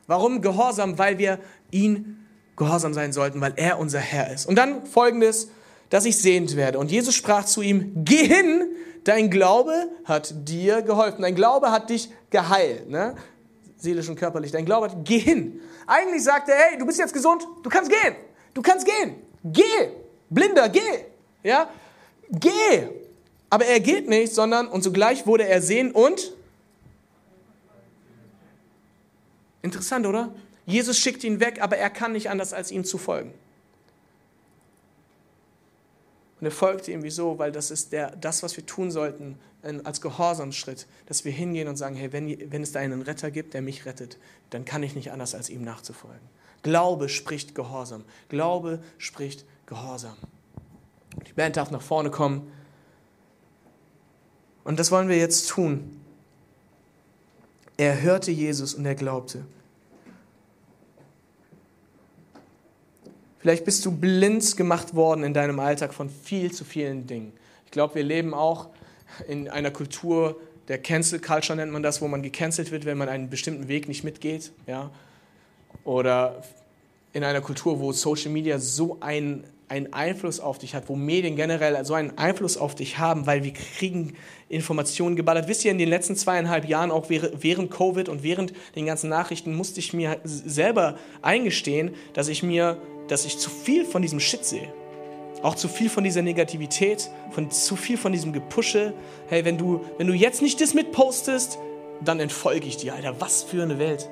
Warum 0.07 0.41
Gehorsam? 0.41 0.97
Weil 0.97 1.17
wir 1.17 1.39
ihn 1.71 2.25
gehorsam 2.55 2.93
sein 2.93 3.11
sollten, 3.11 3.41
weil 3.41 3.53
er 3.57 3.79
unser 3.79 3.99
Herr 3.99 4.31
ist. 4.31 4.45
Und 4.45 4.55
dann 4.55 4.85
folgendes, 4.85 5.49
dass 5.89 6.05
ich 6.05 6.17
sehend 6.17 6.55
werde. 6.55 6.79
Und 6.79 6.89
Jesus 6.89 7.15
sprach 7.15 7.45
zu 7.45 7.61
ihm, 7.61 7.91
geh 8.05 8.25
hin, 8.25 8.63
dein 9.03 9.29
Glaube 9.29 9.89
hat 10.05 10.33
dir 10.47 10.81
geholfen. 10.81 11.21
Dein 11.21 11.35
Glaube 11.35 11.71
hat 11.71 11.89
dich 11.89 12.09
geheilt. 12.29 12.89
Ne? 12.89 13.15
Seelisch 13.85 14.09
und 14.09 14.17
körperlich. 14.17 14.51
Dein 14.51 14.65
Glaube 14.65 14.89
hat, 14.89 14.97
geh 15.05 15.19
hin. 15.19 15.61
Eigentlich 15.87 16.23
sagt 16.23 16.49
er, 16.49 16.55
hey, 16.55 16.77
du 16.77 16.85
bist 16.85 16.99
jetzt 16.99 17.13
gesund, 17.13 17.47
du 17.63 17.69
kannst 17.69 17.89
gehen. 17.89 18.15
Du 18.53 18.61
kannst 18.61 18.85
gehen. 18.85 19.15
Geh. 19.43 19.63
Blinder, 20.29 20.67
geh. 20.67 21.05
Ja? 21.43 21.69
Geh! 22.29 22.89
Aber 23.49 23.65
er 23.65 23.79
geht 23.79 24.09
nicht, 24.09 24.33
sondern 24.33 24.67
und 24.67 24.83
sogleich 24.83 25.25
wurde 25.25 25.47
er 25.47 25.61
sehen 25.61 25.91
und 25.91 26.33
Interessant, 29.61 30.05
oder? 30.05 30.31
Jesus 30.67 30.99
schickt 30.99 31.23
ihn 31.23 31.39
weg, 31.39 31.59
aber 31.59 31.77
er 31.77 31.89
kann 31.89 32.11
nicht 32.11 32.29
anders, 32.29 32.53
als 32.53 32.69
ihm 32.69 32.83
zu 32.83 32.99
folgen. 32.99 33.33
Und 36.45 36.51
er 36.51 36.55
folgt 36.55 36.87
ihm, 36.87 37.01
wieso? 37.01 37.39
Weil 37.39 37.51
das 37.51 37.71
ist 37.71 37.91
der, 37.91 38.15
das, 38.17 38.43
was 38.43 38.55
wir 38.55 38.63
tun 38.67 38.91
sollten 38.91 39.39
als 39.83 39.99
Gehorsamsschritt, 39.99 40.85
dass 41.07 41.25
wir 41.25 41.31
hingehen 41.31 41.67
und 41.67 41.75
sagen, 41.75 41.95
hey, 41.95 42.13
wenn, 42.13 42.51
wenn 42.51 42.61
es 42.61 42.71
da 42.71 42.81
einen 42.81 43.01
Retter 43.01 43.31
gibt, 43.31 43.55
der 43.55 43.63
mich 43.63 43.87
rettet, 43.87 44.19
dann 44.51 44.63
kann 44.63 44.83
ich 44.83 44.93
nicht 44.93 45.11
anders, 45.11 45.33
als 45.33 45.49
ihm 45.49 45.63
nachzufolgen. 45.63 46.21
Glaube 46.61 47.09
spricht 47.09 47.55
Gehorsam. 47.55 48.05
Glaube 48.29 48.79
spricht 48.99 49.43
Gehorsam. 49.65 50.15
Die 51.27 51.33
Band 51.33 51.57
darf 51.57 51.71
nach 51.71 51.81
vorne 51.81 52.11
kommen. 52.11 52.51
Und 54.65 54.77
das 54.79 54.91
wollen 54.91 55.09
wir 55.09 55.17
jetzt 55.17 55.49
tun. 55.49 55.99
Er 57.75 58.03
hörte 58.03 58.29
Jesus 58.29 58.75
und 58.75 58.85
er 58.85 58.93
glaubte. 58.93 59.47
Vielleicht 63.45 63.63
bist 63.63 63.85
du 63.85 63.91
blind 63.91 64.57
gemacht 64.57 64.95
worden 64.95 65.23
in 65.23 65.35
deinem 65.35 65.59
Alltag 65.59 65.93
von 65.93 66.09
viel 66.09 66.51
zu 66.51 66.65
vielen 66.65 67.05
Dingen. 67.05 67.31
Ich 67.65 67.71
glaube, 67.71 67.93
wir 67.93 68.01
leben 68.01 68.33
auch 68.33 68.69
in 69.27 69.49
einer 69.49 69.69
Kultur 69.69 70.37
der 70.67 70.79
Cancel 70.79 71.19
Culture 71.19 71.55
nennt 71.55 71.71
man 71.71 71.83
das, 71.83 72.01
wo 72.01 72.07
man 72.07 72.23
gecancelt 72.23 72.71
wird, 72.71 72.85
wenn 72.85 72.97
man 72.97 73.07
einen 73.07 73.29
bestimmten 73.29 73.67
Weg 73.67 73.87
nicht 73.87 74.03
mitgeht, 74.03 74.51
ja? 74.65 74.89
Oder 75.83 76.41
in 77.13 77.23
einer 77.23 77.39
Kultur, 77.39 77.79
wo 77.79 77.91
Social 77.91 78.31
Media 78.31 78.57
so 78.57 78.97
einen, 78.99 79.43
einen 79.67 79.93
Einfluss 79.93 80.39
auf 80.39 80.57
dich 80.57 80.73
hat, 80.73 80.89
wo 80.89 80.95
Medien 80.95 81.35
generell 81.35 81.85
so 81.85 81.93
einen 81.93 82.17
Einfluss 82.17 82.57
auf 82.57 82.73
dich 82.73 82.97
haben, 82.97 83.27
weil 83.27 83.43
wir 83.43 83.53
kriegen 83.53 84.15
Informationen 84.49 85.15
geballert. 85.15 85.47
Wisst 85.47 85.65
ihr, 85.65 85.71
in 85.71 85.77
den 85.77 85.89
letzten 85.89 86.15
zweieinhalb 86.15 86.67
Jahren, 86.67 86.89
auch 86.89 87.11
während 87.11 87.69
Covid 87.69 88.09
und 88.09 88.23
während 88.23 88.53
den 88.75 88.87
ganzen 88.87 89.11
Nachrichten, 89.11 89.53
musste 89.53 89.79
ich 89.79 89.93
mir 89.93 90.19
selber 90.23 90.97
eingestehen, 91.21 91.93
dass 92.13 92.27
ich 92.27 92.41
mir 92.41 92.81
dass 93.07 93.25
ich 93.25 93.37
zu 93.37 93.49
viel 93.49 93.85
von 93.85 94.01
diesem 94.01 94.19
Shit 94.19 94.45
sehe. 94.45 94.73
Auch 95.41 95.55
zu 95.55 95.67
viel 95.67 95.89
von 95.89 96.03
dieser 96.03 96.21
Negativität, 96.21 97.09
von, 97.31 97.51
zu 97.51 97.75
viel 97.75 97.97
von 97.97 98.11
diesem 98.11 98.33
Gepusche. 98.33 98.93
Hey, 99.27 99.45
wenn 99.45 99.57
du, 99.57 99.81
wenn 99.97 100.07
du 100.07 100.13
jetzt 100.13 100.41
nicht 100.41 100.59
das 100.59 100.73
mitpostest, 100.73 101.59
dann 102.03 102.19
entfolge 102.19 102.67
ich 102.67 102.77
dir. 102.77 102.95
Alter, 102.95 103.19
was 103.19 103.43
für 103.43 103.61
eine 103.61 103.77
Welt. 103.77 104.09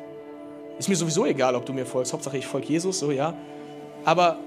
Ist 0.77 0.89
mir 0.89 0.95
sowieso 0.95 1.25
egal, 1.25 1.55
ob 1.55 1.65
du 1.65 1.73
mir 1.73 1.85
folgst. 1.85 2.13
Hauptsache, 2.13 2.37
ich 2.37 2.45
folge 2.45 2.67
Jesus, 2.67 2.99
so 2.99 3.11
ja. 3.11 3.35
Aber 4.05 4.39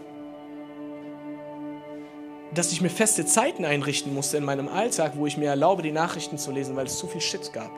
dass 2.54 2.72
ich 2.72 2.80
mir 2.80 2.88
feste 2.88 3.26
Zeiten 3.26 3.64
einrichten 3.64 4.14
musste 4.14 4.36
in 4.36 4.44
meinem 4.44 4.68
Alltag, 4.68 5.12
wo 5.16 5.26
ich 5.26 5.36
mir 5.36 5.48
erlaube, 5.48 5.82
die 5.82 5.92
Nachrichten 5.92 6.38
zu 6.38 6.52
lesen, 6.52 6.74
weil 6.76 6.86
es 6.86 6.98
zu 6.98 7.06
viel 7.06 7.20
Shit 7.20 7.52
gab. 7.52 7.70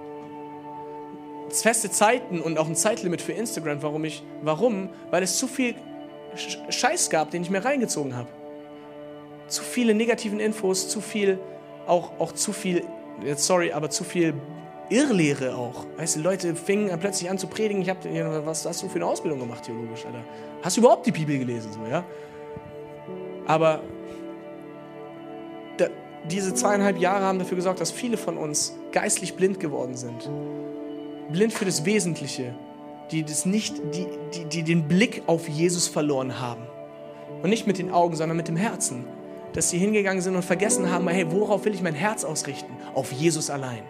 Feste 1.51 1.91
Zeiten 1.91 2.41
und 2.41 2.59
auch 2.59 2.67
ein 2.67 2.77
Zeitlimit 2.77 3.23
für 3.23 3.33
Instagram. 3.33 3.83
Warum 3.83 4.05
ich? 4.05 4.23
Warum? 4.43 4.91
Weil 5.11 5.23
es 5.23 5.39
zu 5.39 5.47
viel 5.47 5.75
Scheiß 6.71 7.11
gab, 7.11 7.31
den 7.31 7.43
ich 7.43 7.51
mir 7.51 7.65
reingezogen 7.65 8.17
habe. 8.17 8.29
Zu 9.49 9.63
viele 9.63 9.95
negativen 9.95 10.41
Infos, 10.41 10.89
zu 10.89 11.01
viel, 11.01 11.39
auch, 11.87 12.13
auch 12.19 12.33
zu 12.33 12.53
viel, 12.53 12.85
sorry, 13.37 13.73
aber 13.73 13.91
zu 13.91 14.05
viel 14.05 14.35
Irrlehre 14.91 15.55
auch. 15.57 15.87
Weißt 15.97 16.17
du, 16.17 16.21
Leute 16.21 16.55
fingen 16.55 16.97
plötzlich 16.99 17.31
an 17.31 17.39
zu 17.39 17.47
predigen. 17.47 17.83
Ich 17.83 17.91
habe, 17.91 18.43
was 18.45 18.65
hast 18.65 18.83
du 18.83 18.89
für 18.89 18.97
eine 18.97 19.07
Ausbildung 19.07 19.41
gemacht, 19.41 19.65
theologisch, 19.65 20.07
Alter? 20.07 20.23
Hast 20.63 20.77
du 20.77 20.81
überhaupt 20.81 21.07
die 21.07 21.13
Bibel 21.13 21.39
gelesen, 21.39 21.73
so, 21.73 21.81
ja? 21.91 22.05
Aber 23.47 23.81
da, 25.77 25.87
diese 26.31 26.55
zweieinhalb 26.55 26.99
Jahre 26.99 27.25
haben 27.25 27.39
dafür 27.39 27.57
gesorgt, 27.57 27.81
dass 27.81 27.91
viele 27.91 28.17
von 28.17 28.37
uns 28.37 28.77
geistlich 28.93 29.35
blind 29.35 29.61
geworden 29.61 29.95
sind. 29.95 30.29
Blind 31.31 31.53
für 31.53 31.65
das 31.65 31.85
Wesentliche, 31.85 32.55
die, 33.11 33.25
das 33.25 33.47
nicht, 33.47 33.77
die, 33.95 34.07
die, 34.35 34.45
die 34.45 34.63
den 34.63 34.89
Blick 34.89 35.23
auf 35.27 35.49
Jesus 35.49 35.89
verloren 35.89 36.41
haben. 36.41 36.63
Und 37.43 37.51
nicht 37.51 37.67
mit 37.67 37.79
den 37.79 37.91
Augen, 37.91 38.17
sondern 38.17 38.37
mit 38.37 38.49
dem 38.49 38.57
Herzen. 38.57 39.05
Dass 39.53 39.71
sie 39.71 39.79
hingegangen 39.79 40.21
sind 40.21 40.37
und 40.37 40.45
vergessen 40.45 40.91
haben, 40.91 41.09
hey, 41.09 41.31
worauf 41.31 41.65
will 41.65 41.75
ich 41.75 41.83
mein 41.83 41.95
Herz 41.95 42.25
ausrichten? 42.25 42.73
Auf 42.95 43.13
Jesus 43.13 43.51
allein. 43.51 43.83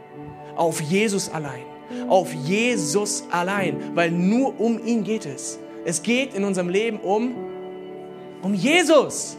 Auf 0.57 0.81
Jesus 0.81 1.31
allein. 1.31 1.63
Auf 2.09 2.33
Jesus 2.33 3.25
allein. 3.31 3.77
Weil 3.95 4.11
nur 4.11 4.59
um 4.61 4.85
ihn 4.85 5.05
geht 5.05 5.27
es. 5.27 5.59
Es 5.85 6.03
geht 6.03 6.35
in 6.35 6.45
unserem 6.45 6.69
Leben 6.69 7.01
um, 7.01 7.35
um 8.43 8.55
Jesus. 8.55 9.37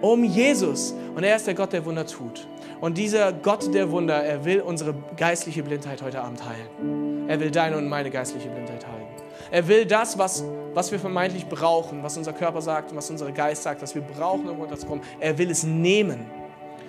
Um 0.00 0.24
Jesus. 0.24 0.94
Und 1.14 1.24
er 1.24 1.36
ist 1.36 1.46
der 1.46 1.54
Gott, 1.54 1.72
der 1.72 1.84
Wunder 1.84 2.06
tut. 2.06 2.46
Und 2.80 2.98
dieser 2.98 3.32
Gott 3.32 3.72
der 3.72 3.90
Wunder, 3.92 4.16
er 4.16 4.44
will 4.44 4.60
unsere 4.60 4.94
geistliche 5.16 5.62
Blindheit 5.62 6.02
heute 6.02 6.20
Abend 6.20 6.42
heilen. 6.44 7.28
Er 7.28 7.38
will 7.38 7.52
deine 7.52 7.76
und 7.76 7.88
meine 7.88 8.10
geistliche 8.10 8.48
Blindheit 8.48 8.84
heilen. 8.84 9.11
Er 9.52 9.68
will 9.68 9.84
das, 9.84 10.16
was, 10.16 10.42
was 10.72 10.90
wir 10.92 10.98
vermeintlich 10.98 11.46
brauchen, 11.46 12.02
was 12.02 12.16
unser 12.16 12.32
Körper 12.32 12.62
sagt 12.62 12.90
und 12.90 12.96
was 12.96 13.10
unser 13.10 13.30
Geist 13.32 13.62
sagt, 13.62 13.82
was 13.82 13.94
wir 13.94 14.00
brauchen, 14.00 14.48
um 14.48 14.58
runterzukommen. 14.58 15.04
Er 15.20 15.36
will 15.36 15.50
es 15.50 15.62
nehmen. 15.62 16.24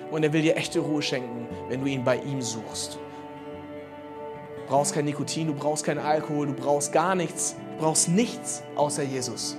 Und 0.09 0.23
er 0.23 0.31
will 0.31 0.41
dir 0.41 0.55
echte 0.55 0.79
Ruhe 0.79 1.01
schenken, 1.01 1.45
wenn 1.67 1.81
du 1.81 1.87
ihn 1.87 2.05
bei 2.05 2.17
ihm 2.17 2.41
suchst. 2.41 2.97
Du 4.55 4.67
brauchst 4.69 4.93
kein 4.93 5.03
Nikotin, 5.03 5.47
du 5.47 5.53
brauchst 5.53 5.83
keinen 5.83 5.99
Alkohol, 5.99 6.47
du 6.47 6.53
brauchst 6.53 6.93
gar 6.93 7.15
nichts. 7.15 7.57
Du 7.75 7.83
brauchst 7.83 8.07
nichts 8.07 8.63
außer 8.77 9.03
Jesus. 9.03 9.57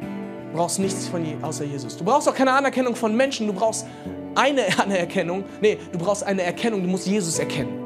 Du 0.00 0.56
brauchst 0.56 0.78
nichts 0.78 1.06
von, 1.08 1.26
außer 1.42 1.64
Jesus. 1.64 1.94
Du 1.98 2.04
brauchst 2.04 2.26
auch 2.26 2.34
keine 2.34 2.52
Anerkennung 2.52 2.96
von 2.96 3.14
Menschen, 3.14 3.48
du 3.48 3.52
brauchst 3.52 3.84
eine 4.34 4.62
Anerkennung. 4.82 5.44
Nee, 5.60 5.78
du 5.92 5.98
brauchst 5.98 6.24
eine 6.24 6.42
Erkennung, 6.42 6.82
du 6.82 6.88
musst 6.88 7.06
Jesus 7.06 7.38
erkennen. 7.38 7.83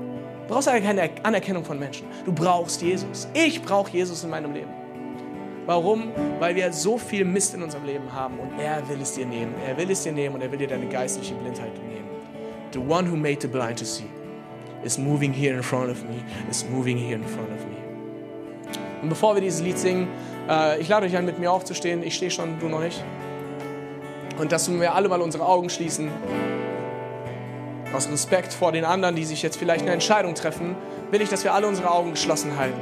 Du 0.49 0.55
brauchst 0.55 0.69
keine 0.69 1.11
Anerkennung 1.25 1.63
von 1.63 1.79
Menschen. 1.79 2.07
Du 2.25 2.33
brauchst 2.33 2.81
Jesus. 2.81 3.29
Ich 3.35 3.61
brauche 3.61 3.93
Jesus 3.93 4.25
in 4.25 4.31
meinem 4.31 4.55
Leben. 4.55 4.71
Warum? 5.67 6.05
Weil 6.39 6.57
wir 6.57 6.73
so 6.73 6.97
viel 6.97 7.27
Mist 7.27 7.55
in 7.55 7.63
unserem 7.63 7.85
Leben 7.85 8.11
haben 8.11 8.39
und 8.39 8.59
er 8.59 8.89
will 8.89 8.99
es 9.03 9.13
dir 9.13 9.27
nehmen. 9.27 9.53
Er 9.67 9.77
will 9.77 9.91
es 9.91 10.05
dir 10.05 10.13
nehmen 10.13 10.37
und 10.37 10.41
er 10.41 10.51
will 10.51 10.59
dir 10.59 10.69
deine 10.69 10.87
geistliche 10.87 11.35
Blindheit 11.35 11.75
nehmen. 11.87 12.09
The 12.73 12.79
one 12.79 13.07
who 13.11 13.15
made 13.15 13.43
the 13.43 13.47
blind 13.47 13.79
to 13.81 13.85
see 13.85 14.07
is 14.83 14.97
moving 14.97 15.35
here 15.35 15.55
in 15.55 15.63
front 15.63 15.91
of 15.91 16.03
me, 16.05 16.23
is 16.51 16.65
moving 16.71 16.97
here 16.97 17.17
in 17.17 17.25
front 17.25 17.51
of 17.51 17.67
me. 17.67 17.77
Und 19.03 19.11
bevor 19.11 19.35
wir 19.35 19.43
dieses 19.43 19.61
Lied 19.61 19.79
singen, 19.79 20.09
äh, 20.49 20.81
ich 20.81 20.89
lade 20.89 21.05
euch 21.05 21.15
ein, 21.15 21.27
mit 21.27 21.39
mir 21.39 21.53
aufzustehen. 21.53 22.03
Ich 22.03 22.15
stehe 22.15 22.31
schon, 22.31 22.59
du 22.59 22.71
noch 22.71 22.81
nicht. 22.81 23.05
Und 24.39 24.51
dass 24.51 24.71
wir 24.71 24.95
alle 24.95 25.11
mal 25.11 25.21
unsere 25.21 25.45
Augen 25.45 25.69
schließen 25.69 26.09
aus 27.95 28.09
Respekt 28.11 28.53
vor 28.53 28.73
den 28.73 28.85
anderen, 28.85 29.17
die 29.17 29.25
sich 29.25 29.43
jetzt 29.43 29.57
vielleicht 29.57 29.83
eine 29.83 29.93
Entscheidung 29.93 30.35
treffen, 30.35 30.77
will 31.11 31.23
ich, 31.23 31.29
dass 31.29 31.45
wir 31.45 31.55
alle 31.55 31.67
unsere 31.67 31.91
Augen 31.91 32.13
geschlossen 32.13 32.57
halten. 32.59 32.81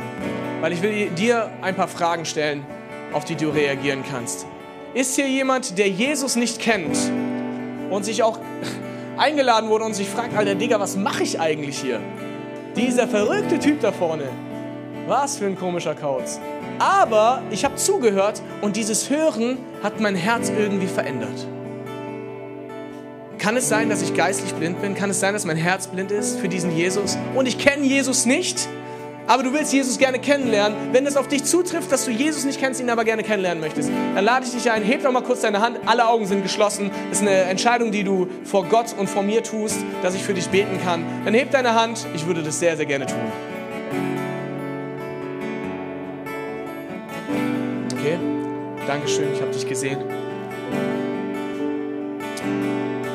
Weil 0.61 0.73
ich 0.73 0.83
will 0.83 1.11
dir 1.11 1.51
ein 1.63 1.75
paar 1.75 1.89
Fragen 1.89 2.25
stellen, 2.25 2.65
auf 3.13 3.25
die 3.25 3.37
du 3.37 3.51
reagieren 3.51 4.03
kannst. 4.09 4.47
Ist 4.95 5.15
hier 5.15 5.29
jemand, 5.29 5.79
der 5.79 5.89
Jesus 5.89 6.37
nicht 6.37 6.59
kennt 6.59 6.97
und 7.91 8.05
sich 8.05 8.23
auch 8.23 8.39
eingeladen 9.17 9.69
wurde 9.69 9.85
und 9.85 9.95
sich 9.95 10.09
fragt, 10.09 10.37
Alter 10.37 10.55
Digga, 10.55 10.81
was 10.81 10.97
mache 10.97 11.23
ich 11.23 11.39
eigentlich 11.39 11.79
hier? 11.79 12.01
Dieser 12.75 13.07
verrückte 13.07 13.59
Typ 13.59 13.81
da 13.81 13.93
vorne. 13.93 14.29
Was 15.07 15.39
für 15.39 15.47
ein 15.47 15.59
komischer 15.59 15.95
Kauz. 15.95 16.41
Aber 16.79 17.43
ich 17.51 17.65
habe 17.65 17.77
zugehört 17.77 18.43
und 18.61 18.77
dieses 18.77 19.09
Hören 19.09 19.59
hat 19.83 20.01
mein 20.01 20.17
Herz 20.17 20.51
irgendwie 20.51 20.89
verändert. 20.89 21.47
Kann 23.39 23.57
es 23.57 23.69
sein, 23.69 23.91
dass 23.91 24.03
ich 24.03 24.15
geistlich 24.15 24.55
blind 24.55 24.81
bin? 24.81 24.95
Kann 24.95 25.11
es 25.11 25.21
sein, 25.21 25.35
dass 25.35 25.45
mein 25.45 25.57
Herz 25.57 25.87
blind 25.89 26.11
ist 26.11 26.39
für 26.39 26.49
diesen 26.49 26.75
Jesus? 26.75 27.19
Und 27.35 27.47
ich 27.47 27.59
kenne 27.59 27.85
Jesus 27.85 28.27
nicht, 28.27 28.69
aber 29.27 29.43
du 29.43 29.53
willst 29.53 29.73
Jesus 29.73 29.99
gerne 29.99 30.19
kennenlernen. 30.19 30.77
Wenn 30.93 31.07
es 31.07 31.17
auf 31.17 31.29
dich 31.29 31.45
zutrifft, 31.45 31.93
dass 31.93 32.05
du 32.05 32.11
Jesus 32.11 32.45
nicht 32.45 32.61
kennst, 32.61 32.81
ihn 32.81 32.89
aber 32.91 33.05
gerne 33.05 33.23
kennenlernen 33.23 33.61
möchtest, 33.61 33.91
dann 34.15 34.25
lade 34.25 34.47
ich 34.47 34.53
dich 34.53 34.71
ein, 34.71 34.83
heb 34.83 35.03
doch 35.03 35.13
mal 35.13 35.23
kurz 35.23 35.43
deine 35.43 35.61
Hand, 35.61 35.79
alle 35.87 36.09
Augen 36.09 36.27
sind 36.27 36.43
geschlossen. 36.43 36.91
Das 37.11 37.21
ist 37.21 37.27
eine 37.27 37.43
Entscheidung, 37.43 37.91
die 37.93 38.05
du 38.05 38.27
vor 38.45 38.65
Gott 38.65 38.95
und 38.97 39.09
vor 39.09 39.23
mir 39.23 39.43
tust, 39.43 39.79
dass 40.03 40.15
ich 40.15 40.23
für 40.23 40.35
dich 40.35 40.49
beten 40.49 40.81
kann. 40.83 41.05
Dann 41.25 41.35
heb 41.35 41.51
deine 41.51 41.75
Hand, 41.75 42.07
ich 42.15 42.27
würde 42.27 42.43
das 42.43 42.59
sehr, 42.59 42.77
sehr 42.77 42.87
gerne 42.87 43.07
tun. 43.07 43.19
Okay, 47.93 48.19
Dankeschön, 48.87 49.33
ich 49.35 49.41
habe 49.41 49.51
dich 49.51 49.69
gesehen. 49.69 50.26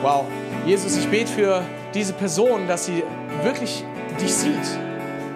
Wow. 0.01 0.25
Jesus, 0.65 0.97
ich 0.97 1.07
bete 1.07 1.31
für 1.31 1.63
diese 1.93 2.13
Person, 2.13 2.67
dass 2.67 2.85
sie 2.85 3.03
wirklich 3.43 3.83
dich 4.19 4.33
sieht 4.33 4.55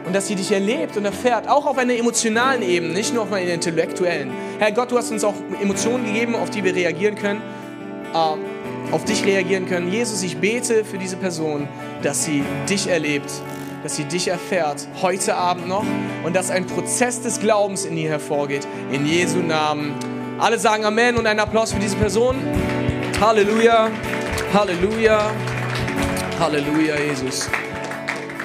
und 0.05 0.15
dass 0.15 0.27
sie 0.27 0.35
dich 0.35 0.51
erlebt 0.51 0.97
und 0.97 1.05
erfährt, 1.05 1.47
auch 1.47 1.65
auf 1.65 1.77
einer 1.77 1.93
emotionalen 1.93 2.61
Ebene, 2.61 2.93
nicht 2.93 3.13
nur 3.13 3.23
auf 3.23 3.31
einer 3.31 3.53
intellektuellen. 3.53 4.31
Herr 4.59 4.71
Gott, 4.71 4.91
du 4.91 4.97
hast 4.97 5.11
uns 5.11 5.23
auch 5.23 5.35
Emotionen 5.61 6.05
gegeben, 6.05 6.35
auf 6.35 6.49
die 6.49 6.63
wir 6.63 6.75
reagieren 6.75 7.15
können, 7.15 7.41
äh, 8.13 8.93
auf 8.93 9.05
dich 9.05 9.25
reagieren 9.25 9.67
können. 9.67 9.91
Jesus, 9.91 10.23
ich 10.23 10.37
bete 10.37 10.85
für 10.85 10.97
diese 10.97 11.17
Person, 11.17 11.67
dass 12.01 12.25
sie 12.25 12.43
dich 12.69 12.87
erlebt, 12.87 13.31
dass 13.83 13.95
sie 13.95 14.05
dich 14.05 14.27
erfährt, 14.27 14.87
heute 15.01 15.35
Abend 15.35 15.67
noch 15.67 15.85
und 16.23 16.35
dass 16.35 16.49
ein 16.49 16.65
Prozess 16.65 17.21
des 17.21 17.39
Glaubens 17.39 17.85
in 17.85 17.97
ihr 17.97 18.09
hervorgeht. 18.09 18.67
In 18.91 19.05
Jesu 19.05 19.39
Namen. 19.39 19.93
Alle 20.39 20.59
sagen 20.59 20.85
Amen 20.85 21.17
und 21.17 21.27
einen 21.27 21.39
Applaus 21.39 21.71
für 21.71 21.79
diese 21.79 21.95
Person. 21.95 22.35
Halleluja. 23.21 23.89
Halleluja. 24.55 25.31
Halleluja, 26.39 26.95
Jesus. 26.97 27.49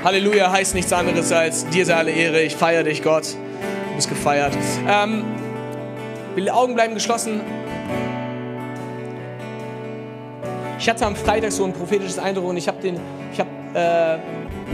Halleluja 0.03 0.51
heißt 0.51 0.75
nichts 0.75 0.93
anderes 0.93 1.31
als 1.31 1.69
dir 1.69 1.87
sei 1.87 1.95
alle 1.95 2.11
Ehre. 2.11 2.43
Ich 2.43 2.57
feiere 2.57 2.83
dich, 2.83 3.01
Gott. 3.01 3.33
Du 3.33 3.95
bist 3.95 4.09
gefeiert. 4.09 4.53
Ähm, 4.89 5.23
die 6.37 6.51
Augen 6.51 6.75
bleiben 6.75 6.95
geschlossen. 6.95 7.41
Ich 10.81 10.89
hatte 10.89 11.07
am 11.07 11.15
Freitag 11.15 11.53
so 11.53 11.65
ein 11.65 11.73
prophetisches 11.73 12.19
Eindruck 12.19 12.47
und 12.47 12.57
ich 12.57 12.67
habe 12.67 12.83
den, 12.83 12.99
ich 13.33 13.39
habe 13.39 13.51
äh, 13.75 14.19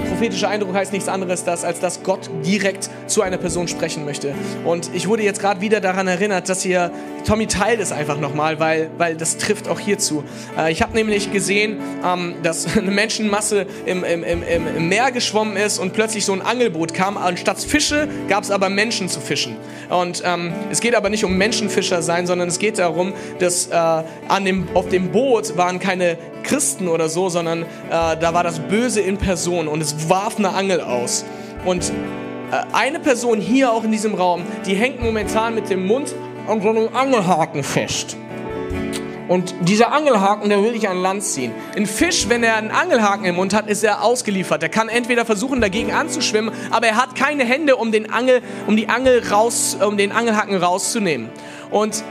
prophetischer 0.09 0.49
Eindruck 0.49 0.75
heißt 0.75 0.93
nichts 0.93 1.09
anderes, 1.09 1.45
das, 1.45 1.65
als 1.65 1.81
dass 1.81 2.03
Gott 2.03 2.31
direkt 2.45 2.89
zu 3.07 3.23
einer 3.23 3.37
Person 3.37 3.69
sprechen 3.69 4.05
möchte. 4.05 4.35
Und 4.65 4.91
ich 4.95 5.09
wurde 5.09 5.23
jetzt 5.23 5.41
gerade 5.41 5.61
wieder 5.61 5.81
daran 5.81 6.07
erinnert, 6.09 6.49
dass 6.49 6.65
ihr, 6.65 6.91
Tommy 7.27 7.47
teilt 7.47 7.81
es 7.81 7.93
einfach 7.93 8.19
nochmal, 8.19 8.61
weil, 8.61 8.91
weil 8.99 9.17
das 9.17 9.37
trifft 9.39 9.69
auch 9.69 9.81
hierzu. 9.81 10.25
Äh, 10.59 10.73
ich 10.73 10.83
habe 10.83 10.95
nämlich 10.95 11.33
gesehen, 11.33 11.79
ähm, 12.05 12.35
dass 12.43 12.77
eine 12.77 12.91
Menschenmasse 12.91 13.67
im, 13.85 14.05
im, 14.05 14.23
im, 14.23 14.43
im 14.43 14.89
Meer 14.89 15.11
geschwommen 15.13 15.57
ist 15.57 15.79
und 15.79 15.93
plötzlich 15.93 16.25
so 16.25 16.33
ein 16.33 16.43
Angelboot 16.43 16.95
kam. 16.95 17.17
Anstatt 17.17 17.59
Fische 17.59 18.09
gab 18.29 18.45
es 18.45 18.51
aber 18.51 18.69
Menschen 18.69 19.09
zu 19.09 19.21
fischen. 19.21 19.57
Und 19.89 20.23
ähm, 20.25 20.53
es 20.71 20.81
geht 20.81 20.95
aber 20.95 21.11
nicht 21.11 21.25
um 21.25 21.37
Menschenfischer 21.37 22.03
sein, 22.03 22.27
sondern 22.27 22.49
es 22.49 22.59
geht 22.59 22.79
darum, 22.79 23.13
dass 23.39 23.69
äh, 23.69 23.75
an 23.75 24.45
dem, 24.45 24.69
auf 24.75 24.89
dem 24.89 25.11
Boot 25.11 25.57
waren 25.57 25.79
keine 25.79 26.19
Christen 26.47 26.89
oder 26.89 27.09
so, 27.09 27.29
sondern 27.29 27.63
äh, 27.63 27.67
da 27.91 28.33
war 28.33 28.43
das 28.43 28.61
Böse 28.61 29.01
in 29.01 29.19
Person 29.19 29.69
und 29.69 29.83
es 29.83 30.09
warf 30.09 30.39
eine 30.39 30.55
Angel 30.55 30.81
aus. 30.81 31.25
Und 31.65 31.93
äh, 32.51 32.63
eine 32.73 33.01
Person 33.01 33.41
hier 33.41 33.73
auch 33.73 33.85
in 33.85 33.93
diesem 33.93 34.15
Raum, 34.15 34.43
die 34.65 34.75
hängt 34.75 35.03
momentan 35.03 35.55
mit 35.55 35.69
dem 35.69 35.87
Mund 35.87 36.15
an 36.49 36.63
so 36.63 36.71
einem 36.71 36.89
Angelhaken 36.95 37.63
fest. 37.63 38.17
Und 39.29 39.55
dieser 39.63 39.93
Angelhaken, 39.93 40.49
der 40.49 40.63
will 40.63 40.77
ich 40.77 40.89
an 40.89 40.99
Land 41.03 41.25
ziehen. 41.25 41.53
Ein 41.77 41.87
Fisch, 41.87 42.29
wenn 42.29 42.45
er 42.45 42.57
einen 42.57 42.71
Angelhaken 42.71 43.25
im 43.25 43.35
Mund 43.35 43.55
hat, 43.55 43.69
ist 43.69 43.83
er 43.83 44.05
ausgeliefert. 44.05 44.63
Er 44.63 44.69
kann 44.69 44.89
entweder 44.89 45.25
versuchen, 45.25 45.61
dagegen 45.61 45.93
anzuschwimmen, 45.93 46.55
aber 46.71 46.87
er 46.87 46.97
hat 46.97 47.17
keine 47.17 47.45
Hände, 47.45 47.75
um 47.75 47.91
den 47.91 48.13
Angel, 48.13 48.41
um 48.69 48.77
die 48.77 48.89
Angel 48.89 49.23
raus, 49.29 49.77
um 49.85 49.97
den 49.97 50.13
Angelhaken 50.13 50.57
rauszunehmen. 50.57 51.29
Und 51.71 52.05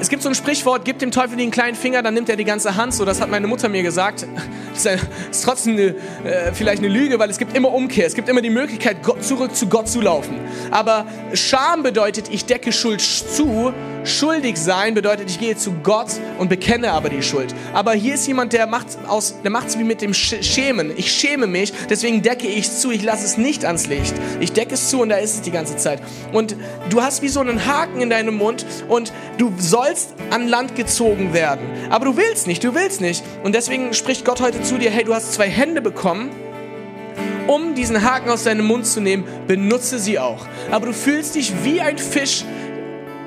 es 0.00 0.08
gibt 0.08 0.22
so 0.22 0.28
ein 0.28 0.34
Sprichwort, 0.34 0.84
gib 0.84 0.98
dem 0.98 1.10
Teufel 1.10 1.36
den 1.36 1.50
kleinen 1.50 1.76
Finger, 1.76 2.02
dann 2.02 2.14
nimmt 2.14 2.28
er 2.28 2.36
die 2.36 2.44
ganze 2.44 2.76
Hand. 2.76 2.94
So, 2.94 3.04
das 3.04 3.20
hat 3.20 3.30
meine 3.30 3.46
Mutter 3.46 3.68
mir 3.68 3.82
gesagt. 3.82 4.26
Das 4.78 4.86
ist, 5.32 5.44
trotzdem 5.44 5.72
eine, 5.72 5.86
äh, 6.22 6.52
vielleicht 6.52 6.78
eine 6.78 6.86
Lüge, 6.86 7.18
weil 7.18 7.28
es 7.30 7.38
gibt 7.38 7.56
immer 7.56 7.74
Umkehr. 7.74 8.06
Es 8.06 8.14
gibt 8.14 8.28
immer 8.28 8.42
die 8.42 8.50
Möglichkeit, 8.50 9.02
Gott, 9.02 9.24
zurück 9.24 9.56
zu 9.56 9.66
Gott 9.66 9.88
zu 9.88 10.00
laufen. 10.00 10.38
Aber 10.70 11.04
Scham 11.34 11.82
bedeutet, 11.82 12.28
ich 12.30 12.44
decke 12.44 12.70
Schuld 12.70 13.00
zu. 13.00 13.74
Schuldig 14.04 14.56
sein 14.56 14.94
bedeutet, 14.94 15.30
ich 15.30 15.38
gehe 15.38 15.56
zu 15.56 15.72
Gott 15.82 16.12
und 16.38 16.48
bekenne 16.48 16.92
aber 16.92 17.08
die 17.08 17.22
Schuld. 17.22 17.54
Aber 17.74 17.92
hier 17.92 18.14
ist 18.14 18.26
jemand, 18.26 18.52
der 18.52 18.66
macht 18.66 18.86
aus, 19.06 19.34
der 19.42 19.50
macht 19.50 19.68
es 19.68 19.78
wie 19.78 19.84
mit 19.84 20.00
dem 20.00 20.14
Schämen. 20.14 20.92
Ich 20.96 21.12
schäme 21.12 21.46
mich, 21.46 21.72
deswegen 21.90 22.22
decke 22.22 22.46
ich 22.46 22.66
es 22.66 22.80
zu. 22.80 22.90
Ich 22.90 23.02
lasse 23.02 23.24
es 23.24 23.36
nicht 23.36 23.64
ans 23.64 23.86
Licht. 23.86 24.14
Ich 24.40 24.52
decke 24.52 24.74
es 24.74 24.88
zu 24.88 25.00
und 25.00 25.08
da 25.08 25.16
ist 25.16 25.34
es 25.34 25.40
die 25.42 25.50
ganze 25.50 25.76
Zeit. 25.76 26.00
Und 26.32 26.56
du 26.90 27.02
hast 27.02 27.22
wie 27.22 27.28
so 27.28 27.40
einen 27.40 27.66
Haken 27.66 28.00
in 28.00 28.10
deinem 28.10 28.36
Mund 28.36 28.64
und 28.88 29.12
du 29.36 29.52
sollst 29.58 30.14
an 30.30 30.48
Land 30.48 30.76
gezogen 30.76 31.32
werden. 31.32 31.66
Aber 31.90 32.06
du 32.06 32.16
willst 32.16 32.46
nicht, 32.46 32.64
du 32.64 32.74
willst 32.74 33.00
nicht. 33.00 33.24
Und 33.42 33.54
deswegen 33.54 33.92
spricht 33.94 34.24
Gott 34.24 34.40
heute 34.40 34.62
zu 34.62 34.78
dir, 34.78 34.90
hey, 34.90 35.04
du 35.04 35.14
hast 35.14 35.34
zwei 35.34 35.48
Hände 35.48 35.80
bekommen 35.80 36.30
um 37.48 37.74
diesen 37.74 38.04
Haken 38.04 38.28
aus 38.28 38.44
deinem 38.44 38.66
Mund 38.66 38.86
zu 38.86 39.00
nehmen, 39.00 39.24
benutze 39.46 39.98
sie 39.98 40.18
auch. 40.18 40.46
Aber 40.70 40.86
du 40.86 40.92
fühlst 40.92 41.34
dich 41.34 41.52
wie 41.64 41.80
ein 41.80 41.98
Fisch, 41.98 42.44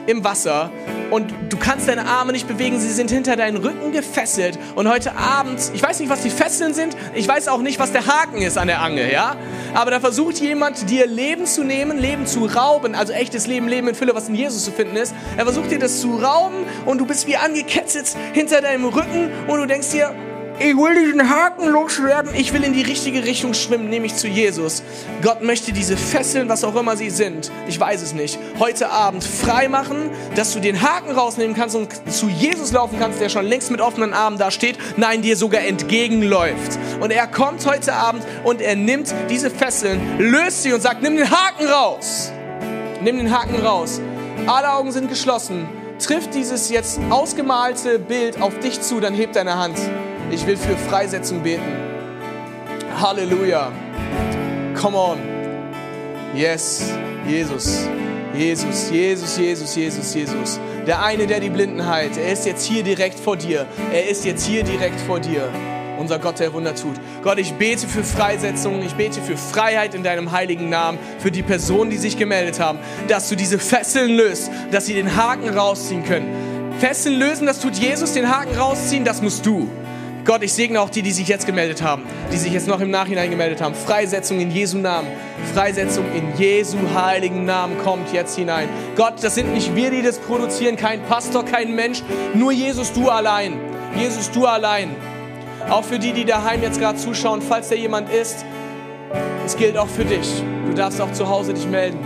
im 0.07 0.23
Wasser 0.23 0.71
und 1.11 1.33
du 1.49 1.57
kannst 1.57 1.87
deine 1.87 2.05
Arme 2.05 2.31
nicht 2.31 2.47
bewegen, 2.47 2.79
sie 2.79 2.89
sind 2.89 3.11
hinter 3.11 3.35
deinen 3.35 3.57
Rücken 3.57 3.91
gefesselt. 3.91 4.57
Und 4.75 4.89
heute 4.89 5.15
Abend, 5.15 5.59
ich 5.73 5.83
weiß 5.83 5.99
nicht, 5.99 6.09
was 6.09 6.21
die 6.21 6.29
Fesseln 6.29 6.73
sind, 6.73 6.95
ich 7.13 7.27
weiß 7.27 7.49
auch 7.49 7.61
nicht, 7.61 7.79
was 7.79 7.91
der 7.91 8.07
Haken 8.07 8.41
ist 8.41 8.57
an 8.57 8.67
der 8.67 8.81
Angel, 8.81 9.11
ja? 9.11 9.35
Aber 9.73 9.91
da 9.91 9.99
versucht 9.99 10.39
jemand, 10.39 10.89
dir 10.89 11.05
Leben 11.05 11.45
zu 11.45 11.63
nehmen, 11.63 11.97
Leben 11.97 12.25
zu 12.25 12.45
rauben, 12.45 12.95
also 12.95 13.11
echtes 13.13 13.45
Leben, 13.45 13.67
Leben 13.67 13.89
in 13.89 13.95
Fülle, 13.95 14.15
was 14.15 14.29
in 14.29 14.35
Jesus 14.35 14.63
zu 14.63 14.71
finden 14.71 14.95
ist. 14.95 15.13
Er 15.37 15.43
versucht 15.43 15.69
dir 15.69 15.79
das 15.79 15.99
zu 15.99 16.15
rauben 16.15 16.65
und 16.85 16.97
du 16.97 17.05
bist 17.05 17.27
wie 17.27 17.35
angekettet 17.35 18.15
hinter 18.33 18.61
deinem 18.61 18.85
Rücken 18.85 19.29
und 19.47 19.59
du 19.59 19.65
denkst 19.65 19.89
dir, 19.89 20.15
ich 20.63 20.77
will 20.77 20.93
diesen 20.93 21.27
Haken 21.27 21.69
loswerden, 21.69 22.31
ich 22.35 22.53
will 22.53 22.63
in 22.63 22.73
die 22.73 22.83
richtige 22.83 23.23
Richtung 23.23 23.53
schwimmen, 23.55 23.89
nämlich 23.89 24.15
zu 24.15 24.27
Jesus. 24.27 24.83
Gott 25.23 25.41
möchte 25.41 25.71
diese 25.73 25.97
Fesseln, 25.97 26.49
was 26.49 26.63
auch 26.63 26.75
immer 26.75 26.95
sie 26.95 27.09
sind, 27.09 27.51
ich 27.67 27.79
weiß 27.79 28.01
es 28.01 28.13
nicht, 28.13 28.37
heute 28.59 28.89
Abend 28.89 29.23
frei 29.23 29.67
machen, 29.67 30.11
dass 30.35 30.53
du 30.53 30.59
den 30.59 30.81
Haken 30.81 31.11
rausnehmen 31.11 31.55
kannst 31.55 31.75
und 31.75 31.89
zu 32.11 32.27
Jesus 32.27 32.71
laufen 32.71 32.99
kannst, 32.99 33.19
der 33.19 33.29
schon 33.29 33.45
längst 33.45 33.71
mit 33.71 33.81
offenen 33.81 34.13
Armen 34.13 34.37
da 34.37 34.51
steht, 34.51 34.77
nein, 34.97 35.23
dir 35.23 35.35
sogar 35.35 35.61
entgegenläuft. 35.61 36.77
Und 36.99 37.11
er 37.11 37.25
kommt 37.25 37.65
heute 37.65 37.93
Abend 37.93 38.23
und 38.43 38.61
er 38.61 38.75
nimmt 38.75 39.13
diese 39.29 39.49
Fesseln, 39.49 40.19
löst 40.19 40.61
sie 40.61 40.73
und 40.73 40.81
sagt, 40.81 41.01
nimm 41.01 41.15
den 41.17 41.31
Haken 41.31 41.65
raus. 41.67 42.31
Nimm 43.01 43.17
den 43.17 43.35
Haken 43.35 43.55
raus. 43.65 43.99
Alle 44.45 44.73
Augen 44.73 44.91
sind 44.91 45.09
geschlossen. 45.09 45.67
Trifft 45.97 46.35
dieses 46.35 46.69
jetzt 46.69 46.99
ausgemalte 47.09 47.97
Bild 47.97 48.39
auf 48.41 48.59
dich 48.59 48.81
zu, 48.81 48.99
dann 48.99 49.15
heb 49.15 49.33
deine 49.33 49.57
Hand. 49.57 49.77
Ich 50.31 50.47
will 50.47 50.55
für 50.55 50.77
Freisetzung 50.77 51.43
beten. 51.43 51.61
Halleluja. 52.99 53.71
Come 54.79 54.97
on. 54.97 55.17
Yes, 56.33 56.93
Jesus. 57.27 57.85
Jesus, 58.33 58.89
Jesus, 58.89 59.37
Jesus, 59.37 59.75
Jesus, 59.75 60.13
Jesus. 60.13 60.59
Der 60.87 61.03
eine, 61.03 61.27
der 61.27 61.41
die 61.41 61.49
Blinden 61.49 61.85
heilt, 61.85 62.17
er 62.17 62.31
ist 62.31 62.45
jetzt 62.45 62.65
hier 62.65 62.81
direkt 62.81 63.19
vor 63.19 63.35
dir. 63.35 63.65
Er 63.93 64.09
ist 64.09 64.23
jetzt 64.23 64.45
hier 64.45 64.63
direkt 64.63 65.01
vor 65.01 65.19
dir. 65.19 65.49
Unser 65.99 66.17
Gott, 66.17 66.39
der 66.39 66.53
Wunder 66.53 66.73
tut. 66.73 66.95
Gott, 67.21 67.37
ich 67.37 67.53
bete 67.55 67.85
für 67.85 68.03
Freisetzung, 68.03 68.81
ich 68.81 68.95
bete 68.95 69.21
für 69.21 69.35
Freiheit 69.35 69.93
in 69.93 70.01
deinem 70.01 70.31
heiligen 70.31 70.69
Namen, 70.69 70.97
für 71.19 71.29
die 71.29 71.43
Personen, 71.43 71.91
die 71.91 71.97
sich 71.97 72.17
gemeldet 72.17 72.59
haben, 72.59 72.79
dass 73.09 73.27
du 73.27 73.35
diese 73.35 73.59
Fesseln 73.59 74.11
löst, 74.11 74.49
dass 74.71 74.85
sie 74.85 74.93
den 74.93 75.15
Haken 75.17 75.49
rausziehen 75.49 76.05
können. 76.05 76.73
Fesseln 76.79 77.19
lösen, 77.19 77.45
das 77.45 77.59
tut 77.59 77.75
Jesus, 77.75 78.13
den 78.13 78.33
Haken 78.33 78.57
rausziehen, 78.57 79.03
das 79.03 79.21
musst 79.21 79.45
du. 79.45 79.69
Gott, 80.23 80.43
ich 80.43 80.53
segne 80.53 80.79
auch 80.79 80.89
die, 80.89 81.01
die 81.01 81.11
sich 81.11 81.27
jetzt 81.27 81.47
gemeldet 81.47 81.81
haben, 81.81 82.03
die 82.31 82.37
sich 82.37 82.53
jetzt 82.53 82.67
noch 82.67 82.79
im 82.79 82.91
Nachhinein 82.91 83.31
gemeldet 83.31 83.59
haben. 83.59 83.73
Freisetzung 83.73 84.39
in 84.39 84.51
Jesu 84.51 84.77
Namen. 84.77 85.07
Freisetzung 85.53 86.05
in 86.13 86.37
Jesu 86.37 86.77
heiligen 86.93 87.45
Namen 87.45 87.77
kommt 87.79 88.13
jetzt 88.13 88.35
hinein. 88.35 88.69
Gott, 88.95 89.15
das 89.21 89.33
sind 89.33 89.51
nicht 89.53 89.75
wir, 89.75 89.89
die 89.89 90.03
das 90.03 90.19
produzieren, 90.19 90.75
kein 90.75 91.01
Pastor, 91.03 91.43
kein 91.43 91.73
Mensch, 91.73 92.03
nur 92.35 92.51
Jesus, 92.51 92.93
du 92.93 93.09
allein. 93.09 93.59
Jesus, 93.97 94.29
du 94.29 94.45
allein. 94.45 94.95
Auch 95.69 95.83
für 95.83 95.97
die, 95.97 96.13
die 96.13 96.25
daheim 96.25 96.61
jetzt 96.61 96.79
gerade 96.79 96.97
zuschauen, 96.97 97.41
falls 97.41 97.69
da 97.69 97.75
jemand 97.75 98.11
ist, 98.11 98.45
es 99.45 99.57
gilt 99.57 99.77
auch 99.77 99.87
für 99.87 100.05
dich. 100.05 100.27
Du 100.67 100.73
darfst 100.73 101.01
auch 101.01 101.11
zu 101.13 101.27
Hause 101.27 101.53
dich 101.53 101.67
melden. 101.67 101.99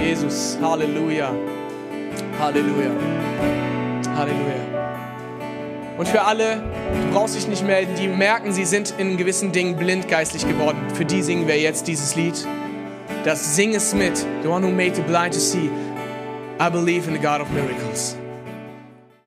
Jesus, 0.00 0.56
Halleluja. 0.62 1.30
Halleluja. 2.38 2.90
Halleluja. 4.16 4.73
Und 5.96 6.08
für 6.08 6.22
alle, 6.22 6.56
du 6.56 7.12
brauchst 7.12 7.36
dich 7.36 7.46
nicht 7.46 7.64
melden, 7.64 7.94
die 7.94 8.08
merken, 8.08 8.52
sie 8.52 8.64
sind 8.64 8.94
in 8.98 9.16
gewissen 9.16 9.52
Dingen 9.52 9.76
blind 9.76 10.08
geistlich 10.08 10.46
geworden. 10.46 10.78
Für 10.94 11.04
die 11.04 11.22
singen 11.22 11.46
wir 11.46 11.58
jetzt 11.58 11.86
dieses 11.86 12.16
Lied. 12.16 12.34
Das 13.24 13.54
Sing 13.54 13.74
es 13.74 13.94
mit. 13.94 14.16
The 14.42 14.48
one 14.48 14.66
who 14.66 14.72
made 14.72 14.96
the 14.96 15.02
blind 15.02 15.34
to 15.34 15.40
see. 15.40 15.70
I 16.60 16.68
believe 16.68 17.06
in 17.08 17.14
the 17.14 17.20
God 17.20 17.40
of 17.40 17.48
miracles. 17.50 18.16